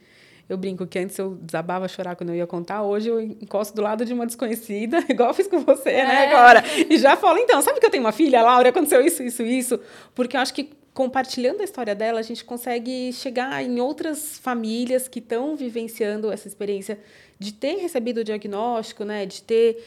eu 0.47 0.57
brinco 0.57 0.86
que 0.86 0.99
antes 0.99 1.18
eu 1.18 1.36
desabava 1.36 1.86
a 1.86 1.88
chorar 1.88 2.16
quando 2.16 2.30
eu 2.30 2.36
ia 2.36 2.47
contar, 2.47 2.84
hoje 2.84 3.09
eu 3.09 3.20
encosto 3.20 3.76
do 3.76 3.82
lado 3.82 4.05
de 4.05 4.14
uma 4.14 4.26
desconhecida, 4.26 5.03
igual 5.09 5.30
eu 5.30 5.34
fiz 5.34 5.47
com 5.47 5.59
você, 5.59 5.91
né, 5.91 5.99
é. 5.99 6.05
né, 6.05 6.28
agora. 6.28 6.64
E 6.89 6.97
já 6.97 7.16
falo, 7.16 7.39
então, 7.39 7.61
sabe 7.61 7.80
que 7.80 7.86
eu 7.86 7.89
tenho 7.89 8.03
uma 8.03 8.11
filha, 8.11 8.41
Laura, 8.41 8.70
aconteceu 8.70 9.01
isso, 9.01 9.24
isso, 9.24 9.43
isso? 9.43 9.80
Porque 10.14 10.36
eu 10.36 10.41
acho 10.41 10.53
que 10.53 10.70
compartilhando 10.93 11.61
a 11.61 11.64
história 11.64 11.95
dela, 11.95 12.20
a 12.20 12.24
gente 12.24 12.45
consegue 12.45 13.11
chegar 13.14 13.64
em 13.64 13.80
outras 13.80 14.38
famílias 14.38 15.07
que 15.07 15.20
estão 15.20 15.55
vivenciando 15.55 16.32
essa 16.32 16.47
experiência 16.47 16.99
de 17.39 17.51
ter 17.51 17.78
recebido 17.78 18.20
o 18.20 18.24
diagnóstico, 18.24 19.03
né, 19.03 19.26
de 19.26 19.41
ter 19.41 19.84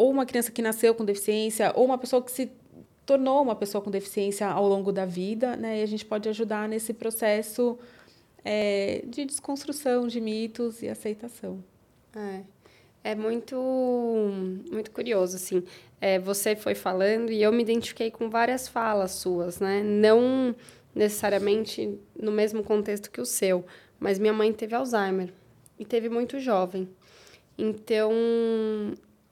ou 0.00 0.10
uma 0.10 0.24
criança 0.24 0.50
que 0.50 0.62
nasceu 0.62 0.94
com 0.94 1.04
deficiência, 1.04 1.74
ou 1.76 1.84
uma 1.84 1.98
pessoa 1.98 2.22
que 2.22 2.32
se 2.32 2.50
tornou 3.04 3.42
uma 3.42 3.54
pessoa 3.54 3.84
com 3.84 3.90
deficiência 3.90 4.48
ao 4.48 4.66
longo 4.66 4.90
da 4.90 5.04
vida, 5.04 5.56
né? 5.56 5.80
E 5.80 5.82
a 5.82 5.86
gente 5.86 6.06
pode 6.06 6.26
ajudar 6.26 6.66
nesse 6.66 6.94
processo 6.94 7.78
é, 8.42 9.02
de 9.04 9.26
desconstrução 9.26 10.06
de 10.06 10.18
mitos 10.18 10.80
e 10.80 10.88
aceitação. 10.88 11.62
É, 12.16 12.40
é 13.10 13.14
muito, 13.14 13.54
muito 14.72 14.90
curioso, 14.90 15.36
assim. 15.36 15.62
É, 16.00 16.18
você 16.18 16.56
foi 16.56 16.74
falando 16.74 17.30
e 17.30 17.42
eu 17.42 17.52
me 17.52 17.62
identifiquei 17.62 18.10
com 18.10 18.30
várias 18.30 18.68
falas 18.68 19.10
suas, 19.10 19.60
né? 19.60 19.82
Não 19.82 20.56
necessariamente 20.94 21.98
no 22.18 22.32
mesmo 22.32 22.64
contexto 22.64 23.10
que 23.10 23.20
o 23.20 23.26
seu, 23.26 23.66
mas 23.98 24.18
minha 24.18 24.32
mãe 24.32 24.50
teve 24.50 24.74
Alzheimer 24.74 25.30
e 25.78 25.84
teve 25.84 26.08
muito 26.08 26.40
jovem. 26.40 26.88
Então, 27.58 28.10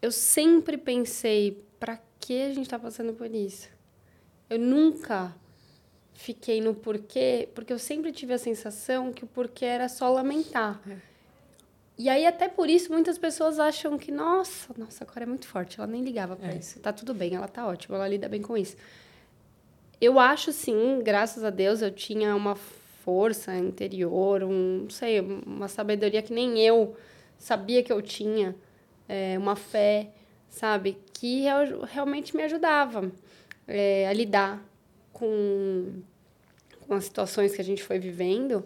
eu 0.00 0.12
sempre 0.12 0.76
pensei, 0.76 1.62
para 1.78 1.98
que 2.20 2.42
a 2.42 2.48
gente 2.48 2.62
está 2.62 2.78
passando 2.78 3.12
por 3.12 3.32
isso? 3.34 3.68
Eu 4.48 4.58
nunca 4.58 5.34
fiquei 6.14 6.60
no 6.60 6.74
porquê, 6.74 7.48
porque 7.54 7.72
eu 7.72 7.78
sempre 7.78 8.10
tive 8.12 8.32
a 8.32 8.38
sensação 8.38 9.12
que 9.12 9.24
o 9.24 9.26
porquê 9.26 9.64
era 9.64 9.88
só 9.88 10.10
lamentar. 10.10 10.80
É. 10.88 10.96
E 11.96 12.08
aí, 12.08 12.26
até 12.26 12.48
por 12.48 12.70
isso, 12.70 12.92
muitas 12.92 13.18
pessoas 13.18 13.58
acham 13.58 13.98
que, 13.98 14.12
nossa, 14.12 14.72
nossa, 14.76 15.02
a 15.02 15.06
Cora 15.06 15.24
é 15.24 15.26
muito 15.26 15.48
forte, 15.48 15.80
ela 15.80 15.86
nem 15.86 16.02
ligava 16.02 16.36
para 16.36 16.52
é. 16.52 16.56
isso. 16.56 16.78
Tá 16.78 16.92
tudo 16.92 17.12
bem, 17.12 17.34
ela 17.34 17.48
tá 17.48 17.66
ótima, 17.66 17.96
ela 17.96 18.06
lida 18.06 18.28
bem 18.28 18.40
com 18.40 18.56
isso. 18.56 18.76
Eu 20.00 20.20
acho, 20.20 20.52
sim, 20.52 21.00
graças 21.02 21.42
a 21.42 21.50
Deus, 21.50 21.82
eu 21.82 21.90
tinha 21.90 22.36
uma 22.36 22.54
força 22.54 23.56
interior, 23.56 24.44
um, 24.44 24.82
não 24.82 24.90
sei, 24.90 25.20
uma 25.20 25.66
sabedoria 25.66 26.22
que 26.22 26.32
nem 26.32 26.60
eu 26.60 26.96
sabia 27.36 27.82
que 27.82 27.92
eu 27.92 28.00
tinha, 28.00 28.54
é, 29.08 29.38
uma 29.38 29.56
fé, 29.56 30.10
sabe, 30.48 30.98
que 31.14 31.44
realmente 31.88 32.36
me 32.36 32.42
ajudava 32.42 33.10
é, 33.66 34.06
a 34.06 34.12
lidar 34.12 34.62
com, 35.12 36.02
com 36.86 36.94
as 36.94 37.04
situações 37.04 37.54
que 37.54 37.60
a 37.60 37.64
gente 37.64 37.82
foi 37.82 37.98
vivendo. 37.98 38.64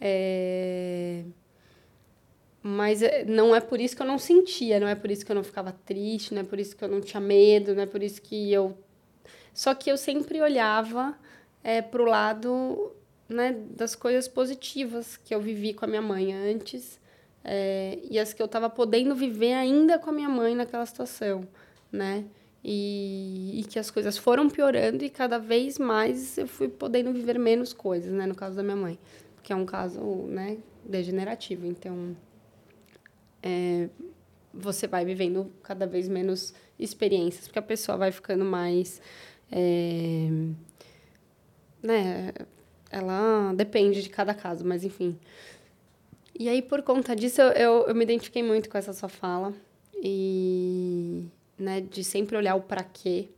É, 0.00 1.22
mas 2.62 3.00
é, 3.00 3.24
não 3.24 3.54
é 3.54 3.60
por 3.60 3.80
isso 3.80 3.94
que 3.94 4.02
eu 4.02 4.06
não 4.06 4.18
sentia, 4.18 4.80
não 4.80 4.88
é 4.88 4.94
por 4.94 5.10
isso 5.10 5.24
que 5.24 5.30
eu 5.30 5.36
não 5.36 5.44
ficava 5.44 5.72
triste, 5.72 6.34
não 6.34 6.40
é 6.40 6.44
por 6.44 6.58
isso 6.58 6.76
que 6.76 6.82
eu 6.82 6.88
não 6.88 7.00
tinha 7.00 7.20
medo, 7.20 7.74
não 7.74 7.82
é 7.82 7.86
por 7.86 8.02
isso 8.02 8.20
que 8.20 8.52
eu. 8.52 8.76
Só 9.54 9.72
que 9.72 9.90
eu 9.90 9.96
sempre 9.96 10.42
olhava 10.42 11.16
é, 11.62 11.80
para 11.80 12.02
o 12.02 12.04
lado 12.04 12.92
né, 13.28 13.56
das 13.70 13.94
coisas 13.94 14.28
positivas 14.28 15.16
que 15.16 15.34
eu 15.34 15.40
vivi 15.40 15.74
com 15.74 15.84
a 15.84 15.88
minha 15.88 16.02
mãe 16.02 16.32
antes 16.32 16.98
é, 17.48 18.00
e 18.10 18.18
as 18.18 18.32
que 18.32 18.42
eu 18.42 18.46
estava 18.46 18.68
podendo 18.68 19.14
viver 19.14 19.52
ainda 19.52 20.00
com 20.00 20.10
a 20.10 20.12
minha 20.12 20.28
mãe 20.28 20.52
naquela 20.52 20.84
situação, 20.84 21.46
né? 21.92 22.24
E, 22.64 23.60
e, 23.60 23.62
que 23.62 23.78
as 23.78 23.88
coisas 23.88 24.18
foram 24.18 24.50
piorando 24.50 25.04
e 25.04 25.08
cada 25.08 25.38
vez 25.38 25.78
mais 25.78 26.36
eu 26.36 26.48
fui 26.48 26.66
podendo 26.66 27.12
viver 27.12 27.38
menos 27.38 27.72
coisas, 27.72 28.12
né? 28.12 28.26
No 28.26 28.34
caso 28.34 28.56
da 28.56 28.64
minha 28.64 28.74
mãe, 28.74 28.98
que 29.44 29.52
é 29.52 29.56
um 29.56 29.64
caso, 29.64 30.00
né, 30.26 30.58
degenerativo. 30.84 31.64
Então, 31.66 32.16
é, 33.40 33.88
você 34.52 34.88
vai 34.88 35.04
vivendo 35.04 35.52
cada 35.62 35.86
vez 35.86 36.08
menos 36.08 36.52
experiências, 36.76 37.46
porque 37.46 37.60
a 37.60 37.62
pessoa 37.62 37.96
vai 37.96 38.10
ficando 38.10 38.44
mais, 38.44 39.00
é, 39.52 40.28
né? 41.80 42.32
Ela 42.90 43.52
depende 43.54 44.02
de 44.02 44.08
cada 44.08 44.34
caso, 44.34 44.64
mas 44.64 44.82
enfim. 44.82 45.16
E 46.38 46.48
aí, 46.48 46.60
por 46.60 46.82
conta 46.82 47.16
disso, 47.16 47.40
eu, 47.40 47.52
eu, 47.52 47.86
eu 47.88 47.94
me 47.94 48.04
identifiquei 48.04 48.42
muito 48.42 48.68
com 48.68 48.76
essa 48.76 48.92
sua 48.92 49.08
fala. 49.08 49.54
E 50.02 51.24
né, 51.58 51.80
de 51.80 52.04
sempre 52.04 52.36
olhar 52.36 52.54
o 52.54 52.60
para 52.60 52.84
quê. 52.84 53.28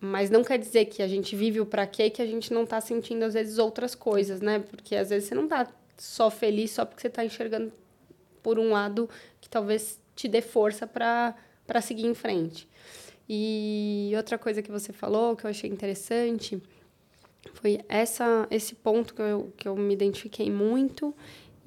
Mas 0.00 0.30
não 0.30 0.42
quer 0.42 0.58
dizer 0.58 0.86
que 0.86 1.02
a 1.02 1.08
gente 1.08 1.34
vive 1.36 1.60
o 1.60 1.66
para 1.66 1.86
quê 1.86 2.10
que 2.10 2.22
a 2.22 2.26
gente 2.26 2.52
não 2.52 2.64
está 2.64 2.80
sentindo, 2.80 3.24
às 3.24 3.34
vezes, 3.34 3.58
outras 3.58 3.94
coisas, 3.94 4.40
né? 4.40 4.58
Porque 4.58 4.96
às 4.96 5.10
vezes 5.10 5.28
você 5.28 5.34
não 5.34 5.44
está 5.44 5.66
só 5.96 6.30
feliz 6.30 6.72
só 6.72 6.84
porque 6.84 7.00
você 7.00 7.08
está 7.08 7.24
enxergando 7.24 7.72
por 8.42 8.58
um 8.58 8.70
lado 8.70 9.08
que 9.40 9.48
talvez 9.48 9.98
te 10.14 10.28
dê 10.28 10.40
força 10.40 10.86
para 10.86 11.34
seguir 11.80 12.06
em 12.06 12.14
frente. 12.14 12.68
E 13.28 14.12
outra 14.16 14.36
coisa 14.36 14.60
que 14.60 14.70
você 14.70 14.92
falou 14.92 15.34
que 15.34 15.46
eu 15.46 15.50
achei 15.50 15.70
interessante 15.70 16.60
foi 17.54 17.80
essa, 17.88 18.46
esse 18.50 18.74
ponto 18.74 19.14
que 19.14 19.22
eu, 19.22 19.52
que 19.56 19.68
eu 19.68 19.76
me 19.76 19.94
identifiquei 19.94 20.50
muito 20.50 21.14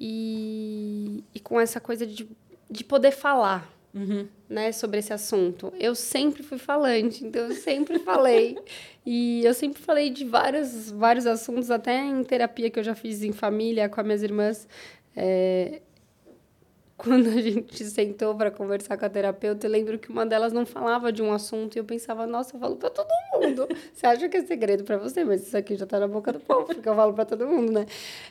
e, 0.00 1.24
e 1.34 1.40
com 1.40 1.60
essa 1.60 1.80
coisa 1.80 2.06
de, 2.06 2.28
de 2.70 2.84
poder 2.84 3.10
falar, 3.10 3.70
uhum. 3.94 4.26
né, 4.48 4.72
sobre 4.72 4.98
esse 4.98 5.12
assunto. 5.12 5.72
Eu 5.78 5.94
sempre 5.94 6.42
fui 6.42 6.58
falante, 6.58 7.24
então 7.24 7.42
eu 7.48 7.54
sempre 7.54 7.98
falei. 8.04 8.58
e 9.04 9.44
eu 9.44 9.54
sempre 9.54 9.80
falei 9.82 10.10
de 10.10 10.24
vários, 10.24 10.90
vários 10.90 11.26
assuntos, 11.26 11.70
até 11.70 11.98
em 12.04 12.22
terapia 12.24 12.70
que 12.70 12.78
eu 12.78 12.84
já 12.84 12.94
fiz 12.94 13.22
em 13.22 13.32
família 13.32 13.88
com 13.88 14.00
as 14.00 14.06
minhas 14.06 14.22
irmãs. 14.22 14.68
É, 15.16 15.80
quando 16.98 17.28
a 17.28 17.40
gente 17.40 17.84
sentou 17.84 18.34
para 18.34 18.50
conversar 18.50 18.98
com 18.98 19.04
a 19.04 19.08
terapeuta, 19.08 19.68
eu 19.68 19.70
lembro 19.70 20.00
que 20.00 20.10
uma 20.10 20.26
delas 20.26 20.52
não 20.52 20.66
falava 20.66 21.12
de 21.12 21.22
um 21.22 21.32
assunto 21.32 21.76
e 21.76 21.78
eu 21.78 21.84
pensava, 21.84 22.26
nossa, 22.26 22.56
eu 22.56 22.60
falo 22.60 22.74
para 22.74 22.90
todo 22.90 23.06
mundo. 23.32 23.68
Você 23.94 24.04
acha 24.04 24.28
que 24.28 24.36
é 24.36 24.42
segredo 24.42 24.82
para 24.82 24.96
você, 24.96 25.22
mas 25.22 25.46
isso 25.46 25.56
aqui 25.56 25.76
já 25.76 25.86
tá 25.86 26.00
na 26.00 26.08
boca 26.08 26.32
do 26.32 26.40
povo, 26.40 26.66
porque 26.66 26.88
eu 26.88 26.96
falo 26.96 27.14
para 27.14 27.24
todo 27.24 27.46
mundo, 27.46 27.70
né? 27.70 27.86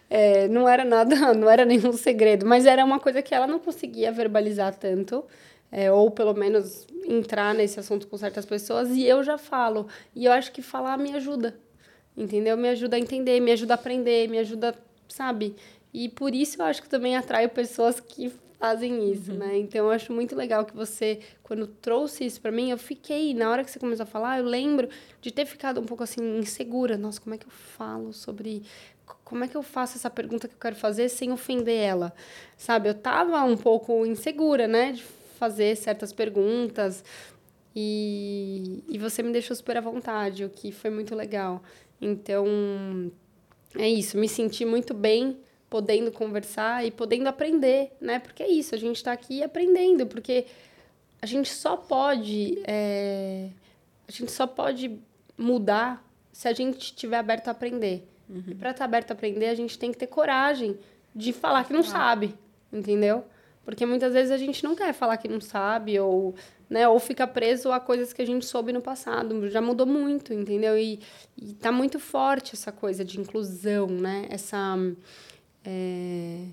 É, 0.09 0.49
não 0.49 0.68
era 0.68 0.84
nada, 0.84 1.15
não 1.34 1.49
era 1.49 1.63
nenhum 1.63 1.93
segredo, 1.93 2.45
mas 2.45 2.65
era 2.65 2.84
uma 2.84 2.99
coisa 2.99 3.22
que 3.22 3.34
ela 3.34 3.47
não 3.47 3.57
conseguia 3.57 4.11
verbalizar 4.11 4.76
tanto. 4.76 5.24
É, 5.72 5.91
ou 5.91 6.11
pelo 6.11 6.34
menos 6.34 6.88
entrar 7.05 7.53
nesse 7.53 7.80
assunto 7.80 8.07
com 8.07 8.18
certas 8.18 8.45
pessoas, 8.45 8.89
e 8.89 9.05
eu 9.05 9.24
já 9.24 9.38
falo. 9.38 9.88
E 10.13 10.26
eu 10.26 10.32
acho 10.34 10.51
que 10.51 10.61
falar 10.61 10.97
me 10.97 11.13
ajuda, 11.13 11.57
entendeu? 12.15 12.57
Me 12.57 12.68
ajuda 12.70 12.97
a 12.97 12.99
entender, 12.99 13.39
me 13.39 13.51
ajuda 13.51 13.74
a 13.74 13.76
aprender, 13.76 14.30
me 14.30 14.39
ajuda, 14.39 14.76
sabe? 15.07 15.55
E 15.93 16.09
por 16.09 16.36
isso 16.36 16.61
eu 16.61 16.65
acho 16.65 16.82
que 16.82 16.89
também 16.89 17.15
atraio 17.15 17.49
pessoas 17.49 17.99
que 17.99 18.32
fazem 18.60 19.12
isso, 19.12 19.32
uhum. 19.32 19.38
né? 19.38 19.58
Então 19.58 19.86
eu 19.86 19.91
acho 19.91 20.12
muito 20.12 20.36
legal 20.36 20.66
que 20.66 20.76
você, 20.76 21.20
quando 21.43 21.68
trouxe 21.68 22.26
isso 22.26 22.41
para 22.41 22.51
mim, 22.51 22.72
eu 22.72 22.78
fiquei, 22.78 23.34
na 23.34 23.49
hora 23.49 23.64
que 23.64 23.72
você 23.72 23.80
começou 23.80 24.03
a 24.03 24.08
falar, 24.08 24.39
eu 24.39 24.45
lembro 24.45 24.89
de 25.22 25.32
ter 25.32 25.45
ficado 25.45 25.80
um 25.80 25.86
pouco 25.86 26.03
assim 26.03 26.38
insegura. 26.38 26.97
Nossa, 26.97 27.22
como 27.22 27.36
é 27.36 27.38
que 27.38 27.45
eu 27.45 27.51
falo 27.51 28.14
sobre 28.14 28.64
como 29.24 29.43
é 29.43 29.47
que 29.47 29.55
eu 29.55 29.64
faço 29.64 29.97
essa 29.97 30.10
pergunta 30.10 30.47
que 30.47 30.53
eu 30.53 30.60
quero 30.60 30.76
fazer 30.76 31.10
sem 31.10 31.32
ofender 31.32 31.78
ela? 31.78 32.14
Sabe, 32.58 32.89
eu 32.89 32.93
tava 32.93 33.41
um 33.43 33.55
pouco 33.55 34.05
insegura, 34.05 34.68
né, 34.68 34.93
de 34.93 35.03
fazer 35.38 35.76
certas 35.76 36.12
perguntas. 36.12 37.03
E, 37.76 38.84
e 38.88 38.97
você 38.97 39.22
me 39.22 39.32
deixou 39.32 39.55
super 39.55 39.78
à 39.78 39.82
vontade, 39.82 40.43
o 40.43 40.49
que 40.49 40.72
foi 40.72 40.89
muito 40.89 41.14
legal. 41.16 41.62
Então, 42.01 43.12
é 43.76 43.88
isso, 43.88 44.18
me 44.18 44.28
senti 44.28 44.66
muito 44.66 44.93
bem 44.93 45.38
podendo 45.70 46.11
conversar 46.11 46.86
e 46.86 46.91
podendo 46.91 47.28
aprender, 47.28 47.91
né? 47.99 48.20
Porque 48.20 48.43
é 48.43 48.47
isso, 48.49 48.74
a 48.74 48.78
gente 48.78 48.97
está 48.97 49.11
aqui 49.11 49.43
aprendendo, 49.43 50.07
porque 50.07 50.45
a 51.22 51.26
gente 51.26 51.49
só 51.49 51.76
pode 51.76 52.61
é, 52.65 53.49
a 54.07 54.11
gente 54.11 54.32
só 54.32 54.47
pode 54.47 54.99
mudar 55.38 56.03
se 56.32 56.47
a 56.47 56.53
gente 56.53 56.82
estiver 56.84 57.18
aberto 57.18 57.47
a 57.47 57.51
aprender. 57.51 58.07
Uhum. 58.30 58.43
E 58.47 58.55
para 58.55 58.72
estar 58.72 58.80
tá 58.80 58.86
aberto 58.86 59.11
a 59.11 59.13
aprender, 59.13 59.47
a 59.47 59.55
gente 59.55 59.78
tem 59.78 59.91
que 59.91 59.97
ter 59.97 60.07
coragem 60.07 60.78
de 61.15 61.34
falar 61.34 61.63
que 61.65 61.74
não 61.74 61.84
sabe, 61.84 62.36
entendeu? 62.72 63.24
Porque 63.65 63.86
muitas 63.86 64.13
vezes 64.13 64.32
a 64.32 64.38
gente 64.38 64.63
não 64.63 64.76
quer 64.76 64.93
falar 64.93 65.18
que 65.18 65.28
não 65.28 65.41
sabe 65.41 65.99
ou, 65.99 66.34
né, 66.70 66.88
ou 66.88 66.99
fica 66.99 67.28
preso 67.28 67.70
a 67.72 67.80
coisas 67.80 68.13
que 68.13 68.22
a 68.22 68.26
gente 68.26 68.45
soube 68.45 68.72
no 68.72 68.82
passado. 68.82 69.49
Já 69.49 69.61
mudou 69.61 69.86
muito, 69.86 70.34
entendeu? 70.34 70.78
E, 70.78 71.01
e 71.38 71.53
tá 71.53 71.70
muito 71.70 71.99
forte 71.99 72.53
essa 72.53 72.72
coisa 72.72 73.03
de 73.03 73.20
inclusão, 73.20 73.88
né? 73.88 74.28
Essa 74.30 74.78
é, 75.70 76.45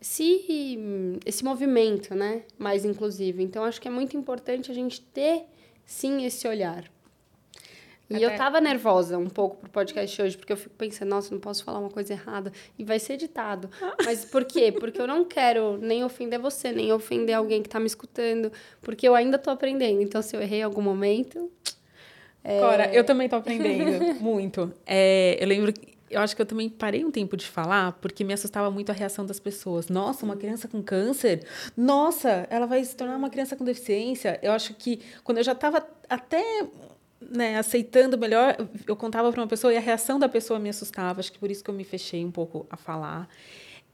esse, 0.00 0.78
esse 1.26 1.44
movimento 1.44 2.14
né, 2.14 2.42
mais 2.56 2.84
inclusivo. 2.84 3.42
Então, 3.42 3.64
acho 3.64 3.80
que 3.80 3.88
é 3.88 3.90
muito 3.90 4.16
importante 4.16 4.70
a 4.70 4.74
gente 4.74 5.00
ter, 5.00 5.42
sim, 5.84 6.24
esse 6.24 6.46
olhar. 6.46 6.84
E 8.08 8.14
Até... 8.14 8.24
eu 8.24 8.38
tava 8.38 8.60
nervosa 8.60 9.18
um 9.18 9.28
pouco 9.28 9.56
pro 9.56 9.68
podcast 9.68 10.22
hoje, 10.22 10.38
porque 10.38 10.52
eu 10.52 10.56
fico 10.56 10.74
pensando, 10.76 11.10
nossa, 11.10 11.34
não 11.34 11.40
posso 11.40 11.62
falar 11.64 11.80
uma 11.80 11.90
coisa 11.90 12.12
errada. 12.12 12.52
E 12.78 12.84
vai 12.84 12.98
ser 12.98 13.14
editado. 13.14 13.68
Mas 14.02 14.24
por 14.24 14.44
quê? 14.44 14.72
Porque 14.72 15.00
eu 15.00 15.06
não 15.06 15.24
quero 15.24 15.76
nem 15.76 16.04
ofender 16.04 16.38
você, 16.38 16.72
nem 16.72 16.90
ofender 16.92 17.34
alguém 17.34 17.60
que 17.60 17.68
tá 17.68 17.80
me 17.80 17.86
escutando. 17.86 18.50
Porque 18.80 19.06
eu 19.06 19.14
ainda 19.14 19.36
tô 19.36 19.50
aprendendo. 19.50 20.00
Então, 20.00 20.22
se 20.22 20.34
eu 20.34 20.40
errei 20.40 20.60
em 20.60 20.62
algum 20.62 20.80
momento. 20.80 21.50
É... 22.42 22.60
Cora, 22.60 22.94
eu 22.94 23.04
também 23.04 23.28
tô 23.28 23.36
aprendendo 23.36 24.14
muito. 24.22 24.72
É, 24.86 25.36
eu 25.38 25.46
lembro 25.46 25.70
que 25.70 25.97
eu 26.10 26.20
acho 26.20 26.34
que 26.34 26.42
eu 26.42 26.46
também 26.46 26.68
parei 26.68 27.04
um 27.04 27.10
tempo 27.10 27.36
de 27.36 27.46
falar 27.46 27.92
porque 28.00 28.24
me 28.24 28.32
assustava 28.32 28.70
muito 28.70 28.90
a 28.90 28.94
reação 28.94 29.24
das 29.24 29.38
pessoas. 29.38 29.88
Nossa, 29.88 30.24
uma 30.24 30.36
criança 30.36 30.68
com 30.68 30.82
câncer? 30.82 31.46
Nossa, 31.76 32.46
ela 32.50 32.66
vai 32.66 32.82
se 32.84 32.96
tornar 32.96 33.16
uma 33.16 33.30
criança 33.30 33.56
com 33.56 33.64
deficiência? 33.64 34.38
Eu 34.42 34.52
acho 34.52 34.74
que 34.74 35.00
quando 35.22 35.38
eu 35.38 35.44
já 35.44 35.52
estava 35.52 35.86
até 36.08 36.66
né, 37.20 37.58
aceitando 37.58 38.16
melhor, 38.16 38.56
eu 38.86 38.96
contava 38.96 39.30
para 39.32 39.40
uma 39.40 39.48
pessoa 39.48 39.72
e 39.72 39.76
a 39.76 39.80
reação 39.80 40.18
da 40.18 40.28
pessoa 40.28 40.58
me 40.58 40.68
assustava. 40.68 41.20
Acho 41.20 41.32
que 41.32 41.38
por 41.38 41.50
isso 41.50 41.62
que 41.62 41.70
eu 41.70 41.74
me 41.74 41.84
fechei 41.84 42.24
um 42.24 42.30
pouco 42.30 42.66
a 42.70 42.76
falar. 42.76 43.28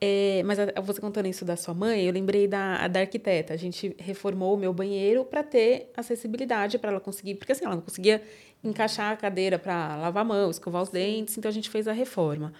É, 0.00 0.42
mas 0.44 0.58
a, 0.58 0.80
você 0.82 1.00
contando 1.00 1.26
isso 1.26 1.44
da 1.44 1.56
sua 1.56 1.72
mãe, 1.72 2.04
eu 2.04 2.12
lembrei 2.12 2.46
da, 2.46 2.86
da 2.88 3.00
arquiteta. 3.00 3.54
A 3.54 3.56
gente 3.56 3.94
reformou 3.98 4.54
o 4.54 4.56
meu 4.56 4.72
banheiro 4.72 5.24
para 5.24 5.42
ter 5.42 5.90
acessibilidade 5.96 6.78
para 6.78 6.90
ela 6.90 7.00
conseguir, 7.00 7.36
porque 7.36 7.52
assim, 7.52 7.64
ela 7.64 7.76
não 7.76 7.82
conseguia 7.82 8.22
encaixar 8.64 9.12
a 9.12 9.16
cadeira 9.16 9.58
para 9.58 9.96
lavar 9.96 10.22
a 10.22 10.24
mão, 10.24 10.50
escovar 10.50 10.82
os 10.82 10.88
dentes, 10.88 11.36
então 11.36 11.48
a 11.48 11.52
gente 11.52 11.68
fez 11.70 11.86
a 11.86 11.92
reforma. 11.92 12.52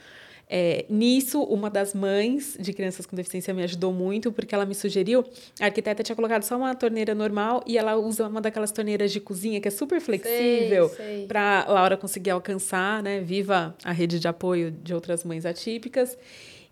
É, 0.49 0.85
nisso, 0.91 1.43
uma 1.43 1.71
das 1.71 1.95
mães 1.95 2.57
de 2.61 2.73
crianças 2.73 3.07
com 3.07 3.17
deficiência 3.17 3.55
me 3.55 3.63
ajudou 3.63 3.93
muito, 3.93 4.31
porque 4.31 4.55
ela 4.55 4.67
me 4.67 4.75
sugeriu. 4.75 5.25
A 5.61 5.67
arquiteta 5.67 6.03
tinha 6.03 6.15
colocado 6.15 6.43
só 6.43 6.57
uma 6.57 6.75
torneira 6.75 7.15
normal 7.15 7.65
e 7.67 7.79
ela 7.79 7.97
usa 7.97 8.29
uma 8.29 8.41
daquelas 8.41 8.71
torneiras 8.71 9.11
de 9.11 9.21
cozinha 9.21 9.61
que 9.61 9.69
é 9.69 9.71
super 9.71 10.01
flexível 10.01 10.91
para 11.27 11.65
Laura 11.67 11.97
conseguir 11.97 12.31
alcançar, 12.31 13.03
né? 13.03 13.21
Viva 13.21 13.75
a 13.83 13.93
rede 13.93 14.21
de 14.21 14.29
apoio 14.29 14.71
de 14.71 14.95
outras 14.95 15.25
mães 15.25 15.47
atípicas. 15.47 16.17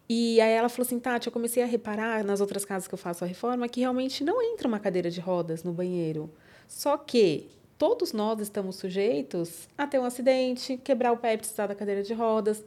E 0.09 0.41
aí 0.41 0.53
ela 0.53 0.69
falou 0.69 0.87
assim, 0.87 0.99
Tati, 0.99 1.29
eu 1.29 1.33
comecei 1.33 1.63
a 1.63 1.67
reparar 1.67 2.23
nas 2.23 2.41
outras 2.41 2.65
casas 2.65 2.87
que 2.87 2.93
eu 2.93 2.99
faço 2.99 3.25
a 3.25 3.27
reforma 3.27 3.67
que 3.69 3.81
realmente 3.81 4.23
não 4.23 4.43
entra 4.43 4.69
uma 4.69 4.79
cadeira 4.79 5.11
de 5.11 5.21
rodas 5.21 5.65
no 5.65 5.73
banheiro. 5.73 6.31
Só 6.69 6.99
que 6.99 7.49
todos 7.83 8.13
nós 8.13 8.39
estamos 8.39 8.77
sujeitos 8.77 9.69
a 9.77 9.89
ter 9.89 9.99
um 9.99 10.05
acidente, 10.05 10.77
quebrar 10.85 11.11
o 11.11 11.17
pé 11.17 11.37
precisar 11.37 11.67
da 11.67 11.75
cadeira 11.75 12.01
de 12.01 12.15
rodas 12.15 12.65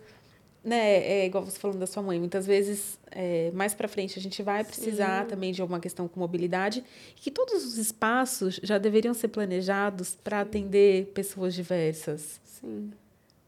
né, 0.61 0.97
é 0.97 1.25
igual 1.25 1.45
você 1.45 1.57
falando 1.57 1.79
da 1.79 1.87
sua 1.87 2.03
mãe, 2.03 2.19
muitas 2.19 2.45
vezes 2.45 2.99
é, 3.11 3.49
mais 3.53 3.73
para 3.73 3.87
frente 3.87 4.19
a 4.19 4.21
gente 4.21 4.43
vai 4.43 4.61
precisar 4.65 5.23
Sim. 5.23 5.29
também 5.29 5.53
de 5.53 5.61
alguma 5.61 5.79
questão 5.79 6.05
com 6.05 6.19
mobilidade 6.19 6.83
e 7.15 7.21
que 7.21 7.31
todos 7.31 7.63
os 7.63 7.77
espaços 7.77 8.59
já 8.61 8.77
deveriam 8.77 9.13
ser 9.13 9.29
planejados 9.29 10.17
para 10.21 10.41
atender 10.41 11.05
pessoas 11.13 11.53
diversas. 11.53 12.41
Sim. 12.43 12.91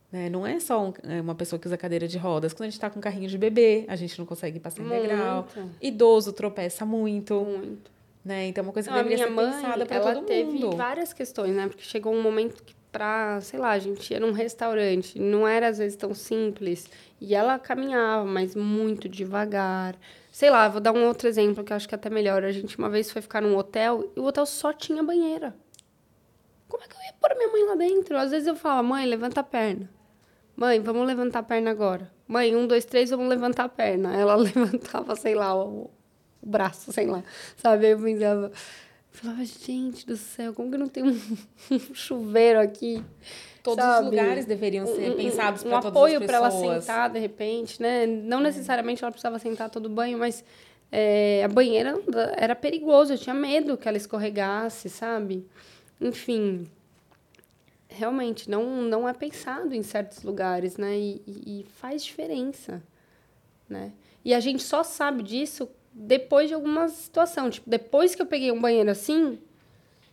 Né? 0.09 0.29
Não 0.29 0.47
é 0.47 0.61
só 0.61 0.87
um, 0.87 0.93
é 1.03 1.19
uma 1.19 1.35
pessoa 1.35 1.59
que 1.59 1.67
usa 1.67 1.75
cadeira 1.75 2.07
de 2.07 2.17
rodas. 2.17 2.53
Quando 2.53 2.61
a 2.61 2.65
gente 2.67 2.75
está 2.75 2.89
com 2.89 2.99
um 2.99 3.01
carrinho 3.01 3.27
de 3.27 3.37
bebê, 3.37 3.83
a 3.89 3.95
gente 3.97 4.17
não 4.17 4.25
consegue 4.25 4.57
passar 4.57 4.83
em 4.83 4.87
degrau. 4.87 5.45
Idoso 5.81 6.31
tropeça 6.31 6.85
muito. 6.85 7.41
Muito. 7.41 7.96
Né? 8.23 8.47
Então, 8.47 8.61
é 8.61 8.67
uma 8.67 8.73
coisa 8.73 8.89
que 8.89 8.95
não, 8.95 9.03
deveria 9.03 9.25
ser 9.25 9.31
mãe, 9.31 9.51
pensada 9.51 9.85
para 9.85 9.99
todo 9.99 10.15
mundo. 10.15 10.31
Ela 10.31 10.45
teve 10.45 10.75
várias 10.75 11.13
questões, 11.13 11.55
né? 11.55 11.67
Porque 11.67 11.83
chegou 11.83 12.13
um 12.13 12.21
momento 12.21 12.61
que 12.63 12.75
para, 12.91 13.39
sei 13.41 13.59
lá, 13.59 13.71
a 13.71 13.79
gente 13.79 14.11
ia 14.11 14.19
num 14.19 14.31
restaurante, 14.31 15.19
não 15.19 15.47
era 15.47 15.67
às 15.67 15.77
vezes 15.77 15.95
tão 15.95 16.13
simples. 16.13 16.89
E 17.21 17.35
ela 17.35 17.59
caminhava, 17.59 18.25
mas 18.25 18.55
muito 18.55 19.07
devagar. 19.07 19.95
Sei 20.31 20.49
lá, 20.49 20.67
vou 20.67 20.81
dar 20.81 20.91
um 20.91 21.05
outro 21.05 21.27
exemplo 21.27 21.63
que 21.63 21.71
eu 21.71 21.77
acho 21.77 21.87
que 21.87 21.95
é 21.95 21.97
até 21.97 22.09
melhor. 22.09 22.43
A 22.43 22.51
gente 22.51 22.77
uma 22.77 22.89
vez 22.89 23.11
foi 23.11 23.21
ficar 23.21 23.41
num 23.41 23.55
hotel 23.55 24.11
e 24.15 24.19
o 24.19 24.23
hotel 24.23 24.45
só 24.45 24.73
tinha 24.73 25.03
banheira. 25.03 25.55
Como 26.67 26.83
é 26.83 26.87
que 26.87 26.95
eu 26.95 27.01
ia 27.01 27.13
pôr 27.19 27.35
minha 27.35 27.51
mãe 27.51 27.63
lá 27.65 27.75
dentro? 27.75 28.17
Às 28.17 28.31
vezes 28.31 28.47
eu 28.47 28.55
falava, 28.55 28.83
mãe, 28.83 29.05
levanta 29.05 29.41
a 29.41 29.43
perna. 29.43 29.89
Mãe, 30.55 30.79
vamos 30.79 31.05
levantar 31.05 31.39
a 31.39 31.43
perna 31.43 31.71
agora. 31.71 32.11
Mãe, 32.27 32.55
um, 32.55 32.65
dois, 32.67 32.83
três, 32.83 33.09
vamos 33.09 33.29
levantar 33.29 33.65
a 33.65 33.69
perna. 33.69 34.15
Ela 34.15 34.35
levantava, 34.37 35.15
sei 35.15 35.35
lá, 35.35 35.55
o, 35.55 35.89
o 36.41 36.49
braço, 36.49 36.91
sei 36.91 37.05
lá. 37.05 37.23
Sabe? 37.57 37.85
Aí 37.85 37.91
eu 37.91 37.99
pensava, 37.99 38.51
falava, 39.11 39.45
gente 39.45 40.05
do 40.05 40.15
céu, 40.15 40.53
como 40.53 40.71
que 40.71 40.77
não 40.77 40.87
tem 40.87 41.03
um, 41.03 41.09
um 41.71 41.93
chuveiro 41.93 42.59
aqui? 42.59 43.03
Todos 43.63 43.83
sabe? 43.83 44.05
os 44.05 44.11
lugares 44.11 44.45
deveriam 44.45 44.85
ser 44.85 45.11
um, 45.11 45.15
pensados 45.15 45.63
para 45.63 45.77
um 45.77 45.81
todas 45.81 45.85
as 45.85 45.91
pessoas. 45.91 46.13
Um 46.13 46.15
apoio 46.15 46.25
para 46.25 46.37
ela 46.37 46.51
sentar, 46.51 47.09
de 47.09 47.19
repente, 47.19 47.81
né? 47.81 48.05
Não 48.05 48.39
necessariamente 48.39 49.03
ela 49.03 49.11
precisava 49.11 49.39
sentar 49.39 49.69
todo 49.69 49.89
banho, 49.89 50.17
mas 50.17 50.43
é, 50.91 51.43
a 51.43 51.47
banheira 51.47 51.95
era 52.37 52.55
perigoso, 52.55 53.13
eu 53.13 53.17
tinha 53.17 53.33
medo 53.33 53.77
que 53.77 53.87
ela 53.87 53.97
escorregasse, 53.97 54.89
sabe? 54.89 55.45
Enfim, 55.99 56.65
realmente 57.89 58.49
não, 58.49 58.83
não 58.83 59.09
é 59.09 59.13
pensado 59.13 59.73
em 59.73 59.83
certos 59.83 60.23
lugares, 60.23 60.77
né? 60.77 60.97
E, 60.97 61.21
e, 61.27 61.59
e 61.59 61.63
faz 61.63 62.03
diferença, 62.03 62.81
né? 63.67 63.91
E 64.23 64.33
a 64.33 64.39
gente 64.39 64.63
só 64.63 64.83
sabe 64.83 65.23
disso 65.23 65.69
depois 65.97 66.47
de 66.47 66.53
alguma 66.53 66.87
situação. 66.87 67.49
Tipo, 67.49 67.69
depois 67.69 68.13
que 68.13 68.21
eu 68.21 68.25
peguei 68.25 68.51
um 68.51 68.61
banheiro 68.61 68.91
assim, 68.91 69.31
eu 69.31 69.39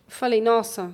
falei, 0.07 0.41
nossa, 0.41 0.91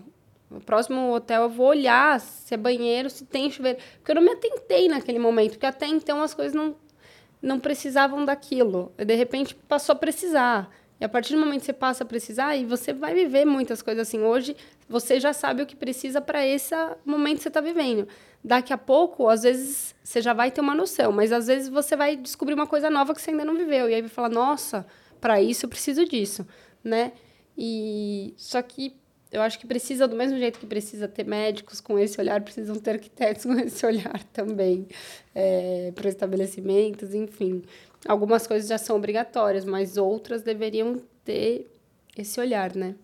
no 0.49 0.59
próximo 0.59 1.13
hotel 1.13 1.43
eu 1.43 1.49
vou 1.49 1.67
olhar 1.67 2.19
se 2.19 2.53
é 2.53 2.57
banheiro, 2.57 3.09
se 3.09 3.25
tem 3.25 3.49
chuveiro. 3.49 3.79
Porque 3.97 4.11
eu 4.11 4.15
não 4.15 4.21
me 4.21 4.31
atentei 4.31 4.89
naquele 4.89 5.17
momento, 5.17 5.51
porque 5.51 5.65
até 5.65 5.87
então 5.87 6.21
as 6.21 6.33
coisas 6.33 6.53
não, 6.53 6.75
não 7.41 7.57
precisavam 7.57 8.25
daquilo. 8.25 8.91
E 8.97 9.05
de 9.05 9.15
repente 9.15 9.55
passou 9.55 9.93
a 9.93 9.95
precisar. 9.95 10.69
E 10.99 11.05
a 11.05 11.09
partir 11.09 11.33
do 11.33 11.39
momento 11.39 11.61
que 11.61 11.65
você 11.65 11.73
passa 11.73 12.03
a 12.03 12.07
precisar, 12.07 12.55
e 12.55 12.65
você 12.65 12.93
vai 12.93 13.13
viver 13.13 13.43
muitas 13.43 13.81
coisas 13.81 14.07
assim. 14.07 14.21
Hoje, 14.21 14.55
você 14.87 15.19
já 15.19 15.33
sabe 15.33 15.63
o 15.63 15.65
que 15.65 15.75
precisa 15.75 16.21
para 16.21 16.45
esse 16.45 16.75
momento 17.03 17.37
que 17.37 17.43
você 17.43 17.47
está 17.47 17.61
vivendo. 17.61 18.07
Daqui 18.43 18.73
a 18.73 18.77
pouco, 18.77 19.29
às 19.29 19.43
vezes, 19.43 19.95
você 20.03 20.21
já 20.21 20.33
vai 20.33 20.49
ter 20.51 20.61
uma 20.61 20.73
noção, 20.73 21.11
mas 21.11 21.31
às 21.31 21.47
vezes 21.47 21.69
você 21.69 21.95
vai 21.95 22.15
descobrir 22.15 22.53
uma 22.53 22.67
coisa 22.67 22.89
nova 22.89 23.13
que 23.13 23.21
você 23.21 23.31
ainda 23.31 23.45
não 23.45 23.55
viveu. 23.55 23.89
E 23.89 23.93
aí 23.93 24.01
vai 24.01 24.09
falar, 24.09 24.29
nossa, 24.29 24.85
para 25.19 25.41
isso 25.41 25.65
eu 25.65 25.69
preciso 25.69 26.05
disso, 26.05 26.45
né? 26.83 27.11
E 27.57 28.33
só 28.37 28.61
que 28.61 28.99
eu 29.31 29.41
acho 29.41 29.59
que 29.59 29.67
precisa, 29.67 30.07
do 30.07 30.15
mesmo 30.15 30.37
jeito 30.37 30.59
que 30.59 30.65
precisa 30.65 31.07
ter 31.07 31.25
médicos 31.25 31.79
com 31.79 31.97
esse 31.97 32.19
olhar, 32.19 32.41
precisam 32.41 32.75
ter 32.75 32.91
arquitetos 32.91 33.43
com 33.45 33.53
esse 33.53 33.85
olhar 33.85 34.23
também, 34.33 34.87
é, 35.33 35.91
para 35.95 36.09
estabelecimentos, 36.09 37.13
enfim 37.13 37.61
algumas 38.07 38.47
coisas 38.47 38.67
já 38.67 38.77
são 38.77 38.95
obrigatórias, 38.95 39.65
mas 39.65 39.97
outras 39.97 40.41
deveriam 40.41 41.01
ter 41.23 41.69
esse 42.17 42.39
olhar, 42.39 42.75
né? 42.75 42.95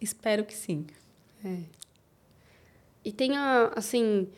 Espero 0.00 0.44
que 0.44 0.54
sim. 0.54 0.86
É. 1.44 1.58
E 3.04 3.12
tem 3.12 3.36
a, 3.36 3.72
assim, 3.74 4.28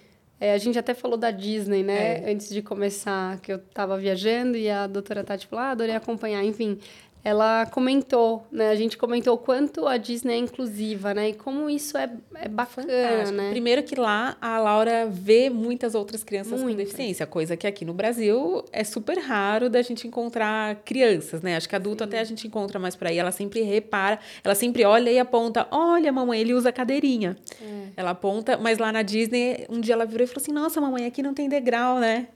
é, 0.40 0.52
a 0.52 0.58
gente 0.58 0.78
até 0.78 0.94
falou 0.94 1.16
da 1.16 1.30
Disney, 1.30 1.82
né? 1.82 2.22
É. 2.22 2.32
Antes 2.32 2.48
de 2.48 2.60
começar, 2.60 3.40
que 3.40 3.52
eu 3.52 3.56
estava 3.56 3.96
viajando 3.96 4.56
e 4.56 4.68
a 4.68 4.86
doutora 4.86 5.24
Tati 5.24 5.46
falou, 5.46 5.64
ah, 5.64 5.70
adorei 5.70 5.94
acompanhar. 5.94 6.44
Enfim, 6.44 6.78
ela 7.24 7.64
comentou, 7.64 8.46
né? 8.52 8.68
A 8.68 8.74
gente 8.74 8.98
comentou 8.98 9.34
o 9.34 9.38
quanto 9.38 9.86
a 9.86 9.96
Disney 9.96 10.34
é 10.34 10.36
inclusiva, 10.36 11.14
né? 11.14 11.30
E 11.30 11.32
como 11.32 11.70
isso 11.70 11.96
é, 11.96 12.10
é 12.34 12.48
bacana, 12.48 12.86
Fantástico. 12.86 13.38
né? 13.38 13.50
Primeiro 13.50 13.82
que 13.82 13.98
lá 13.98 14.36
a 14.42 14.58
Laura 14.58 15.06
vê 15.10 15.48
muitas 15.48 15.94
outras 15.94 16.22
crianças 16.22 16.62
com 16.62 16.74
deficiência, 16.74 17.26
coisa 17.26 17.56
que 17.56 17.66
aqui 17.66 17.82
no 17.82 17.94
Brasil 17.94 18.62
é 18.70 18.84
super 18.84 19.16
raro 19.18 19.70
da 19.70 19.80
gente 19.80 20.06
encontrar 20.06 20.76
crianças, 20.84 21.40
né? 21.40 21.56
Acho 21.56 21.66
que 21.66 21.74
adulto 21.74 22.04
Sim. 22.04 22.08
até 22.08 22.20
a 22.20 22.24
gente 22.24 22.46
encontra 22.46 22.78
mais 22.78 22.94
por 22.94 23.06
aí. 23.06 23.16
Ela 23.16 23.32
sempre 23.32 23.62
repara, 23.62 24.18
ela 24.42 24.54
sempre 24.54 24.84
olha 24.84 25.10
e 25.10 25.18
aponta: 25.18 25.66
olha, 25.70 26.12
mamãe, 26.12 26.40
ele 26.40 26.52
usa 26.52 26.70
cadeirinha. 26.70 27.36
É. 27.62 27.88
Ela 27.96 28.10
aponta, 28.10 28.58
mas 28.58 28.76
lá 28.76 28.92
na 28.92 29.00
Disney, 29.00 29.64
um 29.70 29.80
dia 29.80 29.94
ela 29.94 30.04
virou 30.04 30.24
e 30.24 30.26
falou 30.26 30.42
assim: 30.42 30.52
nossa, 30.52 30.78
mamãe, 30.78 31.06
aqui 31.06 31.22
não 31.22 31.32
tem 31.32 31.48
degrau, 31.48 31.98
né? 31.98 32.28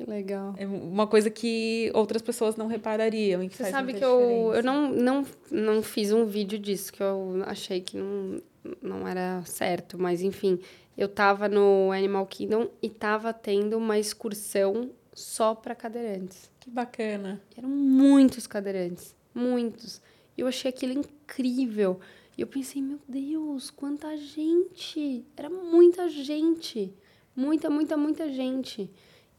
Que 0.00 0.10
legal. 0.10 0.54
É 0.56 0.66
uma 0.66 1.06
coisa 1.06 1.28
que 1.28 1.90
outras 1.92 2.22
pessoas 2.22 2.56
não 2.56 2.66
reparariam. 2.66 3.46
Você 3.46 3.70
sabe 3.70 3.92
que 3.92 4.02
eu, 4.02 4.50
eu 4.54 4.62
não, 4.62 4.90
não, 4.90 5.26
não 5.50 5.82
fiz 5.82 6.10
um 6.10 6.24
vídeo 6.24 6.58
disso, 6.58 6.90
que 6.90 7.02
eu 7.02 7.42
achei 7.44 7.82
que 7.82 7.98
não, 7.98 8.40
não 8.80 9.06
era 9.06 9.42
certo, 9.44 9.98
mas 9.98 10.22
enfim. 10.22 10.58
Eu 10.96 11.06
tava 11.06 11.50
no 11.50 11.92
Animal 11.92 12.26
Kingdom 12.26 12.68
e 12.80 12.88
tava 12.88 13.30
tendo 13.34 13.76
uma 13.76 13.98
excursão 13.98 14.90
só 15.12 15.54
para 15.54 15.74
cadeirantes. 15.74 16.50
Que 16.58 16.70
bacana. 16.70 17.38
Eram 17.54 17.68
muitos 17.68 18.46
cadeirantes, 18.46 19.14
muitos. 19.34 20.00
Eu 20.36 20.46
achei 20.46 20.70
aquilo 20.70 20.94
incrível. 20.94 22.00
E 22.38 22.40
eu 22.40 22.46
pensei, 22.46 22.80
meu 22.80 23.00
Deus, 23.06 23.68
quanta 23.68 24.16
gente! 24.16 25.26
Era 25.36 25.50
muita 25.50 26.08
gente. 26.08 26.90
Muita, 27.36 27.68
muita, 27.68 27.98
muita 27.98 28.32
gente. 28.32 28.90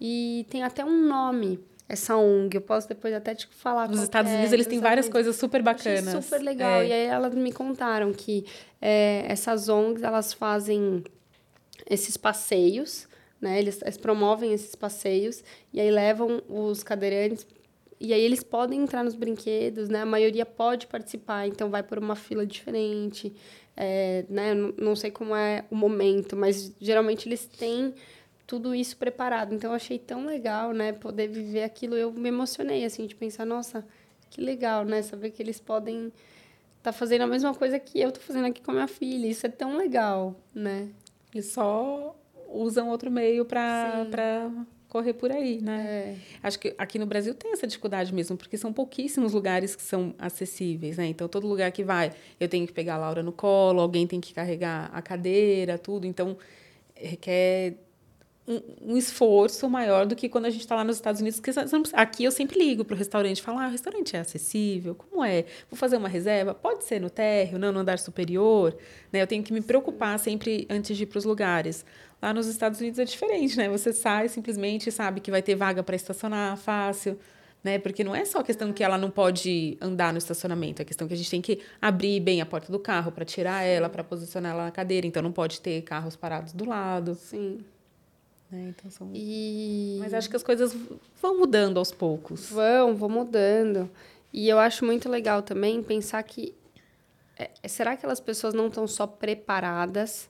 E 0.03 0.47
tem 0.49 0.63
até 0.63 0.83
um 0.83 1.07
nome, 1.07 1.59
essa 1.87 2.17
ONG. 2.17 2.55
Eu 2.55 2.61
posso 2.61 2.87
depois 2.87 3.13
até 3.13 3.35
te 3.35 3.45
falar. 3.47 3.87
Nos 3.87 4.01
Estados 4.01 4.31
é, 4.31 4.33
Unidos 4.33 4.51
eles 4.51 4.65
têm 4.65 4.79
várias 4.79 5.07
coisas 5.07 5.35
super 5.35 5.61
bacanas. 5.61 6.07
Achei 6.07 6.21
super 6.23 6.41
legal. 6.41 6.81
É. 6.81 6.87
E 6.87 6.91
aí 6.91 7.05
elas 7.05 7.35
me 7.35 7.51
contaram 7.51 8.11
que 8.11 8.43
é, 8.81 9.23
essas 9.27 9.69
ONGs 9.69 10.01
elas 10.01 10.33
fazem 10.33 11.03
esses 11.87 12.17
passeios, 12.17 13.07
né? 13.39 13.59
Eles, 13.59 13.79
eles 13.83 13.97
promovem 13.97 14.53
esses 14.53 14.73
passeios 14.73 15.43
e 15.71 15.79
aí 15.79 15.91
levam 15.91 16.41
os 16.49 16.81
cadeirantes 16.81 17.45
e 17.99 18.13
aí 18.13 18.21
eles 18.21 18.41
podem 18.41 18.81
entrar 18.81 19.03
nos 19.03 19.13
brinquedos, 19.13 19.87
né? 19.87 20.01
A 20.01 20.05
maioria 20.05 20.47
pode 20.47 20.87
participar, 20.87 21.45
então 21.45 21.69
vai 21.69 21.83
por 21.83 21.99
uma 21.99 22.15
fila 22.15 22.43
diferente, 22.47 23.31
é, 23.77 24.25
né? 24.27 24.55
Não, 24.55 24.73
não 24.75 24.95
sei 24.95 25.11
como 25.11 25.35
é 25.35 25.63
o 25.69 25.75
momento, 25.75 26.35
mas 26.35 26.73
geralmente 26.81 27.29
eles 27.29 27.45
têm 27.45 27.93
tudo 28.51 28.75
isso 28.75 28.97
preparado. 28.97 29.55
Então 29.55 29.71
eu 29.71 29.75
achei 29.77 29.97
tão 29.97 30.25
legal, 30.25 30.73
né, 30.73 30.91
poder 30.91 31.29
viver 31.29 31.63
aquilo. 31.63 31.95
Eu 31.95 32.11
me 32.11 32.27
emocionei 32.27 32.83
assim 32.83 33.07
de 33.07 33.15
pensar, 33.15 33.45
nossa, 33.45 33.85
que 34.29 34.41
legal, 34.41 34.83
né, 34.83 35.01
saber 35.01 35.31
que 35.31 35.41
eles 35.41 35.57
podem 35.57 36.07
estar 36.07 36.11
tá 36.81 36.91
fazendo 36.91 37.21
a 37.21 37.27
mesma 37.27 37.55
coisa 37.55 37.79
que 37.79 37.97
eu 37.97 38.09
estou 38.09 38.21
fazendo 38.21 38.47
aqui 38.47 38.61
com 38.61 38.71
a 38.71 38.73
minha 38.73 38.87
filha. 38.89 39.25
Isso 39.25 39.45
é 39.45 39.49
tão 39.49 39.77
legal, 39.77 40.35
né? 40.53 40.89
Eles 41.33 41.45
só 41.45 42.13
usam 42.49 42.89
outro 42.89 43.09
meio 43.09 43.45
para 43.45 44.05
para 44.11 44.51
correr 44.89 45.13
por 45.13 45.31
aí, 45.31 45.61
né? 45.61 45.85
É. 45.87 46.15
Acho 46.43 46.59
que 46.59 46.75
aqui 46.77 46.99
no 46.99 47.05
Brasil 47.05 47.33
tem 47.33 47.53
essa 47.53 47.65
dificuldade 47.65 48.13
mesmo, 48.13 48.35
porque 48.35 48.57
são 48.57 48.73
pouquíssimos 48.73 49.31
lugares 49.31 49.77
que 49.77 49.81
são 49.81 50.13
acessíveis, 50.19 50.97
né? 50.97 51.05
Então, 51.05 51.29
todo 51.29 51.47
lugar 51.47 51.71
que 51.71 51.85
vai, 51.85 52.11
eu 52.37 52.49
tenho 52.49 52.67
que 52.67 52.73
pegar 52.73 52.95
a 52.95 52.97
Laura 52.97 53.23
no 53.23 53.31
colo, 53.31 53.79
alguém 53.79 54.05
tem 54.05 54.19
que 54.19 54.33
carregar 54.33 54.89
a 54.91 55.01
cadeira, 55.01 55.77
tudo. 55.77 56.05
Então, 56.05 56.37
requer 56.93 57.77
um, 58.47 58.93
um, 58.93 58.97
esforço 58.97 59.69
maior 59.69 60.05
do 60.05 60.15
que 60.15 60.27
quando 60.27 60.45
a 60.45 60.49
gente 60.49 60.61
está 60.61 60.75
lá 60.75 60.83
nos 60.83 60.95
Estados 60.95 61.21
Unidos. 61.21 61.39
Porque 61.39 61.59
aqui 61.93 62.23
eu 62.23 62.31
sempre 62.31 62.57
ligo 62.57 62.83
para 62.83 62.95
o 62.95 62.97
restaurante 62.97 63.37
e 63.37 63.41
falo: 63.41 63.59
ah, 63.59 63.67
o 63.67 63.71
restaurante 63.71 64.15
é 64.15 64.19
acessível? 64.19 64.95
Como 64.95 65.23
é? 65.23 65.45
Vou 65.69 65.77
fazer 65.77 65.97
uma 65.97 66.09
reserva? 66.09 66.53
Pode 66.53 66.83
ser 66.83 66.99
no 66.99 67.09
térreo, 67.09 67.59
não 67.59 67.71
no 67.71 67.79
andar 67.79 67.99
superior? 67.99 68.75
Né? 69.11 69.21
Eu 69.21 69.27
tenho 69.27 69.43
que 69.43 69.53
me 69.53 69.61
preocupar 69.61 70.17
sempre 70.19 70.67
antes 70.69 70.97
de 70.97 71.03
ir 71.03 71.05
para 71.05 71.19
os 71.19 71.25
lugares. 71.25 71.85
Lá 72.21 72.33
nos 72.33 72.47
Estados 72.47 72.79
Unidos 72.79 72.99
é 72.99 73.05
diferente, 73.05 73.57
né? 73.57 73.69
Você 73.69 73.93
sai 73.93 74.27
simplesmente 74.27 74.91
sabe 74.91 75.21
que 75.21 75.31
vai 75.31 75.41
ter 75.41 75.55
vaga 75.55 75.83
para 75.83 75.95
estacionar 75.95 76.57
fácil. 76.57 77.17
Né? 77.63 77.77
Porque 77.77 78.03
não 78.03 78.15
é 78.15 78.25
só 78.25 78.39
a 78.39 78.43
questão 78.43 78.73
que 78.73 78.83
ela 78.83 78.97
não 78.97 79.11
pode 79.11 79.77
andar 79.79 80.11
no 80.11 80.17
estacionamento, 80.17 80.81
é 80.81 80.83
a 80.83 80.85
questão 80.85 81.07
que 81.07 81.13
a 81.13 81.17
gente 81.17 81.29
tem 81.29 81.39
que 81.39 81.61
abrir 81.79 82.19
bem 82.19 82.41
a 82.41 82.45
porta 82.45 82.71
do 82.71 82.79
carro 82.79 83.11
para 83.11 83.23
tirar 83.23 83.61
ela, 83.61 83.87
para 83.87 84.03
posicionar 84.03 84.53
ela 84.53 84.63
na 84.65 84.71
cadeira, 84.71 85.05
então 85.05 85.21
não 85.21 85.31
pode 85.31 85.61
ter 85.61 85.83
carros 85.83 86.15
parados 86.15 86.53
do 86.53 86.65
lado. 86.65 87.13
Sim. 87.13 87.59
Né? 88.51 88.73
Então 88.77 88.91
são... 88.91 89.09
e... 89.13 89.97
Mas 89.99 90.13
acho 90.13 90.29
que 90.29 90.35
as 90.35 90.43
coisas 90.43 90.75
vão 91.21 91.39
mudando 91.39 91.77
aos 91.77 91.91
poucos. 91.91 92.49
Vão, 92.49 92.95
vão 92.95 93.09
mudando. 93.09 93.89
E 94.33 94.47
eu 94.47 94.59
acho 94.59 94.85
muito 94.85 95.09
legal 95.09 95.41
também 95.41 95.81
pensar 95.81 96.21
que 96.23 96.53
é, 97.37 97.67
será 97.67 97.91
que 97.91 97.99
aquelas 97.99 98.19
pessoas 98.19 98.53
não 98.53 98.67
estão 98.67 98.85
só 98.87 99.07
preparadas 99.07 100.29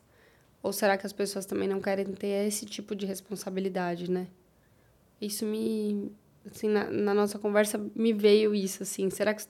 ou 0.61 0.71
será 0.71 0.97
que 0.97 1.05
as 1.05 1.13
pessoas 1.13 1.45
também 1.45 1.67
não 1.67 1.81
querem 1.81 2.05
ter 2.05 2.47
esse 2.47 2.65
tipo 2.65 2.95
de 2.95 3.05
responsabilidade, 3.05 4.09
né? 4.09 4.27
Isso 5.19 5.45
me 5.45 6.11
assim 6.49 6.67
na, 6.67 6.89
na 6.89 7.13
nossa 7.13 7.37
conversa 7.37 7.79
me 7.95 8.13
veio 8.13 8.53
isso 8.53 8.83
assim. 8.83 9.09
Será 9.09 9.33
que, 9.33 9.43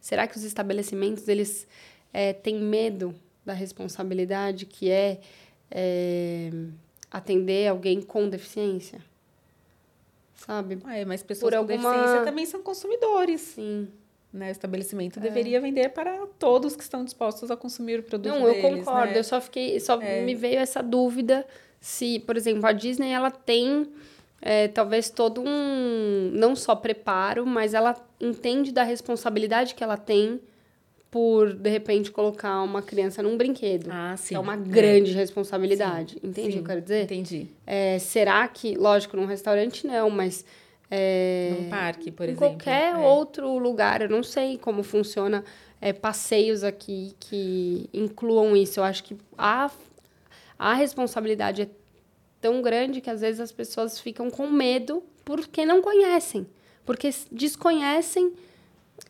será 0.00 0.26
que 0.26 0.36
os 0.36 0.44
estabelecimentos 0.44 1.26
eles 1.28 1.66
é, 2.12 2.32
têm 2.32 2.60
medo 2.60 3.14
da 3.44 3.52
responsabilidade 3.52 4.66
que 4.66 4.90
é, 4.90 5.20
é 5.70 6.50
atender 7.14 7.68
alguém 7.68 8.02
com 8.02 8.28
deficiência. 8.28 9.00
Sabe? 10.34 10.80
Ah, 10.82 10.98
é, 10.98 11.04
mas 11.04 11.22
pessoas 11.22 11.48
Por 11.48 11.52
com 11.52 11.72
alguma... 11.72 11.92
deficiência 11.92 12.24
também 12.24 12.44
são 12.44 12.60
consumidores. 12.60 13.40
Sim. 13.40 13.88
Né? 14.32 14.48
O 14.48 14.50
estabelecimento 14.50 15.20
é. 15.20 15.22
deveria 15.22 15.60
vender 15.60 15.90
para 15.90 16.26
todos 16.40 16.74
que 16.74 16.82
estão 16.82 17.04
dispostos 17.04 17.52
a 17.52 17.56
consumir 17.56 18.00
o 18.00 18.02
produto 18.02 18.34
Não, 18.34 18.44
deles, 18.44 18.64
eu 18.64 18.70
concordo. 18.78 19.12
Né? 19.12 19.18
Eu 19.20 19.22
só 19.22 19.40
fiquei... 19.40 19.78
Só 19.78 20.02
é. 20.02 20.22
me 20.22 20.34
veio 20.34 20.58
essa 20.58 20.82
dúvida 20.82 21.46
se, 21.80 22.18
por 22.18 22.36
exemplo, 22.36 22.66
a 22.66 22.72
Disney, 22.72 23.12
ela 23.12 23.30
tem... 23.30 23.86
É, 24.42 24.66
talvez 24.66 25.08
todo 25.08 25.40
um... 25.40 26.30
Não 26.32 26.56
só 26.56 26.74
preparo, 26.74 27.46
mas 27.46 27.74
ela 27.74 27.94
entende 28.20 28.72
da 28.72 28.82
responsabilidade 28.82 29.76
que 29.76 29.84
ela 29.84 29.96
tem 29.96 30.40
por, 31.14 31.52
de 31.52 31.70
repente, 31.70 32.10
colocar 32.10 32.60
uma 32.62 32.82
criança 32.82 33.22
num 33.22 33.36
brinquedo. 33.36 33.88
Ah, 33.88 34.16
sim. 34.16 34.34
É 34.34 34.38
uma 34.40 34.56
grande 34.56 35.12
é. 35.12 35.14
responsabilidade. 35.14 36.14
Sim. 36.14 36.26
Entende 36.26 36.48
o 36.48 36.52
que 36.54 36.58
eu 36.58 36.64
quero 36.64 36.80
dizer? 36.80 37.04
Entendi. 37.04 37.46
É, 37.64 38.00
será 38.00 38.48
que, 38.48 38.74
lógico, 38.74 39.16
num 39.16 39.24
restaurante 39.24 39.86
não, 39.86 40.10
mas. 40.10 40.44
É, 40.90 41.54
num 41.56 41.70
parque, 41.70 42.10
por 42.10 42.24
em 42.24 42.32
exemplo. 42.32 42.46
Em 42.46 42.50
qualquer 42.50 42.94
é. 42.94 42.96
outro 42.96 43.56
lugar, 43.58 44.02
eu 44.02 44.08
não 44.08 44.24
sei 44.24 44.58
como 44.58 44.82
funciona 44.82 45.44
é, 45.80 45.92
passeios 45.92 46.64
aqui 46.64 47.14
que 47.20 47.88
incluam 47.94 48.56
isso. 48.56 48.80
Eu 48.80 48.84
acho 48.84 49.04
que 49.04 49.16
a, 49.38 49.70
a 50.58 50.74
responsabilidade 50.74 51.62
é 51.62 51.68
tão 52.40 52.60
grande 52.60 53.00
que 53.00 53.08
às 53.08 53.20
vezes 53.20 53.40
as 53.40 53.52
pessoas 53.52 54.00
ficam 54.00 54.28
com 54.28 54.48
medo 54.48 55.00
porque 55.24 55.64
não 55.64 55.80
conhecem. 55.80 56.44
Porque 56.84 57.08
desconhecem 57.30 58.32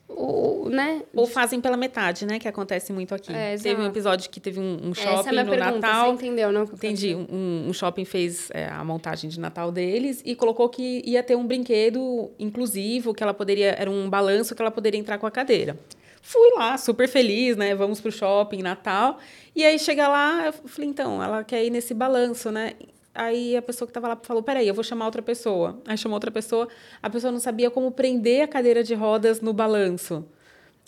o, 0.08 0.68
né? 0.68 1.02
Ou 1.14 1.26
fazem 1.26 1.60
pela 1.60 1.76
metade, 1.76 2.26
né? 2.26 2.38
Que 2.38 2.46
acontece 2.46 2.92
muito 2.92 3.14
aqui. 3.14 3.32
É, 3.32 3.56
teve 3.56 3.80
um 3.80 3.86
episódio 3.86 4.30
que 4.30 4.38
teve 4.38 4.60
um, 4.60 4.88
um 4.88 4.94
shopping 4.94 5.18
Essa 5.18 5.28
é 5.28 5.30
a 5.30 5.32
minha 5.32 5.44
no 5.44 5.50
pergunta, 5.50 5.80
Natal. 5.80 6.06
Você 6.06 6.26
entendeu, 6.26 6.52
não? 6.52 6.62
Entendi. 6.64 7.14
Um, 7.14 7.68
um, 7.68 7.72
shopping 7.72 8.04
fez 8.04 8.50
é, 8.52 8.66
a 8.68 8.84
montagem 8.84 9.28
de 9.30 9.40
Natal 9.40 9.72
deles 9.72 10.22
e 10.24 10.34
colocou 10.34 10.68
que 10.68 11.02
ia 11.04 11.22
ter 11.22 11.36
um 11.36 11.46
brinquedo 11.46 12.30
inclusivo, 12.38 13.14
que 13.14 13.22
ela 13.22 13.34
poderia. 13.34 13.74
Era 13.78 13.90
um 13.90 14.08
balanço 14.08 14.54
que 14.54 14.62
ela 14.62 14.70
poderia 14.70 15.00
entrar 15.00 15.18
com 15.18 15.26
a 15.26 15.30
cadeira. 15.30 15.78
Fui 16.22 16.50
lá, 16.56 16.78
super 16.78 17.06
feliz, 17.06 17.56
né? 17.56 17.74
Vamos 17.74 18.00
pro 18.00 18.10
shopping, 18.10 18.62
Natal. 18.62 19.18
E 19.54 19.64
aí 19.64 19.78
chega 19.78 20.08
lá, 20.08 20.46
eu 20.46 20.52
falei, 20.52 20.88
então, 20.88 21.22
ela 21.22 21.44
quer 21.44 21.62
ir 21.64 21.70
nesse 21.70 21.92
balanço, 21.92 22.50
né? 22.50 22.72
Aí 23.14 23.56
a 23.56 23.62
pessoa 23.62 23.86
que 23.86 23.90
estava 23.90 24.08
lá 24.08 24.18
falou: 24.20 24.42
peraí, 24.42 24.66
eu 24.66 24.74
vou 24.74 24.82
chamar 24.82 25.06
outra 25.06 25.22
pessoa. 25.22 25.80
Aí 25.86 25.96
chamou 25.96 26.16
outra 26.16 26.30
pessoa, 26.30 26.68
a 27.02 27.08
pessoa 27.08 27.30
não 27.30 27.38
sabia 27.38 27.70
como 27.70 27.90
prender 27.92 28.42
a 28.42 28.48
cadeira 28.48 28.82
de 28.82 28.94
rodas 28.94 29.40
no 29.40 29.52
balanço. 29.52 30.24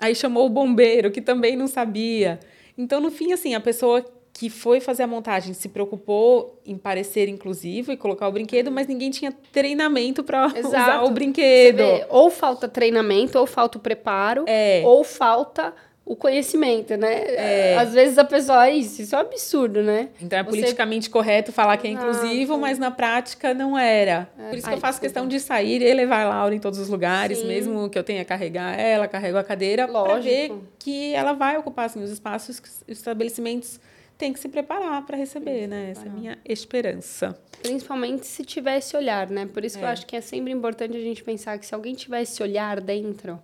Aí 0.00 0.14
chamou 0.14 0.46
o 0.46 0.50
bombeiro, 0.50 1.10
que 1.10 1.20
também 1.20 1.56
não 1.56 1.66
sabia. 1.66 2.40
Então, 2.76 3.00
no 3.00 3.10
fim, 3.10 3.32
assim, 3.32 3.54
a 3.54 3.60
pessoa 3.60 4.04
que 4.38 4.50
foi 4.50 4.80
fazer 4.80 5.04
a 5.04 5.06
montagem 5.06 5.54
se 5.54 5.66
preocupou 5.66 6.60
em 6.66 6.76
parecer 6.76 7.26
inclusivo 7.26 7.90
e 7.90 7.96
colocar 7.96 8.28
o 8.28 8.32
brinquedo, 8.32 8.70
mas 8.70 8.86
ninguém 8.86 9.10
tinha 9.10 9.32
treinamento 9.50 10.22
para 10.22 10.48
usar 10.62 11.04
o 11.04 11.10
brinquedo. 11.10 11.82
ou 12.10 12.28
falta 12.28 12.68
treinamento, 12.68 13.38
ou 13.38 13.46
falta 13.46 13.78
o 13.78 13.80
preparo, 13.80 14.44
é. 14.46 14.82
ou 14.84 15.02
falta 15.02 15.72
o 16.07 16.14
conhecimento, 16.14 16.96
né? 16.96 17.34
É. 17.34 17.76
Às 17.76 17.92
vezes 17.92 18.16
a 18.16 18.24
pessoa, 18.24 18.61
ah, 18.61 18.70
isso, 18.70 19.02
isso 19.02 19.12
é 19.12 19.18
um 19.18 19.22
absurdo, 19.22 19.82
né? 19.82 20.09
Então 20.22 20.38
é 20.38 20.44
Você... 20.44 20.50
politicamente 20.50 21.11
correto 21.11 21.50
falar 21.50 21.76
que 21.78 21.88
é 21.88 21.90
inclusivo, 21.90 22.54
ah, 22.54 22.59
mas 22.59 22.78
na 22.78 22.92
prática 22.92 23.52
não 23.52 23.76
era. 23.76 24.28
É. 24.38 24.50
Por 24.50 24.57
isso 24.57 24.68
Ai, 24.68 24.74
que 24.74 24.78
eu 24.78 24.80
faço 24.80 25.00
questão 25.00 25.26
de 25.26 25.40
sair 25.40 25.82
e 25.82 25.92
levar 25.92 26.24
a 26.24 26.28
Laura 26.28 26.54
em 26.54 26.61
todos 26.61 26.78
os 26.78 26.88
lugares, 26.88 27.38
Sim. 27.38 27.48
mesmo 27.48 27.90
que 27.90 27.98
eu 27.98 28.04
tenha 28.04 28.20
que 28.20 28.28
carregar 28.28 28.78
ela, 28.78 29.09
carrego 29.09 29.36
a 29.36 29.42
cadeira, 29.42 29.88
para 29.88 30.20
ver 30.20 30.52
que 30.78 31.12
ela 31.12 31.32
vai 31.32 31.59
ocupar 31.59 31.86
assim, 31.86 32.00
os 32.00 32.12
espaços 32.12 32.61
que 32.61 32.68
os 32.68 32.98
estabelecimentos 32.98 33.80
têm 34.16 34.32
que 34.32 34.38
se 34.38 34.48
preparar 34.48 35.04
para 35.04 35.16
receber, 35.16 35.66
né? 35.66 35.90
Essa 35.90 36.07
é 36.07 36.09
a 36.09 36.12
minha 36.12 36.38
esperança. 36.44 37.36
Principalmente 37.61 38.24
se 38.26 38.44
tiver 38.44 38.78
esse 38.78 38.96
olhar, 38.96 39.28
né? 39.28 39.46
Por 39.52 39.64
isso 39.64 39.76
é. 39.76 39.80
que 39.80 39.84
eu 39.84 39.88
é. 39.88 39.92
acho 39.92 40.07
que 40.07 40.14
é 40.14 40.20
sempre 40.20 40.52
importante 40.52 40.96
a 40.96 41.00
gente 41.00 41.24
pensar 41.24 41.59
que 41.59 41.66
se 41.66 41.74
alguém 41.74 41.94
tiver 41.94 42.22
esse 42.22 42.40
olhar 42.44 42.80
dentro, 42.80 43.40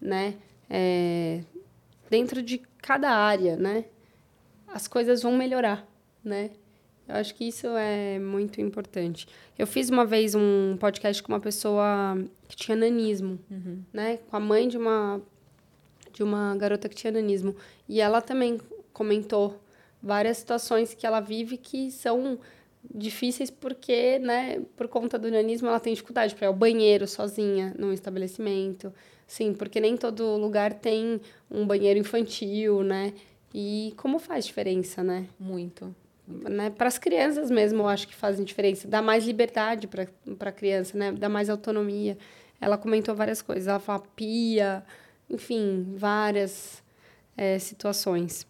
né? 0.00 0.34
É, 0.68 1.40
dentro 2.10 2.42
de 2.42 2.58
cada 2.82 3.10
área, 3.10 3.56
né? 3.56 3.84
As 4.66 4.86
coisas 4.88 5.22
vão 5.22 5.36
melhorar, 5.36 5.86
né? 6.22 6.50
Eu 7.08 7.16
acho 7.16 7.34
que 7.34 7.44
isso 7.44 7.66
é 7.68 8.18
muito 8.18 8.60
importante. 8.60 9.26
Eu 9.58 9.66
fiz 9.66 9.88
uma 9.88 10.04
vez 10.04 10.34
um 10.34 10.76
podcast 10.78 11.22
com 11.22 11.32
uma 11.32 11.40
pessoa 11.40 12.16
que 12.46 12.56
tinha 12.56 12.76
nanismo, 12.76 13.38
uhum. 13.50 13.82
né? 13.92 14.18
Com 14.28 14.36
a 14.36 14.40
mãe 14.40 14.68
de 14.68 14.76
uma 14.76 15.20
de 16.12 16.24
uma 16.24 16.56
garota 16.56 16.88
que 16.88 16.96
tinha 16.96 17.12
nanismo 17.12 17.54
e 17.88 18.00
ela 18.00 18.20
também 18.20 18.60
comentou 18.92 19.62
várias 20.02 20.38
situações 20.38 20.92
que 20.92 21.06
ela 21.06 21.20
vive 21.20 21.56
que 21.56 21.90
são 21.92 22.38
difíceis 22.92 23.48
porque, 23.48 24.18
né, 24.18 24.60
por 24.76 24.88
conta 24.88 25.18
do 25.18 25.30
nanismo 25.30 25.68
ela 25.68 25.78
tem 25.78 25.92
dificuldade 25.92 26.34
para 26.34 26.46
ir 26.46 26.48
ao 26.48 26.54
banheiro 26.54 27.06
sozinha 27.06 27.74
num 27.78 27.92
estabelecimento, 27.92 28.92
Sim, 29.30 29.54
porque 29.54 29.78
nem 29.78 29.96
todo 29.96 30.36
lugar 30.36 30.74
tem 30.74 31.20
um 31.48 31.64
banheiro 31.64 32.00
infantil, 32.00 32.82
né? 32.82 33.14
E 33.54 33.94
como 33.96 34.18
faz 34.18 34.44
diferença, 34.44 35.04
né? 35.04 35.28
Muito. 35.38 35.94
Né? 36.26 36.68
Para 36.70 36.88
as 36.88 36.98
crianças 36.98 37.48
mesmo, 37.48 37.82
eu 37.82 37.86
acho 37.86 38.08
que 38.08 38.14
fazem 38.16 38.44
diferença. 38.44 38.88
Dá 38.88 39.00
mais 39.00 39.24
liberdade 39.24 39.86
para 39.86 40.08
a 40.40 40.52
criança, 40.52 40.98
né? 40.98 41.12
Dá 41.12 41.28
mais 41.28 41.48
autonomia. 41.48 42.18
Ela 42.60 42.76
comentou 42.76 43.14
várias 43.14 43.40
coisas. 43.40 43.68
Ela 43.68 43.78
fala 43.78 44.02
pia, 44.16 44.84
enfim, 45.28 45.94
várias 45.96 46.82
é, 47.36 47.56
situações. 47.60 48.44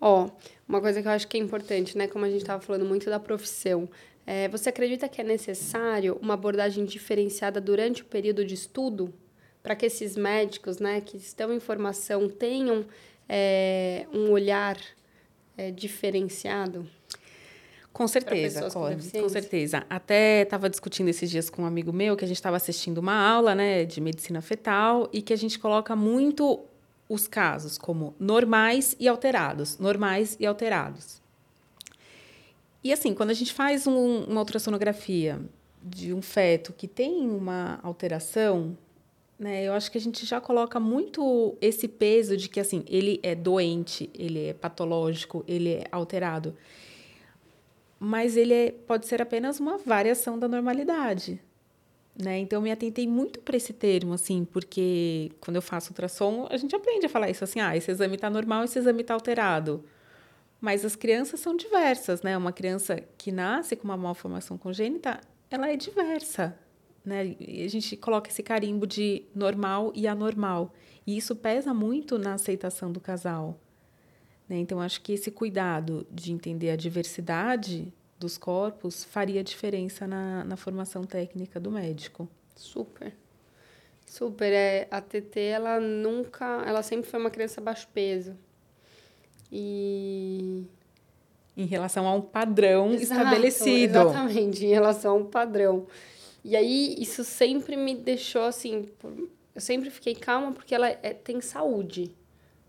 Ó, 0.00 0.28
uma 0.68 0.80
coisa 0.80 1.00
que 1.00 1.06
eu 1.06 1.12
acho 1.12 1.28
que 1.28 1.36
é 1.36 1.40
importante, 1.40 1.96
né? 1.96 2.08
Como 2.08 2.24
a 2.24 2.28
gente 2.28 2.40
estava 2.40 2.60
falando 2.60 2.84
muito 2.84 3.08
da 3.08 3.20
profissão. 3.20 3.88
É, 4.26 4.48
você 4.48 4.70
acredita 4.70 5.08
que 5.08 5.20
é 5.20 5.24
necessário 5.24 6.18
uma 6.20 6.34
abordagem 6.34 6.84
diferenciada 6.84 7.60
durante 7.60 8.02
o 8.02 8.06
período 8.06 8.44
de 8.44 8.54
estudo? 8.54 9.14
Para 9.64 9.74
que 9.74 9.86
esses 9.86 10.14
médicos, 10.14 10.78
né, 10.78 11.00
que 11.00 11.16
estão 11.16 11.50
em 11.50 11.58
formação, 11.58 12.28
tenham 12.28 12.84
é, 13.26 14.06
um 14.12 14.30
olhar 14.30 14.76
é, 15.56 15.70
diferenciado? 15.70 16.86
Com 17.90 18.06
certeza, 18.06 18.68
com, 18.70 18.80
com, 19.22 19.28
certeza. 19.28 19.86
Até 19.88 20.42
estava 20.42 20.68
discutindo 20.68 21.08
esses 21.08 21.30
dias 21.30 21.48
com 21.48 21.62
um 21.62 21.64
amigo 21.64 21.94
meu 21.94 22.14
que 22.14 22.24
a 22.24 22.28
gente 22.28 22.36
estava 22.36 22.56
assistindo 22.56 22.98
uma 22.98 23.14
aula 23.14 23.54
né, 23.54 23.86
de 23.86 24.02
medicina 24.02 24.42
fetal 24.42 25.08
e 25.10 25.22
que 25.22 25.32
a 25.32 25.36
gente 25.36 25.58
coloca 25.58 25.96
muito 25.96 26.60
os 27.08 27.26
casos 27.26 27.78
como 27.78 28.14
normais 28.18 28.94
e 29.00 29.08
alterados, 29.08 29.78
normais 29.78 30.36
e 30.38 30.44
alterados. 30.44 31.22
E 32.82 32.92
assim, 32.92 33.14
quando 33.14 33.30
a 33.30 33.34
gente 33.34 33.54
faz 33.54 33.86
um, 33.86 34.24
uma 34.24 34.40
ultrassonografia 34.40 35.40
de 35.82 36.12
um 36.12 36.20
feto 36.20 36.70
que 36.72 36.86
tem 36.86 37.30
uma 37.30 37.78
alteração, 37.82 38.76
né? 39.38 39.64
Eu 39.64 39.72
acho 39.72 39.90
que 39.90 39.98
a 39.98 40.00
gente 40.00 40.24
já 40.24 40.40
coloca 40.40 40.78
muito 40.78 41.56
esse 41.60 41.88
peso 41.88 42.36
de 42.36 42.48
que 42.48 42.60
assim 42.60 42.84
ele 42.86 43.20
é 43.22 43.34
doente, 43.34 44.10
ele 44.14 44.46
é 44.46 44.54
patológico, 44.54 45.44
ele 45.46 45.70
é 45.74 45.84
alterado, 45.90 46.56
mas 47.98 48.36
ele 48.36 48.54
é, 48.54 48.70
pode 48.70 49.06
ser 49.06 49.20
apenas 49.22 49.60
uma 49.60 49.78
variação 49.78 50.38
da 50.38 50.46
normalidade. 50.48 51.40
Né? 52.16 52.38
Então, 52.38 52.58
eu 52.58 52.62
me 52.62 52.70
atentei 52.70 53.08
muito 53.08 53.40
para 53.40 53.56
esse 53.56 53.72
termo, 53.72 54.12
assim, 54.12 54.44
porque 54.44 55.32
quando 55.40 55.56
eu 55.56 55.62
faço 55.62 55.90
ultrassom, 55.90 56.46
a 56.48 56.56
gente 56.56 56.74
aprende 56.76 57.06
a 57.06 57.08
falar 57.08 57.28
isso 57.28 57.42
assim: 57.42 57.58
ah, 57.60 57.76
esse 57.76 57.90
exame 57.90 58.14
está 58.14 58.30
normal, 58.30 58.62
esse 58.64 58.78
exame 58.78 59.00
está 59.00 59.14
alterado. 59.14 59.84
Mas 60.60 60.84
as 60.84 60.94
crianças 60.94 61.40
são 61.40 61.56
diversas, 61.56 62.22
né? 62.22 62.36
Uma 62.38 62.52
criança 62.52 63.02
que 63.18 63.32
nasce 63.32 63.74
com 63.74 63.84
uma 63.84 63.96
malformação 63.96 64.56
congênita, 64.56 65.20
ela 65.50 65.68
é 65.70 65.76
diversa, 65.76 66.56
né? 67.04 67.36
E 67.38 67.64
a 67.64 67.68
gente 67.68 67.96
coloca 67.96 68.30
esse 68.30 68.42
carimbo 68.42 68.86
de 68.86 69.24
normal 69.34 69.92
e 69.94 70.06
anormal. 70.08 70.72
E 71.06 71.16
isso 71.16 71.36
pesa 71.36 71.74
muito 71.74 72.18
na 72.18 72.34
aceitação 72.34 72.90
do 72.90 73.00
casal. 73.00 73.58
Né? 74.48 74.56
Então, 74.56 74.80
acho 74.80 75.00
que 75.02 75.12
esse 75.12 75.30
cuidado 75.30 76.06
de 76.10 76.32
entender 76.32 76.70
a 76.70 76.76
diversidade 76.76 77.92
dos 78.18 78.38
corpos 78.38 79.04
faria 79.04 79.44
diferença 79.44 80.06
na, 80.06 80.44
na 80.44 80.56
formação 80.56 81.04
técnica 81.04 81.60
do 81.60 81.70
médico. 81.70 82.28
Super. 82.56 83.12
Super. 84.06 84.52
É, 84.52 84.88
a 84.90 85.00
TT, 85.00 85.40
ela 85.40 85.80
nunca. 85.80 86.62
Ela 86.66 86.82
sempre 86.82 87.10
foi 87.10 87.20
uma 87.20 87.30
criança 87.30 87.60
baixo 87.60 87.88
peso. 87.92 88.36
E. 89.52 90.64
Em 91.56 91.66
relação 91.66 92.06
a 92.08 92.14
um 92.14 92.20
padrão 92.20 92.94
Exato, 92.94 93.20
estabelecido. 93.20 93.98
Exatamente, 93.98 94.64
em 94.64 94.70
relação 94.70 95.12
a 95.12 95.14
um 95.14 95.24
padrão. 95.24 95.86
E 96.44 96.54
aí, 96.54 96.94
isso 96.98 97.24
sempre 97.24 97.74
me 97.74 97.94
deixou 97.94 98.42
assim. 98.42 98.88
Eu 99.54 99.60
sempre 99.60 99.88
fiquei 99.90 100.14
calma 100.14 100.52
porque 100.52 100.74
ela 100.74 100.88
é, 100.88 101.14
tem 101.14 101.40
saúde. 101.40 102.14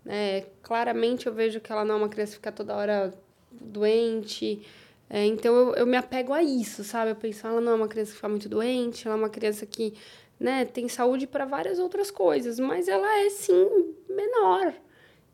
Né? 0.04 0.42
Claramente 0.62 1.26
eu 1.26 1.34
vejo 1.34 1.60
que 1.60 1.70
ela 1.70 1.84
não 1.84 1.96
é 1.96 1.98
uma 1.98 2.08
criança 2.08 2.32
que 2.32 2.36
fica 2.38 2.52
toda 2.52 2.74
hora 2.74 3.12
doente. 3.50 4.66
É, 5.10 5.24
então 5.26 5.54
eu, 5.54 5.74
eu 5.74 5.86
me 5.86 5.96
apego 5.96 6.32
a 6.32 6.42
isso, 6.42 6.82
sabe? 6.82 7.10
Eu 7.10 7.16
penso, 7.16 7.46
ela 7.46 7.60
não 7.60 7.72
é 7.72 7.74
uma 7.74 7.88
criança 7.88 8.12
que 8.12 8.16
fica 8.16 8.28
muito 8.28 8.48
doente, 8.48 9.06
ela 9.06 9.16
é 9.16 9.18
uma 9.18 9.28
criança 9.28 9.66
que 9.66 9.94
né, 10.38 10.64
tem 10.64 10.88
saúde 10.88 11.26
para 11.26 11.44
várias 11.44 11.78
outras 11.78 12.10
coisas, 12.10 12.58
mas 12.58 12.88
ela 12.88 13.20
é 13.20 13.30
sim 13.30 13.94
menor. 14.08 14.74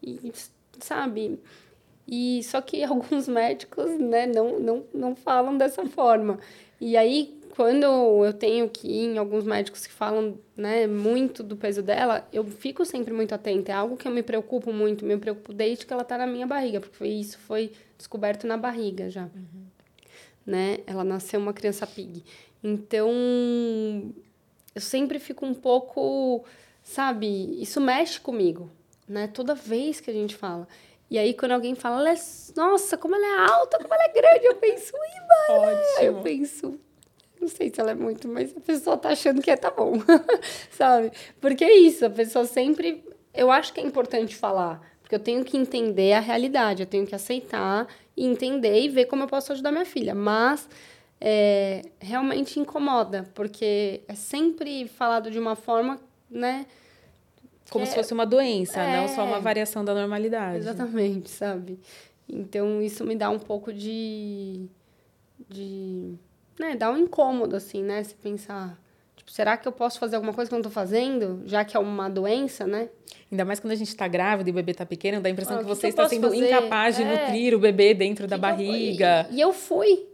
E, 0.03 0.33
sabe? 0.81 1.39
E 2.07 2.43
só 2.45 2.61
que 2.61 2.83
alguns 2.85 3.29
médicos, 3.29 3.91
né, 3.99 4.27
não, 4.27 4.59
não, 4.59 4.85
não 4.93 5.17
falam 5.17 5.57
dessa 5.57 5.85
forma. 5.87 6.39
E 6.81 6.97
aí, 6.97 7.41
quando 7.55 8.25
eu 8.25 8.33
tenho 8.33 8.67
que 8.67 8.89
ir 8.89 9.09
em 9.09 9.19
alguns 9.19 9.45
médicos 9.45 9.87
que 9.87 9.93
falam, 9.93 10.39
né, 10.57 10.87
muito 10.87 11.43
do 11.43 11.55
peso 11.55 11.83
dela, 11.83 12.27
eu 12.33 12.45
fico 12.45 12.83
sempre 12.83 13.13
muito 13.13 13.35
atenta. 13.35 13.71
É 13.71 13.75
algo 13.75 13.95
que 13.95 14.09
eu 14.09 14.13
me 14.13 14.23
preocupo 14.23 14.73
muito, 14.73 15.05
me 15.05 15.19
preocupo 15.19 15.53
desde 15.53 15.85
que 15.85 15.93
ela 15.93 16.03
tá 16.03 16.17
na 16.17 16.27
minha 16.27 16.47
barriga, 16.47 16.81
porque 16.81 17.05
isso 17.05 17.39
foi 17.41 17.71
descoberto 17.99 18.47
na 18.47 18.57
barriga 18.57 19.11
já. 19.11 19.25
Uhum. 19.25 19.67
Né? 20.47 20.79
Ela 20.87 21.05
nasceu 21.05 21.39
uma 21.39 21.53
criança 21.53 21.87
pig. 21.87 22.25
Então, 22.65 23.11
eu 24.75 24.81
sempre 24.81 25.19
fico 25.19 25.45
um 25.45 25.53
pouco, 25.53 26.47
sabe, 26.83 27.61
isso 27.61 27.83
mexe 27.83 28.19
comigo, 28.19 28.71
né? 29.07 29.27
Toda 29.27 29.55
vez 29.55 30.01
que 30.01 30.11
a 30.11 30.15
gente 30.15 30.35
fala. 30.35 30.67
E 31.11 31.19
aí, 31.19 31.35
quando 31.35 31.53
alguém 31.53 31.75
fala, 31.75 32.11
é, 32.11 32.15
nossa, 32.57 32.97
como 32.97 33.15
ela 33.15 33.27
é 33.27 33.53
alta, 33.53 33.77
como 33.77 33.93
ela 33.93 34.05
é 34.05 34.09
grande, 34.09 34.47
eu 34.47 34.55
penso, 34.55 34.95
Iba! 34.97 35.59
Ótimo. 35.59 36.03
Eu 36.03 36.23
penso, 36.23 36.81
não 37.43 37.49
sei 37.49 37.69
se 37.69 37.81
ela 37.81 37.91
é 37.91 37.95
muito, 37.95 38.29
mas 38.29 38.57
a 38.57 38.61
pessoa 38.61 38.97
tá 38.97 39.11
achando 39.11 39.43
que 39.43 39.51
é, 39.51 39.57
tá 39.57 39.71
bom, 39.71 39.95
sabe? 40.71 41.13
Porque 41.41 41.65
é 41.65 41.77
isso, 41.77 42.07
a 42.07 42.11
pessoa 42.11 42.47
sempre. 42.47 43.05
Eu 43.35 43.51
acho 43.51 43.73
que 43.73 43.81
é 43.81 43.85
importante 43.85 44.37
falar, 44.37 44.81
porque 45.03 45.15
eu 45.15 45.19
tenho 45.19 45.45
que 45.45 45.57
entender 45.57 46.13
a 46.13 46.21
realidade, 46.21 46.83
eu 46.83 46.87
tenho 46.87 47.07
que 47.07 47.15
aceitar 47.15 47.89
e 48.17 48.25
entender 48.25 48.81
e 48.81 48.89
ver 48.89 49.07
como 49.07 49.25
eu 49.25 49.27
posso 49.27 49.53
ajudar 49.53 49.73
minha 49.73 49.85
filha. 49.85 50.15
Mas 50.15 50.69
é, 51.21 51.83
realmente 52.01 52.61
incomoda, 52.61 53.29
porque 53.35 54.03
é 54.07 54.15
sempre 54.15 54.87
falado 54.87 55.31
de 55.31 55.39
uma 55.39 55.57
forma, 55.57 55.99
né? 56.31 56.67
Como 57.71 57.87
se 57.87 57.95
fosse 57.95 58.13
uma 58.13 58.27
doença, 58.27 58.81
é, 58.81 58.99
não 58.99 59.09
só 59.09 59.25
uma 59.25 59.41
variação 59.41 59.85
da 59.85 59.95
normalidade. 59.95 60.59
Exatamente, 60.59 61.31
sabe? 61.31 61.81
Então, 62.29 62.83
isso 62.83 63.05
me 63.05 63.17
dá 63.17 63.31
um 63.31 63.39
pouco 63.39 63.73
de. 63.73 64.67
de 65.49 66.15
né, 66.59 66.77
dá 66.77 66.91
um 66.91 66.97
incômodo, 66.97 67.57
assim, 67.57 67.83
né? 67.83 68.03
Se 68.03 68.15
pensar. 68.15 68.79
Tipo, 69.17 69.31
será 69.31 69.57
que 69.57 69.69
eu 69.69 69.73
posso 69.73 69.99
fazer 69.99 70.17
alguma 70.17 70.33
coisa 70.33 70.49
que 70.49 70.55
eu 70.55 70.59
não 70.59 70.65
tô 70.65 70.71
fazendo, 70.71 71.43
já 71.47 71.65
que 71.65 71.77
é 71.77 71.81
uma 71.81 72.09
doença, 72.09 72.67
né? 72.67 72.89
Ainda 73.31 73.45
mais 73.45 73.61
quando 73.61 73.73
a 73.73 73.77
gente 73.77 73.89
está 73.89 74.09
grávida 74.09 74.51
e 74.51 74.53
o 74.53 74.55
bebê 74.55 74.73
está 74.73 74.85
pequeno, 74.85 75.21
dá 75.21 75.29
a 75.29 75.33
impressão 75.33 75.55
ah, 75.55 75.59
que, 75.59 75.65
que 75.65 75.69
você 75.69 75.89
está 75.89 76.09
sendo 76.09 76.29
fazer? 76.29 76.47
incapaz 76.47 76.97
de 76.97 77.03
é. 77.03 77.27
nutrir 77.27 77.55
o 77.55 77.59
bebê 77.59 77.95
dentro 77.95 78.25
que 78.25 78.31
da 78.31 78.37
barriga. 78.37 79.27
Eu... 79.31 79.35
E, 79.35 79.39
e 79.39 79.41
eu 79.41 79.53
fui, 79.53 80.07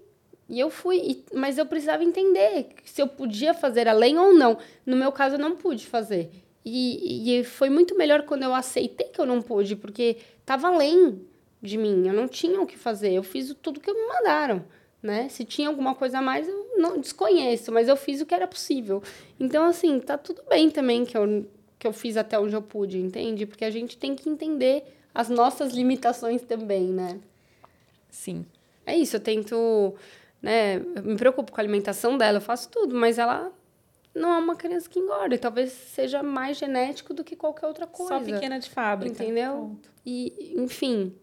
e 0.49 0.61
eu 0.61 0.71
fui, 0.71 1.25
mas 1.35 1.59
eu 1.59 1.67
precisava 1.67 2.03
entender 2.03 2.69
se 2.85 3.03
eu 3.03 3.07
podia 3.07 3.53
fazer 3.53 3.87
além 3.87 4.19
ou 4.19 4.33
não. 4.35 4.59
No 4.87 4.97
meu 4.97 5.13
caso, 5.13 5.35
eu 5.35 5.39
não 5.39 5.57
pude 5.57 5.87
fazer. 5.87 6.31
E, 6.65 7.39
e 7.39 7.45
foi 7.45 7.71
muito 7.71 7.97
melhor 7.97 8.23
quando 8.23 8.43
eu 8.43 8.55
aceitei 8.55 9.09
que 9.09 9.21
eu 9.21 9.27
não 9.27 9.43
pude, 9.43 9.77
porque 9.77 10.19
estava 10.41 10.69
além 10.69 11.21
de 11.63 11.77
mim. 11.77 12.07
Eu 12.07 12.15
não 12.15 12.29
tinha 12.29 12.61
o 12.61 12.67
que 12.67 12.79
fazer. 12.79 13.13
Eu 13.13 13.23
fiz 13.23 13.55
tudo 13.61 13.81
que 13.81 13.93
me 13.93 14.07
mandaram. 14.07 14.65
Né? 15.03 15.29
Se 15.29 15.45
tinha 15.45 15.69
alguma 15.69 15.95
coisa 15.95 16.19
a 16.19 16.23
mais, 16.23 16.49
eu 16.49 16.73
não 16.77 16.99
desconheço, 16.99 17.71
mas 17.71 17.89
eu 17.89 17.97
fiz 17.97 18.21
o 18.21 18.27
que 18.27 18.35
era 18.35 18.49
possível. 18.49 19.03
Então, 19.39 19.65
assim, 19.65 20.01
tá 20.01 20.19
tudo 20.19 20.43
bem 20.49 20.71
também 20.71 21.05
que 21.05 21.17
eu, 21.17 21.47
que 21.79 21.87
eu 21.87 21.93
fiz 21.93 22.17
até 22.17 22.39
onde 22.39 22.55
eu 22.55 22.63
pude, 22.63 22.99
entende? 22.99 23.47
Porque 23.47 23.65
a 23.65 23.71
gente 23.71 23.97
tem 23.97 24.17
que 24.17 24.29
entender 24.29 24.83
as 25.15 25.29
nossas 25.29 25.73
limitações 25.73 26.43
também, 26.43 26.89
né? 26.89 27.21
Sim. 28.11 28.45
É 28.85 28.97
isso, 28.97 29.15
eu 29.17 29.21
tento 29.21 29.95
né? 30.43 30.77
Eu 30.77 31.03
me 31.03 31.17
preocupo 31.17 31.53
com 31.53 31.61
a 31.61 31.63
alimentação 31.63 32.17
dela, 32.17 32.39
eu 32.39 32.43
faço 32.43 32.69
tudo, 32.69 32.95
mas 32.95 33.19
ela 33.19 33.53
não 34.15 34.33
é 34.35 34.39
uma 34.39 34.57
criança 34.57 34.89
que 34.89 34.99
engorda. 34.99 35.35
E 35.35 35.39
talvez 35.39 35.73
seja 35.73 36.23
mais 36.23 36.57
genético 36.57 37.13
do 37.13 37.25
que 37.25 37.37
qualquer 37.37 37.67
outra 37.67 37.87
coisa. 37.87 38.15
Só 38.15 38.21
pequena 38.21 38.59
de 38.59 38.71
fábrica. 38.71 39.23
Entendeu? 39.23 39.53
Ponto. 39.53 39.91
E, 40.07 40.55
enfim, 40.57 41.15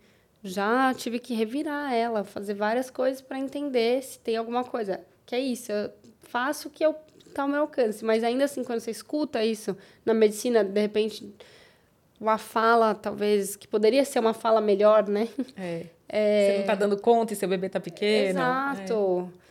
já 0.46 0.94
tive 0.94 1.20
que 1.20 1.34
revirar 1.34 1.94
ela, 1.94 2.24
fazer 2.24 2.54
várias 2.54 2.90
coisas 2.90 3.22
para 3.22 3.40
entender 3.40 4.02
se 4.04 4.20
tem 4.20 4.38
alguma 4.38 4.64
coisa. 4.64 5.02
Que 5.26 5.36
é 5.36 5.40
isso, 5.40 5.72
eu 5.72 5.90
faço 6.22 6.68
o 6.68 6.72
que 6.72 6.86
eu 6.86 6.96
tá 7.34 7.42
ao 7.42 7.48
meu 7.48 7.62
alcance. 7.62 8.04
Mas 8.06 8.24
ainda 8.24 8.46
assim, 8.46 8.64
quando 8.64 8.80
você 8.80 8.92
escuta 8.92 9.44
isso 9.44 9.76
na 10.06 10.14
medicina, 10.14 10.64
de 10.64 10.80
repente, 10.80 11.36
uma 12.20 12.38
fala, 12.38 12.96
talvez, 12.96 13.56
que 13.56 13.68
poderia 13.68 14.06
ser 14.06 14.20
uma 14.20 14.34
fala 14.34 14.62
melhor, 14.62 15.08
né? 15.08 15.28
É. 15.58 15.86
É... 16.08 16.46
Você 16.46 16.54
não 16.54 16.62
está 16.62 16.76
dando 16.76 17.02
conta 17.02 17.34
e 17.34 17.36
seu 17.36 17.50
bebê 17.50 17.66
está 17.66 17.80
pequeno. 17.80 18.40
Exato. 18.40 19.32
É. 19.42 19.45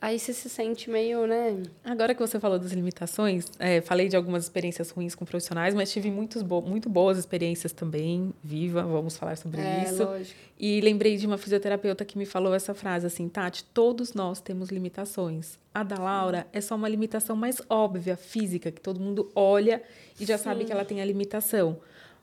Aí 0.00 0.18
você 0.18 0.32
se 0.32 0.48
sente 0.48 0.88
meio, 0.88 1.26
né? 1.26 1.62
Agora 1.84 2.14
que 2.14 2.20
você 2.20 2.40
falou 2.40 2.58
das 2.58 2.72
limitações, 2.72 3.46
é, 3.58 3.82
falei 3.82 4.08
de 4.08 4.16
algumas 4.16 4.44
experiências 4.44 4.90
ruins 4.90 5.14
com 5.14 5.24
profissionais, 5.26 5.74
mas 5.74 5.92
tive 5.92 6.10
muitos 6.10 6.42
bo 6.42 6.62
muito 6.62 6.88
boas 6.88 7.18
experiências 7.18 7.72
também, 7.72 8.32
viva, 8.42 8.82
vamos 8.82 9.18
falar 9.18 9.36
sobre 9.36 9.60
é, 9.60 9.84
isso. 9.84 10.02
Lógico. 10.02 10.38
E 10.58 10.80
lembrei 10.80 11.16
de 11.18 11.26
uma 11.26 11.36
fisioterapeuta 11.36 12.04
que 12.04 12.16
me 12.16 12.24
falou 12.24 12.54
essa 12.54 12.74
frase 12.74 13.06
assim, 13.06 13.28
Tati, 13.28 13.64
todos 13.64 14.14
nós 14.14 14.40
temos 14.40 14.70
limitações. 14.70 15.58
A 15.74 15.82
da 15.82 15.98
Laura 15.98 16.46
é 16.54 16.60
só 16.62 16.74
uma 16.74 16.88
limitação 16.88 17.36
mais 17.36 17.60
óbvia, 17.68 18.16
física, 18.16 18.72
que 18.72 18.80
todo 18.80 18.98
mundo 18.98 19.30
olha 19.34 19.82
e 20.18 20.24
já 20.24 20.38
Sim. 20.38 20.44
sabe 20.44 20.64
que 20.64 20.72
ela 20.72 20.86
tem 20.86 21.02
a 21.02 21.04
limitação. 21.04 21.78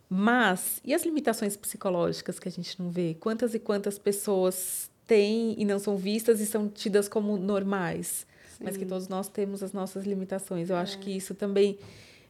Mas, 0.10 0.82
e 0.84 0.93
as 0.93 1.04
limitações 1.04 1.56
psicológicas 1.56 2.39
que 2.39 2.47
a 2.47 2.51
gente 2.51 2.82
não 2.82 2.89
vê? 2.89 3.16
Quantas 3.20 3.54
e 3.54 3.60
quantas 3.60 3.99
pessoas 3.99 4.91
têm 5.08 5.56
e 5.58 5.66
não 5.66 5.80
são 5.80 5.97
vistas 5.97 6.39
e 6.39 6.45
são 6.45 6.68
tidas 6.68 7.08
como 7.08 7.38
normais? 7.38 8.26
Sim. 8.58 8.64
Mas 8.64 8.78
que 8.78 8.86
todos 8.86 9.08
nós 9.08 9.28
temos 9.28 9.64
as 9.64 9.74
nossas 9.74 10.06
limitações. 10.06 10.70
Eu 10.70 10.76
é. 10.76 10.80
acho 10.80 10.99
que 10.99 11.12
isso 11.12 11.34
também 11.34 11.78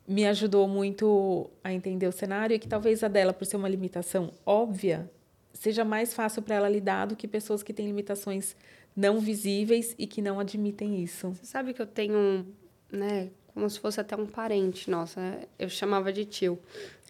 me 0.07 0.25
ajudou 0.25 0.67
muito 0.67 1.49
a 1.63 1.71
entender 1.71 2.07
o 2.07 2.11
cenário 2.11 2.55
e 2.55 2.59
que 2.59 2.67
talvez 2.67 3.03
a 3.03 3.07
dela, 3.07 3.33
por 3.33 3.45
ser 3.45 3.55
uma 3.55 3.69
limitação 3.69 4.31
óbvia, 4.45 5.09
seja 5.53 5.85
mais 5.85 6.13
fácil 6.13 6.41
para 6.41 6.55
ela 6.55 6.69
lidar 6.69 7.05
do 7.05 7.15
que 7.15 7.27
pessoas 7.27 7.63
que 7.63 7.73
têm 7.73 7.85
limitações 7.85 8.55
não 8.95 9.19
visíveis 9.19 9.95
e 9.97 10.05
que 10.05 10.21
não 10.21 10.39
admitem 10.39 11.01
isso. 11.01 11.29
Você 11.29 11.45
sabe 11.45 11.73
que 11.73 11.81
eu 11.81 11.87
tenho, 11.87 12.45
né, 12.91 13.29
como 13.53 13.69
se 13.69 13.79
fosse 13.79 13.99
até 13.99 14.15
um 14.15 14.25
parente 14.25 14.89
nossa, 14.89 15.39
eu 15.57 15.69
chamava 15.69 16.11
de 16.11 16.25
tio. 16.25 16.59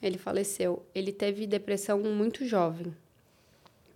Ele 0.01 0.17
faleceu. 0.17 0.85
Ele 0.93 1.11
teve 1.11 1.47
depressão 1.47 1.99
muito 1.99 2.45
jovem. 2.45 2.93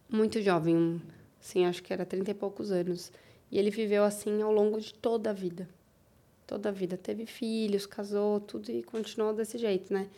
Muito 0.09 0.41
jovem, 0.41 1.01
assim, 1.47 1.65
acho 1.65 1.81
que 1.81 1.93
era 1.93 2.05
30 2.05 2.31
e 2.31 2.33
poucos 2.33 2.71
anos. 2.71 3.11
E 3.49 3.57
ele 3.57 3.69
viveu 3.69 4.03
assim 4.03 4.41
ao 4.41 4.51
longo 4.51 4.79
de 4.81 4.93
toda 4.93 5.29
a 5.29 5.33
vida. 5.33 5.67
Toda 6.45 6.69
a 6.69 6.71
vida. 6.71 6.97
Teve 6.97 7.25
filhos, 7.25 7.85
casou, 7.85 8.41
tudo 8.41 8.69
e 8.69 8.83
continuou 8.83 9.33
desse 9.33 9.57
jeito, 9.57 9.93
né? 9.93 10.09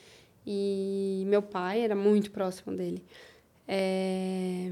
E 0.46 1.24
meu 1.28 1.44
pai 1.44 1.82
era 1.82 1.96
muito 1.96 2.32
próximo 2.32 2.76
dele. 2.76 3.04
É... 3.68 4.72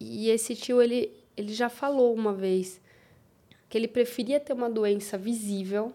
E 0.00 0.28
esse 0.28 0.56
tio, 0.56 0.82
ele, 0.82 1.12
ele 1.36 1.54
já 1.54 1.68
falou 1.68 2.12
uma 2.12 2.34
vez 2.34 2.80
que 3.68 3.78
ele 3.78 3.86
preferia 3.86 4.40
ter 4.40 4.52
uma 4.52 4.68
doença 4.68 5.16
visível 5.16 5.94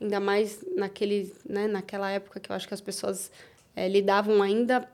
ainda 0.00 0.18
mais 0.18 0.64
naquele, 0.76 1.32
né, 1.48 1.66
naquela 1.66 2.10
época 2.10 2.40
que 2.40 2.50
eu 2.50 2.56
acho 2.56 2.66
que 2.66 2.74
as 2.74 2.80
pessoas 2.80 3.30
é, 3.74 3.88
lidavam 3.88 4.42
ainda 4.42 4.88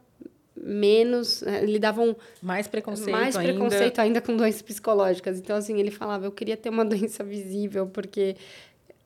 menos, 0.62 1.42
é, 1.42 1.64
lidavam 1.64 2.16
mais 2.42 2.66
preconceito 2.66 3.10
mais 3.10 3.36
ainda. 3.36 3.52
preconceito 3.52 3.98
ainda 3.98 4.20
com 4.20 4.36
doenças 4.36 4.62
psicológicas. 4.62 5.38
Então 5.38 5.56
assim, 5.56 5.78
ele 5.78 5.90
falava, 5.90 6.26
eu 6.26 6.32
queria 6.32 6.56
ter 6.56 6.68
uma 6.68 6.84
doença 6.86 7.22
visível 7.24 7.86
porque 7.86 8.36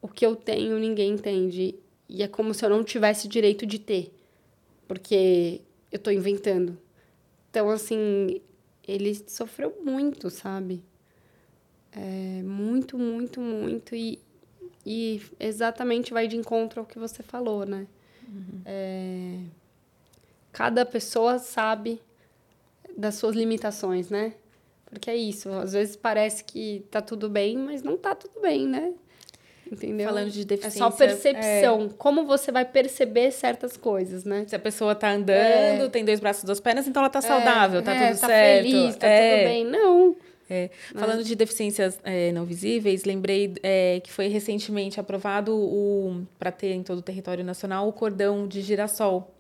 o 0.01 0.09
que 0.09 0.25
eu 0.25 0.35
tenho 0.35 0.79
ninguém 0.79 1.13
entende 1.13 1.77
e 2.09 2.23
é 2.23 2.29
como 2.29 2.53
se 2.53 2.63
eu 2.65 2.69
não 2.69 2.85
tivesse 2.85 3.27
direito 3.27 3.65
de 3.65 3.79
ter, 3.79 4.13
porque 4.87 5.63
eu 5.91 5.97
estou 5.97 6.13
inventando. 6.13 6.77
Então, 7.51 7.71
assim, 7.71 8.41
ele 8.87 9.15
sofreu 9.27 9.79
muito, 9.83 10.29
sabe? 10.29 10.83
É, 11.91 12.43
muito, 12.43 12.99
muito, 12.99 13.41
muito. 13.41 13.95
E, 13.95 14.19
e 14.85 15.23
exatamente 15.41 16.13
vai 16.13 16.29
de 16.29 16.37
encontro 16.37 16.81
ao 16.81 16.87
que 16.87 16.99
você 16.99 17.23
falou, 17.23 17.65
né? 17.65 17.87
Uhum. 18.29 18.61
É, 18.65 19.39
cada 20.53 20.85
pessoa 20.85 21.39
sabe 21.39 22.01
das 22.97 23.15
suas 23.15 23.35
limitações, 23.35 24.11
né? 24.11 24.35
Porque 24.85 25.11
é 25.11 25.17
isso, 25.17 25.49
às 25.51 25.73
vezes 25.73 25.97
parece 25.97 26.45
que 26.45 26.85
tá 26.91 27.01
tudo 27.01 27.29
bem, 27.29 27.57
mas 27.57 27.83
não 27.83 27.97
tá 27.97 28.15
tudo 28.15 28.41
bem, 28.41 28.69
né? 28.69 28.93
Entendeu? 29.71 30.07
Falando 30.07 30.31
de 30.31 30.45
deficiência. 30.45 30.79
É 30.79 30.91
só 30.91 30.91
percepção. 30.91 31.87
É... 31.87 31.89
Como 31.97 32.27
você 32.27 32.53
vai 32.53 32.67
perceber 32.67 33.31
certas 33.31 33.75
coisas, 33.79 34.23
né? 34.23 34.45
Se 34.47 34.55
a 34.55 34.59
pessoa 34.59 34.95
tá 34.95 35.11
andando, 35.11 35.87
é... 35.87 35.89
tem 35.89 36.05
dois 36.05 36.21
braços, 36.21 36.45
duas 36.45 36.61
pernas, 36.61 36.87
então 36.87 37.01
ela 37.01 37.09
tá 37.09 37.23
saudável, 37.23 37.83
tá 37.83 37.95
é, 37.95 38.09
tudo 38.09 38.21
tá 38.21 38.27
certo. 38.27 38.65
Feliz, 38.65 38.97
tá 38.97 39.07
tudo 39.07 39.07
é. 39.07 39.45
bem. 39.47 39.65
Não. 39.65 40.15
É. 40.51 40.69
Falando 40.95 41.25
de 41.25 41.35
deficiências 41.35 41.99
é, 42.05 42.31
não 42.33 42.45
visíveis, 42.45 43.05
lembrei 43.05 43.55
é, 43.63 44.01
que 44.05 44.13
foi 44.13 44.29
recentemente 44.29 45.01
aprovado 45.01 46.27
para 46.39 46.53
ter 46.53 46.73
em 46.73 46.83
todo 46.83 46.99
o 46.99 47.03
território 47.03 47.43
nacional 47.43 47.89
o 47.89 47.93
cordão 47.95 48.47
de 48.47 48.61
girassol 48.61 49.33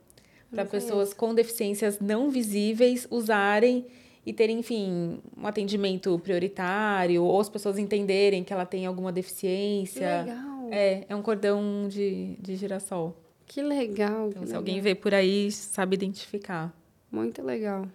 para 0.53 0.65
pessoas 0.67 1.15
com 1.15 1.35
deficiências 1.35 1.99
não 1.99 2.31
visíveis 2.31 3.07
usarem 3.11 3.87
e 4.25 4.33
terem, 4.33 4.61
enfim, 4.61 5.19
um 5.37 5.47
atendimento 5.47 6.17
prioritário, 6.21 7.25
ou 7.25 7.41
as 7.41 7.49
pessoas 7.49 7.79
entenderem 7.79 8.45
que 8.45 8.53
ela 8.53 8.67
tem 8.67 8.87
alguma 8.87 9.11
deficiência. 9.11 10.23
Legal. 10.23 10.69
É, 10.71 11.05
é 11.09 11.17
um 11.17 11.23
cordão 11.23 11.89
de, 11.89 12.37
de 12.39 12.55
girassol. 12.55 13.17
Que 13.47 13.61
legal. 13.61 14.29
Então, 14.29 14.31
que 14.31 14.39
se 14.39 14.45
legal. 14.45 14.57
alguém 14.59 14.81
vê 14.81 14.95
por 14.95 15.13
aí, 15.13 15.51
sabe 15.51 15.95
identificar. 15.95 16.73
Muito 17.11 17.43
legal. 17.43 17.87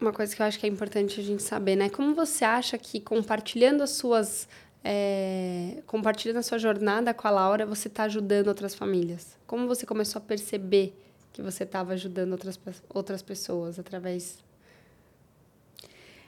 Uma 0.00 0.12
coisa 0.12 0.34
que 0.34 0.40
eu 0.40 0.46
acho 0.46 0.58
que 0.58 0.66
é 0.66 0.68
importante 0.68 1.20
a 1.20 1.22
gente 1.22 1.42
saber, 1.42 1.76
né? 1.76 1.88
Como 1.88 2.14
você 2.14 2.44
acha 2.44 2.78
que 2.78 3.00
compartilhando 3.00 3.82
as 3.82 3.90
suas. 3.90 4.48
É, 4.88 5.82
compartilhando 5.84 6.36
a 6.36 6.42
sua 6.42 6.58
jornada 6.58 7.12
com 7.12 7.26
a 7.26 7.30
Laura, 7.30 7.66
você 7.66 7.88
está 7.88 8.04
ajudando 8.04 8.46
outras 8.48 8.74
famílias? 8.74 9.36
Como 9.44 9.66
você 9.66 9.84
começou 9.84 10.20
a 10.20 10.24
perceber 10.24 10.96
que 11.36 11.42
você 11.42 11.64
estava 11.64 11.92
ajudando 11.92 12.32
outras, 12.32 12.58
outras 12.88 13.20
pessoas 13.20 13.78
através 13.78 14.42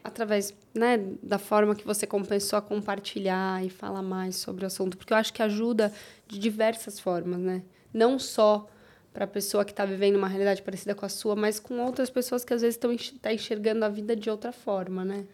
através 0.05 0.55
né, 0.75 0.99
da 1.23 1.39
forma 1.39 1.75
que 1.75 1.85
você 1.85 2.07
começou 2.07 2.59
a 2.59 2.63
compartilhar 2.63 3.65
e 3.65 3.71
falar 3.71 4.03
mais 4.03 4.37
sobre 4.37 4.65
o 4.65 4.67
assunto, 4.67 4.99
porque 4.99 5.13
eu 5.13 5.17
acho 5.17 5.33
que 5.33 5.43
ajuda 5.43 5.93
de 6.27 6.39
diversas 6.39 7.01
formas, 7.01 7.41
né? 7.41 7.63
Não 7.93 8.19
só 8.19 8.69
para 9.13 9.25
a 9.25 9.27
pessoa 9.27 9.65
que 9.65 9.73
está 9.73 9.85
vivendo 9.85 10.17
uma 10.17 10.29
realidade 10.29 10.63
parecida 10.63 10.95
com 10.95 11.05
a 11.05 11.09
sua, 11.09 11.35
mas 11.35 11.59
com 11.59 11.79
outras 11.81 12.11
pessoas 12.11 12.45
que 12.45 12.53
às 12.53 12.61
vezes 12.61 12.77
estão 12.77 12.95
tá 13.21 13.33
enxergando 13.33 13.85
a 13.85 13.89
vida 13.89 14.15
de 14.15 14.29
outra 14.31 14.53
forma, 14.53 15.05
né? 15.05 15.27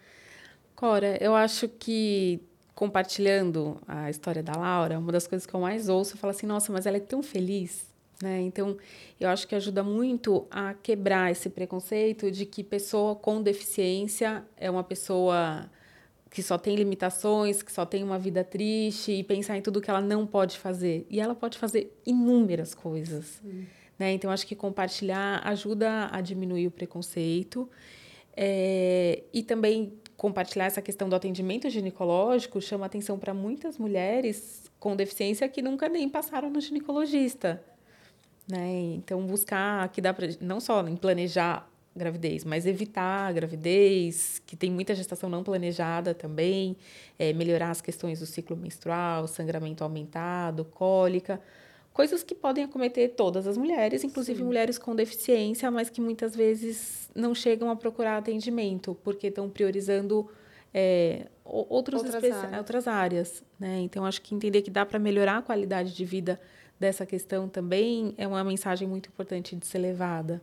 Cora, 0.73 1.21
eu 1.21 1.35
acho 1.35 1.67
que 1.67 2.41
compartilhando 2.73 3.79
a 3.87 4.09
história 4.09 4.41
da 4.41 4.53
Laura, 4.53 4.99
uma 4.99 5.11
das 5.11 5.27
coisas 5.27 5.45
que 5.45 5.53
eu 5.53 5.59
mais 5.59 5.89
ouço, 5.89 6.13
eu 6.13 6.17
falo 6.17 6.31
assim, 6.31 6.47
nossa, 6.47 6.71
mas 6.71 6.85
ela 6.85 6.97
é 6.97 7.01
tão 7.01 7.21
feliz. 7.21 7.94
Né? 8.21 8.41
Então, 8.41 8.77
eu 9.19 9.29
acho 9.29 9.47
que 9.47 9.55
ajuda 9.55 9.83
muito 9.83 10.47
a 10.49 10.73
quebrar 10.73 11.31
esse 11.31 11.49
preconceito 11.49 12.31
de 12.31 12.45
que 12.45 12.63
pessoa 12.63 13.15
com 13.15 13.41
deficiência 13.41 14.45
é 14.55 14.69
uma 14.69 14.83
pessoa 14.83 15.69
que 16.29 16.43
só 16.43 16.57
tem 16.57 16.75
limitações, 16.75 17.61
que 17.61 17.71
só 17.71 17.85
tem 17.85 18.03
uma 18.03 18.19
vida 18.19 18.43
triste 18.43 19.11
e 19.11 19.23
pensar 19.23 19.57
em 19.57 19.61
tudo 19.61 19.81
que 19.81 19.89
ela 19.89 20.01
não 20.01 20.25
pode 20.25 20.57
fazer. 20.57 21.05
E 21.09 21.19
ela 21.19 21.33
pode 21.33 21.57
fazer 21.57 21.97
inúmeras 22.05 22.73
coisas. 22.73 23.41
Né? 23.97 24.11
Então, 24.11 24.29
acho 24.29 24.45
que 24.45 24.55
compartilhar 24.55 25.41
ajuda 25.45 26.09
a 26.11 26.19
diminuir 26.21 26.67
o 26.67 26.71
preconceito. 26.71 27.69
É, 28.35 29.23
e 29.33 29.43
também 29.43 29.93
compartilhar 30.17 30.65
essa 30.65 30.81
questão 30.81 31.07
do 31.07 31.15
atendimento 31.15 31.69
ginecológico 31.69 32.61
chama 32.61 32.85
atenção 32.85 33.17
para 33.17 33.33
muitas 33.33 33.77
mulheres 33.77 34.69
com 34.77 34.95
deficiência 34.95 35.47
que 35.47 35.61
nunca 35.61 35.87
nem 35.87 36.09
passaram 36.09 36.49
no 36.49 36.59
ginecologista. 36.59 37.63
Né? 38.47 38.93
Então, 38.95 39.25
buscar 39.25 39.89
que 39.89 40.01
dá 40.01 40.13
para 40.13 40.27
não 40.39 40.59
só 40.59 40.87
em 40.87 40.95
planejar 40.95 41.69
gravidez, 41.95 42.43
mas 42.43 42.65
evitar 42.65 43.29
a 43.29 43.31
gravidez, 43.31 44.41
que 44.45 44.55
tem 44.55 44.69
muita 44.69 44.93
gestação 44.93 45.29
não 45.29 45.43
planejada 45.43 46.13
também, 46.13 46.75
é, 47.17 47.31
melhorar 47.31 47.71
as 47.71 47.79
questões 47.79 48.19
do 48.19 48.25
ciclo 48.25 48.55
menstrual, 48.57 49.27
sangramento 49.27 49.83
aumentado, 49.83 50.65
cólica, 50.65 51.39
coisas 51.93 52.21
que 52.21 52.35
podem 52.35 52.65
acometer 52.65 53.13
todas 53.15 53.47
as 53.47 53.57
mulheres, 53.57 54.03
inclusive 54.03 54.39
Sim. 54.39 54.45
mulheres 54.45 54.77
com 54.77 54.93
deficiência, 54.93 55.71
mas 55.71 55.89
que 55.89 56.01
muitas 56.01 56.35
vezes 56.35 57.09
não 57.15 57.33
chegam 57.33 57.69
a 57.69 57.75
procurar 57.77 58.17
atendimento, 58.17 58.97
porque 59.01 59.27
estão 59.27 59.49
priorizando 59.49 60.29
é, 60.73 61.27
outros 61.45 62.03
outras, 62.03 62.15
áreas. 62.15 62.57
outras 62.57 62.87
áreas. 62.89 63.43
Né? 63.57 63.79
Então, 63.79 64.05
acho 64.05 64.21
que 64.21 64.35
entender 64.35 64.61
que 64.61 64.69
dá 64.69 64.85
para 64.85 64.99
melhorar 64.99 65.37
a 65.37 65.41
qualidade 65.41 65.95
de 65.95 66.03
vida 66.03 66.37
dessa 66.79 67.05
questão 67.05 67.47
também 67.47 68.13
é 68.17 68.27
uma 68.27 68.43
mensagem 68.43 68.87
muito 68.87 69.09
importante 69.09 69.55
de 69.55 69.65
ser 69.65 69.79
levada. 69.79 70.41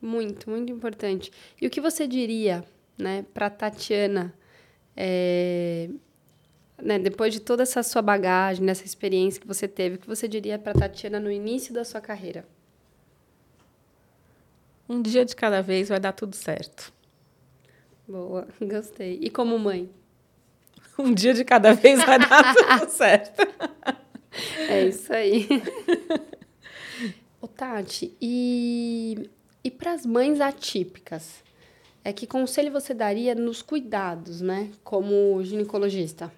Muito, 0.00 0.50
muito 0.50 0.72
importante. 0.72 1.32
E 1.60 1.66
o 1.66 1.70
que 1.70 1.80
você 1.80 2.06
diria, 2.06 2.64
né, 2.98 3.24
para 3.32 3.48
Tatiana, 3.48 4.34
é, 4.96 5.88
né, 6.80 6.98
depois 6.98 7.32
de 7.32 7.40
toda 7.40 7.62
essa 7.62 7.82
sua 7.82 8.02
bagagem, 8.02 8.64
nessa 8.64 8.84
experiência 8.84 9.40
que 9.40 9.46
você 9.46 9.68
teve, 9.68 9.96
o 9.96 9.98
que 9.98 10.06
você 10.06 10.26
diria 10.26 10.58
para 10.58 10.74
Tatiana 10.74 11.20
no 11.20 11.30
início 11.30 11.72
da 11.72 11.84
sua 11.84 12.00
carreira? 12.00 12.44
Um 14.88 15.00
dia 15.00 15.24
de 15.24 15.34
cada 15.36 15.62
vez 15.62 15.88
vai 15.88 16.00
dar 16.00 16.12
tudo 16.12 16.34
certo. 16.34 16.92
Boa, 18.06 18.48
gostei. 18.60 19.18
E 19.22 19.30
como 19.30 19.58
mãe? 19.58 19.88
Um 20.98 21.14
dia 21.14 21.32
de 21.32 21.44
cada 21.44 21.72
vez 21.72 22.04
vai 22.04 22.18
dar 22.18 22.54
tudo 22.54 22.90
certo. 22.90 23.40
É 24.68 24.84
isso 24.86 25.12
aí. 25.12 25.46
Ô, 27.40 27.48
Tati, 27.48 28.14
e, 28.20 29.28
e 29.62 29.70
para 29.70 29.92
as 29.92 30.06
mães 30.06 30.40
atípicas? 30.40 31.42
É 32.04 32.12
que 32.12 32.26
conselho 32.26 32.72
você 32.72 32.92
daria 32.92 33.34
nos 33.34 33.62
cuidados, 33.62 34.40
né? 34.40 34.70
Como 34.82 35.42
ginecologista? 35.44 36.32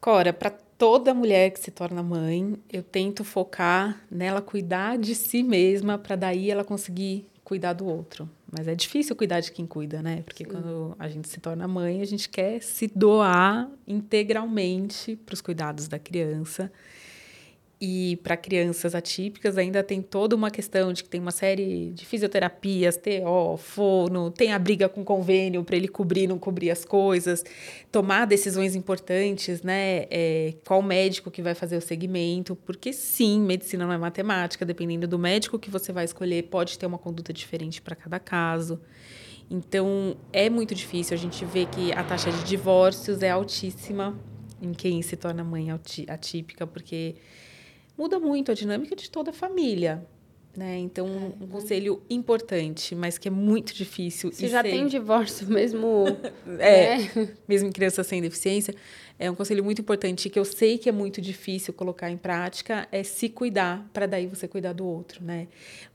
Cora, 0.00 0.32
para 0.32 0.50
toda 0.50 1.14
mulher 1.14 1.50
que 1.50 1.60
se 1.60 1.70
torna 1.70 2.02
mãe, 2.02 2.56
eu 2.72 2.82
tento 2.82 3.24
focar 3.24 4.00
nela 4.10 4.40
cuidar 4.40 4.96
de 4.96 5.14
si 5.14 5.42
mesma 5.42 5.98
para 5.98 6.16
daí 6.16 6.50
ela 6.50 6.64
conseguir 6.64 7.26
cuidar 7.44 7.72
do 7.72 7.86
outro. 7.86 8.28
Mas 8.50 8.66
é 8.66 8.74
difícil 8.74 9.14
cuidar 9.14 9.40
de 9.40 9.52
quem 9.52 9.66
cuida, 9.66 10.00
né? 10.00 10.22
Porque 10.22 10.44
Sim. 10.44 10.50
quando 10.50 10.96
a 10.98 11.08
gente 11.08 11.28
se 11.28 11.38
torna 11.38 11.68
mãe, 11.68 12.00
a 12.00 12.04
gente 12.06 12.28
quer 12.28 12.62
se 12.62 12.90
doar 12.94 13.70
integralmente 13.86 15.16
para 15.16 15.34
os 15.34 15.40
cuidados 15.40 15.86
da 15.86 15.98
criança. 15.98 16.72
E 17.80 18.16
para 18.24 18.36
crianças 18.36 18.92
atípicas 18.92 19.56
ainda 19.56 19.84
tem 19.84 20.02
toda 20.02 20.34
uma 20.34 20.50
questão 20.50 20.92
de 20.92 21.04
que 21.04 21.08
tem 21.08 21.20
uma 21.20 21.30
série 21.30 21.92
de 21.92 22.04
fisioterapias, 22.04 22.96
TO, 22.96 23.56
fono, 23.56 24.32
tem 24.32 24.52
a 24.52 24.58
briga 24.58 24.88
com 24.88 25.02
o 25.02 25.04
convênio 25.04 25.62
para 25.62 25.76
ele 25.76 25.86
cobrir, 25.86 26.26
não 26.26 26.40
cobrir 26.40 26.72
as 26.72 26.84
coisas, 26.84 27.44
tomar 27.92 28.26
decisões 28.26 28.74
importantes, 28.74 29.62
né? 29.62 30.06
É, 30.10 30.54
qual 30.66 30.82
médico 30.82 31.30
que 31.30 31.40
vai 31.40 31.54
fazer 31.54 31.76
o 31.76 31.80
segmento, 31.80 32.56
porque 32.56 32.92
sim, 32.92 33.40
medicina 33.40 33.86
não 33.86 33.92
é 33.92 33.98
matemática, 33.98 34.66
dependendo 34.66 35.06
do 35.06 35.18
médico 35.18 35.56
que 35.56 35.70
você 35.70 35.92
vai 35.92 36.04
escolher, 36.04 36.44
pode 36.44 36.76
ter 36.76 36.86
uma 36.86 36.98
conduta 36.98 37.32
diferente 37.32 37.80
para 37.80 37.94
cada 37.94 38.18
caso. 38.18 38.80
Então, 39.48 40.16
é 40.32 40.50
muito 40.50 40.74
difícil. 40.74 41.14
A 41.14 41.18
gente 41.18 41.44
vê 41.44 41.64
que 41.64 41.92
a 41.92 42.02
taxa 42.02 42.32
de 42.32 42.42
divórcios 42.42 43.22
é 43.22 43.30
altíssima 43.30 44.18
em 44.60 44.72
quem 44.72 45.00
se 45.00 45.16
torna 45.16 45.44
mãe 45.44 45.68
atípica, 45.70 46.66
porque 46.66 47.14
muda 47.98 48.20
muito 48.20 48.52
a 48.52 48.54
dinâmica 48.54 48.94
de 48.94 49.10
toda 49.10 49.30
a 49.30 49.34
família. 49.34 50.06
Né? 50.56 50.78
Então, 50.78 51.06
é, 51.06 51.44
um 51.44 51.46
conselho 51.46 52.02
importante, 52.10 52.94
mas 52.94 53.16
que 53.16 53.28
é 53.28 53.30
muito 53.30 53.72
difícil. 53.74 54.32
Se 54.32 54.48
já 54.48 54.62
tem 54.62 54.86
divórcio 54.86 55.46
mesmo. 55.48 56.04
é, 56.58 56.98
né? 56.98 57.28
mesmo 57.46 57.72
criança 57.72 58.02
sem 58.02 58.20
deficiência, 58.20 58.74
é 59.18 59.30
um 59.30 59.36
conselho 59.36 59.62
muito 59.62 59.80
importante 59.80 60.28
que 60.28 60.38
eu 60.38 60.44
sei 60.44 60.76
que 60.76 60.88
é 60.88 60.92
muito 60.92 61.20
difícil 61.20 61.72
colocar 61.72 62.10
em 62.10 62.16
prática, 62.16 62.88
é 62.90 63.04
se 63.04 63.28
cuidar, 63.28 63.88
para 63.92 64.06
daí 64.06 64.26
você 64.26 64.48
cuidar 64.48 64.72
do 64.72 64.84
outro, 64.84 65.22
né? 65.22 65.46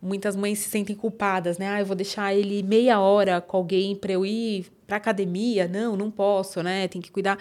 Muitas 0.01 0.35
mães 0.35 0.59
se 0.59 0.69
sentem 0.69 0.95
culpadas, 0.95 1.57
né? 1.57 1.67
Ah, 1.67 1.79
eu 1.81 1.85
vou 1.85 1.95
deixar 1.95 2.33
ele 2.33 2.63
meia 2.63 2.99
hora 2.99 3.41
com 3.41 3.57
alguém 3.57 3.95
para 3.95 4.13
eu 4.13 4.25
ir 4.25 4.67
para 4.87 4.97
academia? 4.97 5.67
Não, 5.67 5.97
não 5.97 6.11
posso, 6.11 6.61
né? 6.61 6.87
Tem 6.87 7.01
que 7.01 7.11
cuidar. 7.11 7.37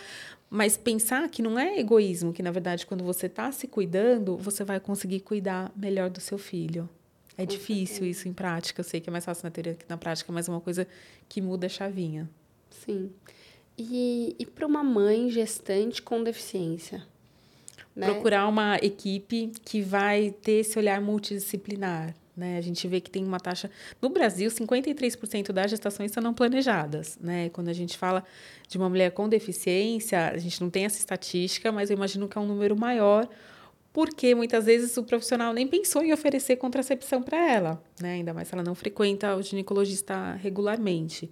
Mas 0.54 0.76
pensar 0.76 1.26
que 1.30 1.40
não 1.40 1.58
é 1.58 1.78
egoísmo, 1.78 2.30
que 2.30 2.42
na 2.42 2.50
verdade, 2.50 2.84
quando 2.84 3.02
você 3.02 3.24
está 3.24 3.50
se 3.50 3.66
cuidando, 3.66 4.36
você 4.36 4.62
vai 4.62 4.78
conseguir 4.78 5.20
cuidar 5.20 5.72
melhor 5.74 6.10
do 6.10 6.20
seu 6.20 6.36
filho. 6.36 6.86
É 7.38 7.46
difícil 7.46 8.04
isso 8.04 8.28
em 8.28 8.34
prática. 8.34 8.80
Eu 8.80 8.84
sei 8.84 9.00
que 9.00 9.08
é 9.08 9.10
mais 9.10 9.24
fácil 9.24 9.44
na 9.44 9.50
teoria 9.50 9.74
que 9.74 9.86
na 9.88 9.96
prática, 9.96 10.30
mas 10.30 10.48
é 10.48 10.50
uma 10.50 10.60
coisa 10.60 10.86
que 11.26 11.40
muda 11.40 11.64
a 11.64 11.70
chavinha. 11.70 12.28
Sim. 12.68 13.10
E, 13.78 14.36
e 14.38 14.44
para 14.44 14.66
uma 14.66 14.84
mãe 14.84 15.30
gestante 15.30 16.02
com 16.02 16.22
deficiência? 16.22 17.02
Né? 17.96 18.04
Procurar 18.08 18.46
uma 18.46 18.76
equipe 18.76 19.52
que 19.64 19.80
vai 19.80 20.32
ter 20.42 20.60
esse 20.60 20.78
olhar 20.78 21.00
multidisciplinar. 21.00 22.14
Né? 22.36 22.56
A 22.56 22.60
gente 22.60 22.88
vê 22.88 23.00
que 23.00 23.10
tem 23.10 23.24
uma 23.24 23.38
taxa. 23.38 23.70
No 24.00 24.08
Brasil, 24.08 24.50
53% 24.50 25.52
das 25.52 25.70
gestações 25.70 26.12
são 26.12 26.22
não 26.22 26.32
planejadas. 26.32 27.18
Né? 27.20 27.50
Quando 27.50 27.68
a 27.68 27.72
gente 27.72 27.98
fala 27.98 28.24
de 28.68 28.78
uma 28.78 28.88
mulher 28.88 29.10
com 29.10 29.28
deficiência, 29.28 30.28
a 30.28 30.38
gente 30.38 30.60
não 30.60 30.70
tem 30.70 30.84
essa 30.84 30.98
estatística, 30.98 31.70
mas 31.70 31.90
eu 31.90 31.96
imagino 31.96 32.28
que 32.28 32.38
é 32.38 32.40
um 32.40 32.46
número 32.46 32.76
maior, 32.76 33.28
porque 33.92 34.34
muitas 34.34 34.64
vezes 34.64 34.96
o 34.96 35.02
profissional 35.02 35.52
nem 35.52 35.66
pensou 35.66 36.02
em 36.02 36.12
oferecer 36.12 36.56
contracepção 36.56 37.22
para 37.22 37.36
ela, 37.50 37.82
né? 38.00 38.14
ainda 38.14 38.32
mais 38.32 38.48
se 38.48 38.54
ela 38.54 38.62
não 38.62 38.74
frequenta 38.74 39.36
o 39.36 39.42
ginecologista 39.42 40.32
regularmente. 40.34 41.30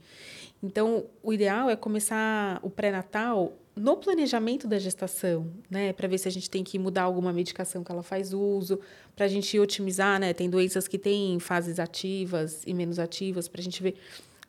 Então, 0.62 1.06
o 1.22 1.32
ideal 1.32 1.70
é 1.70 1.76
começar 1.76 2.60
o 2.62 2.68
pré-natal 2.68 3.56
no 3.76 3.96
planejamento 3.96 4.66
da 4.66 4.78
gestação, 4.78 5.50
né, 5.70 5.92
para 5.92 6.08
ver 6.08 6.18
se 6.18 6.28
a 6.28 6.30
gente 6.30 6.50
tem 6.50 6.62
que 6.62 6.78
mudar 6.78 7.02
alguma 7.02 7.32
medicação 7.32 7.82
que 7.82 7.90
ela 7.90 8.02
faz 8.02 8.32
uso, 8.32 8.80
para 9.14 9.26
a 9.26 9.28
gente 9.28 9.58
otimizar, 9.58 10.20
né, 10.20 10.32
tem 10.32 10.50
doenças 10.50 10.86
que 10.88 10.98
têm 10.98 11.38
fases 11.38 11.78
ativas 11.78 12.62
e 12.66 12.74
menos 12.74 12.98
ativas, 12.98 13.48
para 13.48 13.60
a 13.60 13.64
gente 13.64 13.82
ver 13.82 13.94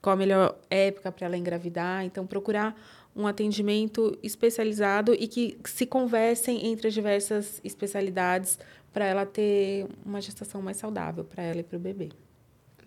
qual 0.02 0.14
a 0.14 0.18
melhor 0.18 0.58
época 0.70 1.12
para 1.12 1.28
ela 1.28 1.38
engravidar. 1.38 2.04
Então, 2.04 2.26
procurar 2.26 2.76
um 3.16 3.28
atendimento 3.28 4.18
especializado 4.24 5.14
e 5.14 5.28
que 5.28 5.58
se 5.66 5.86
conversem 5.86 6.68
entre 6.68 6.88
as 6.88 6.94
diversas 6.94 7.62
especialidades 7.64 8.58
para 8.92 9.06
ela 9.06 9.26
ter 9.26 9.88
uma 10.06 10.20
gestação 10.20 10.62
mais 10.62 10.78
saudável 10.78 11.24
para 11.24 11.44
ela 11.44 11.60
e 11.60 11.64
para 11.64 11.78
o 11.78 11.80
bebê. 11.80 12.10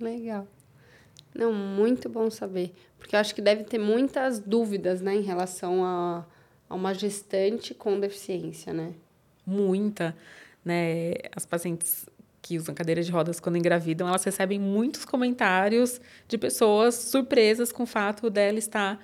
Legal. 0.01 0.47
Não, 1.35 1.53
muito 1.53 2.09
bom 2.09 2.31
saber. 2.31 2.73
Porque 3.05 3.15
eu 3.15 3.21
acho 3.21 3.35
que 3.35 3.43
deve 3.43 3.65
ter 3.65 3.77
muitas 3.77 4.39
dúvidas, 4.39 5.03
né, 5.03 5.15
em 5.15 5.21
relação 5.21 5.85
a, 5.85 6.25
a 6.71 6.75
uma 6.75 6.95
gestante 6.95 7.75
com 7.75 8.01
deficiência, 8.01 8.73
né? 8.73 8.95
Muita, 9.45 10.17
né? 10.65 11.13
As 11.37 11.45
pacientes 11.45 12.07
que 12.41 12.57
usam 12.57 12.75
cadeira 12.75 13.03
de 13.03 13.13
rodas 13.13 13.39
quando 13.39 13.59
engravidam, 13.59 14.09
elas 14.09 14.25
recebem 14.25 14.59
muitos 14.59 15.05
comentários 15.05 16.01
de 16.27 16.39
pessoas 16.39 16.95
surpresas 16.95 17.71
com 17.71 17.83
o 17.83 17.87
fato 17.87 18.31
dela 18.31 18.59
estar 18.59 18.99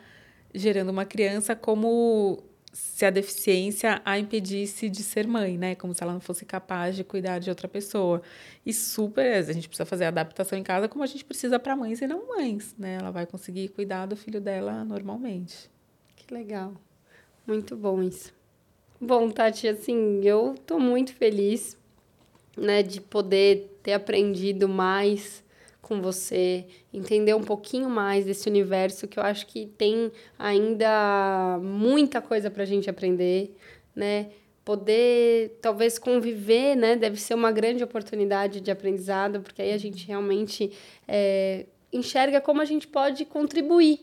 gerando 0.54 0.88
uma 0.88 1.04
criança 1.04 1.54
como 1.54 2.42
se 2.72 3.04
a 3.04 3.10
deficiência 3.10 4.00
a 4.04 4.18
impedisse 4.18 4.88
de 4.88 5.02
ser 5.02 5.26
mãe, 5.26 5.58
né? 5.58 5.74
Como 5.74 5.92
se 5.92 6.02
ela 6.02 6.12
não 6.12 6.20
fosse 6.20 6.44
capaz 6.44 6.94
de 6.94 7.02
cuidar 7.02 7.38
de 7.38 7.50
outra 7.50 7.66
pessoa. 7.66 8.22
E 8.64 8.72
super, 8.72 9.36
a 9.36 9.52
gente 9.52 9.68
precisa 9.68 9.86
fazer 9.86 10.04
adaptação 10.04 10.58
em 10.58 10.62
casa 10.62 10.88
como 10.88 11.02
a 11.02 11.06
gente 11.06 11.24
precisa 11.24 11.58
para 11.58 11.74
mães 11.74 12.00
e 12.00 12.06
não 12.06 12.28
mães, 12.28 12.74
né? 12.78 12.94
Ela 13.00 13.10
vai 13.10 13.26
conseguir 13.26 13.68
cuidar 13.68 14.06
do 14.06 14.16
filho 14.16 14.40
dela 14.40 14.84
normalmente. 14.84 15.70
Que 16.14 16.32
legal. 16.32 16.74
Muito 17.46 17.76
bom 17.76 18.02
isso. 18.02 18.32
Bom, 19.00 19.30
Tati, 19.30 19.66
assim, 19.66 20.20
eu 20.22 20.54
tô 20.66 20.78
muito 20.78 21.14
feliz, 21.14 21.76
né, 22.56 22.82
de 22.82 23.00
poder 23.00 23.78
ter 23.82 23.94
aprendido 23.94 24.68
mais 24.68 25.42
com 25.90 26.00
você, 26.00 26.66
entender 26.94 27.34
um 27.34 27.42
pouquinho 27.42 27.90
mais 27.90 28.24
desse 28.24 28.48
universo 28.48 29.08
que 29.08 29.18
eu 29.18 29.24
acho 29.24 29.44
que 29.44 29.66
tem 29.66 30.12
ainda 30.38 31.58
muita 31.60 32.22
coisa 32.22 32.48
para 32.48 32.62
a 32.62 32.66
gente 32.66 32.88
aprender, 32.88 33.56
né? 33.92 34.30
Poder 34.64 35.58
talvez 35.60 35.98
conviver, 35.98 36.76
né? 36.76 36.94
Deve 36.94 37.20
ser 37.20 37.34
uma 37.34 37.50
grande 37.50 37.82
oportunidade 37.82 38.60
de 38.60 38.70
aprendizado, 38.70 39.40
porque 39.40 39.60
aí 39.60 39.72
a 39.72 39.78
gente 39.78 40.06
realmente 40.06 40.70
é, 41.08 41.66
enxerga 41.92 42.40
como 42.40 42.62
a 42.62 42.64
gente 42.64 42.86
pode 42.86 43.24
contribuir, 43.24 43.98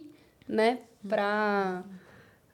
né? 0.45 0.79
Para 1.07 1.85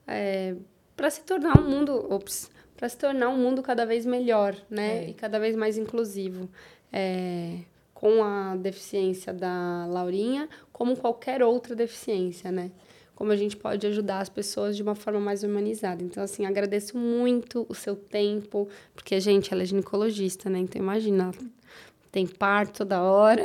é, 0.05 0.53
para 0.95 1.09
se 1.09 1.21
tornar 1.21 1.59
um 1.59 1.67
mundo, 1.67 2.05
ops, 2.13 2.51
para 2.77 2.87
se 2.87 2.97
tornar 2.99 3.29
um 3.29 3.37
mundo 3.37 3.63
cada 3.63 3.83
vez 3.83 4.05
melhor, 4.05 4.55
né? 4.69 5.05
É. 5.05 5.09
E 5.09 5.13
cada 5.15 5.39
vez 5.39 5.55
mais 5.55 5.75
inclusivo. 5.75 6.47
É, 6.91 7.61
com 8.03 8.21
a 8.21 8.57
deficiência 8.57 9.31
da 9.31 9.85
Laurinha, 9.87 10.49
como 10.73 10.97
qualquer 10.97 11.41
outra 11.41 11.73
deficiência, 11.73 12.51
né? 12.51 12.69
Como 13.15 13.31
a 13.31 13.35
gente 13.37 13.55
pode 13.55 13.87
ajudar 13.87 14.19
as 14.19 14.27
pessoas 14.27 14.75
de 14.75 14.83
uma 14.83 14.93
forma 14.93 15.21
mais 15.21 15.41
humanizada. 15.41 16.03
Então, 16.03 16.21
assim, 16.21 16.45
agradeço 16.45 16.97
muito 16.97 17.65
o 17.69 17.73
seu 17.73 17.95
tempo, 17.95 18.67
porque, 18.93 19.17
gente, 19.21 19.53
ela 19.53 19.63
é 19.63 19.65
ginecologista, 19.65 20.49
né? 20.49 20.59
Então, 20.59 20.81
imagina, 20.81 21.31
tem 22.11 22.27
parto 22.27 22.79
toda 22.79 23.01
hora. 23.01 23.43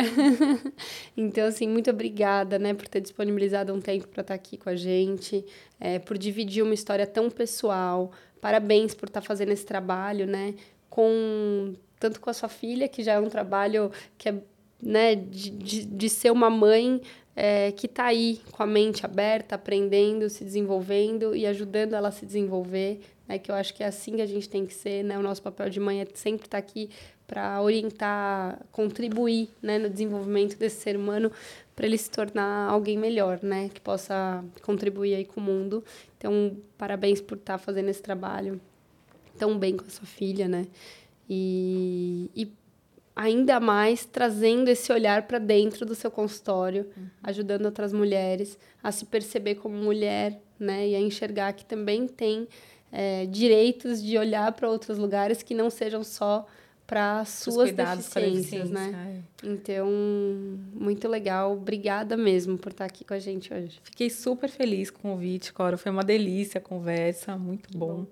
então, 1.16 1.46
assim, 1.46 1.68
muito 1.68 1.90
obrigada, 1.90 2.58
né, 2.58 2.74
por 2.74 2.88
ter 2.88 3.00
disponibilizado 3.00 3.72
um 3.72 3.80
tempo 3.80 4.08
para 4.08 4.22
estar 4.22 4.34
aqui 4.34 4.56
com 4.56 4.70
a 4.70 4.74
gente, 4.74 5.46
é, 5.78 6.00
por 6.00 6.18
dividir 6.18 6.64
uma 6.64 6.74
história 6.74 7.06
tão 7.06 7.30
pessoal. 7.30 8.10
Parabéns 8.40 8.92
por 8.92 9.06
estar 9.06 9.20
fazendo 9.20 9.52
esse 9.52 9.64
trabalho, 9.64 10.26
né, 10.26 10.56
com 10.90 11.76
tanto 11.98 12.20
com 12.20 12.30
a 12.30 12.32
sua 12.32 12.48
filha, 12.48 12.88
que 12.88 13.02
já 13.02 13.14
é 13.14 13.20
um 13.20 13.28
trabalho 13.28 13.90
que 14.16 14.28
é, 14.28 14.34
né, 14.80 15.14
de, 15.14 15.50
de, 15.50 15.84
de 15.84 16.08
ser 16.08 16.30
uma 16.30 16.48
mãe 16.50 17.00
é, 17.34 17.70
que 17.72 17.86
está 17.86 18.06
aí 18.06 18.40
com 18.50 18.62
a 18.62 18.66
mente 18.66 19.04
aberta, 19.06 19.54
aprendendo, 19.54 20.28
se 20.28 20.42
desenvolvendo 20.44 21.36
e 21.36 21.46
ajudando 21.46 21.94
ela 21.94 22.08
a 22.08 22.12
se 22.12 22.26
desenvolver, 22.26 23.00
né, 23.28 23.38
que 23.38 23.50
eu 23.50 23.54
acho 23.54 23.74
que 23.74 23.82
é 23.82 23.86
assim 23.86 24.16
que 24.16 24.22
a 24.22 24.26
gente 24.26 24.48
tem 24.48 24.66
que 24.66 24.74
ser, 24.74 25.04
né, 25.04 25.18
o 25.18 25.22
nosso 25.22 25.42
papel 25.42 25.70
de 25.70 25.78
mãe 25.78 26.00
é 26.00 26.06
sempre 26.14 26.46
estar 26.46 26.58
tá 26.60 26.66
aqui 26.66 26.90
para 27.28 27.60
orientar, 27.60 28.58
contribuir, 28.72 29.50
né, 29.62 29.78
no 29.78 29.90
desenvolvimento 29.90 30.56
desse 30.56 30.80
ser 30.80 30.96
humano, 30.96 31.30
para 31.76 31.86
ele 31.86 31.98
se 31.98 32.10
tornar 32.10 32.70
alguém 32.70 32.98
melhor, 32.98 33.38
né, 33.42 33.68
que 33.72 33.80
possa 33.80 34.44
contribuir 34.62 35.14
aí 35.14 35.24
com 35.24 35.40
o 35.40 35.44
mundo. 35.44 35.84
Então, 36.16 36.56
parabéns 36.76 37.20
por 37.20 37.36
estar 37.36 37.52
tá 37.52 37.58
fazendo 37.58 37.88
esse 37.88 38.02
trabalho 38.02 38.60
tão 39.38 39.56
bem 39.56 39.76
com 39.76 39.84
a 39.84 39.90
sua 39.90 40.06
filha, 40.06 40.48
né? 40.48 40.66
E, 41.28 42.30
e 42.34 42.52
ainda 43.14 43.58
mais 43.58 44.04
trazendo 44.04 44.68
esse 44.68 44.92
olhar 44.92 45.26
para 45.26 45.38
dentro 45.38 45.84
do 45.84 45.94
seu 45.94 46.10
consultório, 46.10 46.86
uhum. 46.96 47.06
ajudando 47.22 47.66
outras 47.66 47.92
mulheres 47.92 48.56
a 48.82 48.92
se 48.92 49.04
perceber 49.04 49.56
como 49.56 49.76
mulher, 49.76 50.40
né? 50.58 50.88
E 50.88 50.94
a 50.94 51.00
enxergar 51.00 51.52
que 51.52 51.64
também 51.64 52.06
tem 52.06 52.46
é, 52.92 53.26
direitos 53.26 54.02
de 54.02 54.16
olhar 54.16 54.52
para 54.52 54.70
outros 54.70 54.98
lugares 54.98 55.42
que 55.42 55.54
não 55.54 55.68
sejam 55.68 56.02
só 56.04 56.46
para 56.88 57.22
suas 57.26 57.70
deficiências, 57.70 58.70
né? 58.70 59.22
É. 59.44 59.46
Então, 59.46 59.90
muito 60.72 61.06
legal. 61.06 61.52
Obrigada 61.52 62.16
mesmo 62.16 62.56
por 62.56 62.72
estar 62.72 62.86
aqui 62.86 63.04
com 63.04 63.12
a 63.12 63.18
gente 63.18 63.52
hoje. 63.52 63.78
Fiquei 63.82 64.08
super 64.08 64.48
feliz 64.48 64.90
com 64.90 65.00
o 65.00 65.12
convite, 65.12 65.52
Cora. 65.52 65.76
Foi 65.76 65.92
uma 65.92 66.02
delícia 66.02 66.58
a 66.58 66.62
conversa, 66.62 67.36
muito 67.36 67.76
bom. 67.76 68.04
bom. 68.04 68.06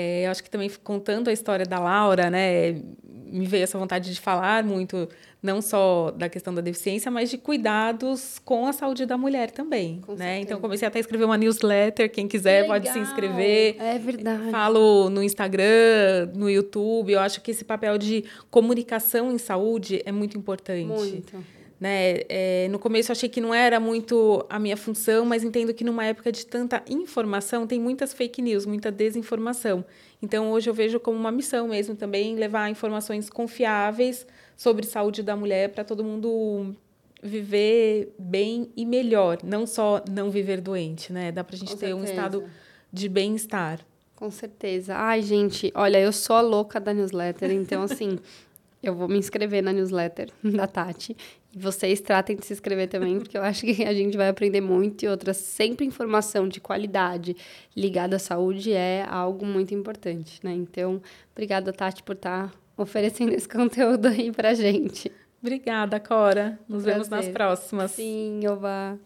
É, 0.00 0.26
eu 0.26 0.30
acho 0.30 0.44
que 0.44 0.48
também 0.48 0.70
contando 0.84 1.26
a 1.26 1.32
história 1.32 1.66
da 1.66 1.80
Laura, 1.80 2.30
né, 2.30 2.80
me 3.02 3.44
veio 3.46 3.64
essa 3.64 3.76
vontade 3.76 4.14
de 4.14 4.20
falar 4.20 4.62
muito, 4.62 5.08
não 5.42 5.60
só 5.60 6.12
da 6.12 6.28
questão 6.28 6.54
da 6.54 6.60
deficiência, 6.60 7.10
mas 7.10 7.28
de 7.28 7.36
cuidados 7.36 8.38
com 8.44 8.68
a 8.68 8.72
saúde 8.72 9.04
da 9.04 9.18
mulher 9.18 9.50
também, 9.50 10.00
com 10.06 10.14
né? 10.14 10.38
Então 10.38 10.60
comecei 10.60 10.86
até 10.86 10.98
a 10.98 11.00
escrever 11.00 11.24
uma 11.24 11.36
newsletter, 11.36 12.08
quem 12.12 12.28
quiser 12.28 12.62
Legal. 12.62 12.76
pode 12.76 12.92
se 12.92 12.98
inscrever. 13.00 13.74
É 13.80 13.98
verdade. 13.98 14.52
Falo 14.52 15.10
no 15.10 15.20
Instagram, 15.20 16.30
no 16.32 16.48
YouTube. 16.48 17.12
Eu 17.12 17.20
acho 17.20 17.40
que 17.40 17.50
esse 17.50 17.64
papel 17.64 17.98
de 17.98 18.24
comunicação 18.52 19.32
em 19.32 19.38
saúde 19.38 20.00
é 20.06 20.12
muito 20.12 20.38
importante. 20.38 20.86
Muito. 20.86 21.57
Né? 21.80 22.22
É, 22.28 22.66
no 22.70 22.78
começo 22.78 23.10
eu 23.10 23.12
achei 23.12 23.28
que 23.28 23.40
não 23.40 23.54
era 23.54 23.78
muito 23.78 24.44
a 24.50 24.58
minha 24.58 24.76
função, 24.76 25.24
mas 25.24 25.44
entendo 25.44 25.72
que 25.72 25.84
numa 25.84 26.04
época 26.04 26.32
de 26.32 26.44
tanta 26.44 26.82
informação 26.88 27.66
tem 27.68 27.78
muitas 27.78 28.12
fake 28.12 28.42
news, 28.42 28.66
muita 28.66 28.90
desinformação. 28.90 29.84
Então 30.20 30.50
hoje 30.50 30.68
eu 30.68 30.74
vejo 30.74 30.98
como 30.98 31.16
uma 31.16 31.30
missão 31.30 31.68
mesmo 31.68 31.94
também 31.94 32.34
levar 32.34 32.68
informações 32.68 33.30
confiáveis 33.30 34.26
sobre 34.56 34.84
saúde 34.86 35.22
da 35.22 35.36
mulher 35.36 35.68
para 35.68 35.84
todo 35.84 36.02
mundo 36.02 36.74
viver 37.22 38.12
bem 38.18 38.70
e 38.76 38.84
melhor, 38.84 39.38
não 39.44 39.66
só 39.66 40.02
não 40.10 40.30
viver 40.30 40.60
doente, 40.60 41.12
né? 41.12 41.30
Dá 41.30 41.44
para 41.44 41.54
a 41.54 41.58
gente 41.58 41.72
Com 41.72 41.76
ter 41.76 41.86
certeza. 41.86 41.96
um 41.96 42.04
estado 42.04 42.44
de 42.92 43.08
bem-estar. 43.08 43.80
Com 44.16 44.30
certeza. 44.32 44.96
Ai, 44.96 45.22
gente, 45.22 45.70
olha, 45.76 46.00
eu 46.00 46.12
sou 46.12 46.34
a 46.34 46.40
louca 46.40 46.80
da 46.80 46.92
newsletter, 46.92 47.52
então 47.52 47.82
assim, 47.82 48.18
eu 48.82 48.94
vou 48.94 49.06
me 49.08 49.18
inscrever 49.18 49.62
na 49.62 49.72
newsletter 49.72 50.30
da 50.42 50.66
Tati 50.66 51.16
vocês 51.54 52.00
tratem 52.00 52.36
de 52.36 52.44
se 52.46 52.52
inscrever 52.52 52.88
também, 52.88 53.18
porque 53.18 53.36
eu 53.36 53.42
acho 53.42 53.62
que 53.62 53.84
a 53.84 53.92
gente 53.92 54.16
vai 54.16 54.28
aprender 54.28 54.60
muito 54.60 55.04
e 55.04 55.08
outras. 55.08 55.36
Sempre 55.38 55.86
informação 55.86 56.48
de 56.48 56.60
qualidade 56.60 57.36
ligada 57.76 58.16
à 58.16 58.18
saúde 58.18 58.72
é 58.72 59.04
algo 59.08 59.46
muito 59.46 59.74
importante, 59.74 60.40
né? 60.42 60.52
Então, 60.52 61.00
obrigada, 61.32 61.72
Tati, 61.72 62.02
por 62.02 62.16
estar 62.16 62.48
tá 62.48 62.54
oferecendo 62.76 63.32
esse 63.32 63.48
conteúdo 63.48 64.06
aí 64.06 64.30
pra 64.30 64.54
gente. 64.54 65.10
Obrigada, 65.40 65.98
Cora. 66.00 66.58
Nos 66.68 66.82
Prazer. 66.82 66.92
vemos 66.92 67.08
nas 67.08 67.28
próximas. 67.28 67.90
Sim, 67.92 68.40
Ova. 68.46 68.98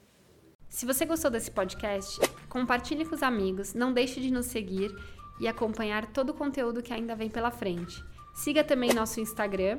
Se 0.69 0.87
você 0.87 1.05
gostou 1.05 1.31
desse 1.31 1.51
podcast, 1.51 2.19
compartilhe 2.49 3.05
com 3.05 3.15
os 3.15 3.23
amigos, 3.23 3.75
não 3.75 3.93
deixe 3.93 4.21
de 4.21 4.31
nos 4.31 4.47
seguir 4.47 4.91
e 5.39 5.47
acompanhar 5.47 6.07
todo 6.07 6.31
o 6.31 6.35
conteúdo 6.35 6.83
que 6.83 6.93
ainda 6.93 7.15
vem 7.15 7.29
pela 7.29 7.51
frente. 7.51 8.03
Siga 8.35 8.65
também 8.65 8.95
nosso 8.95 9.21
Instagram, 9.21 9.79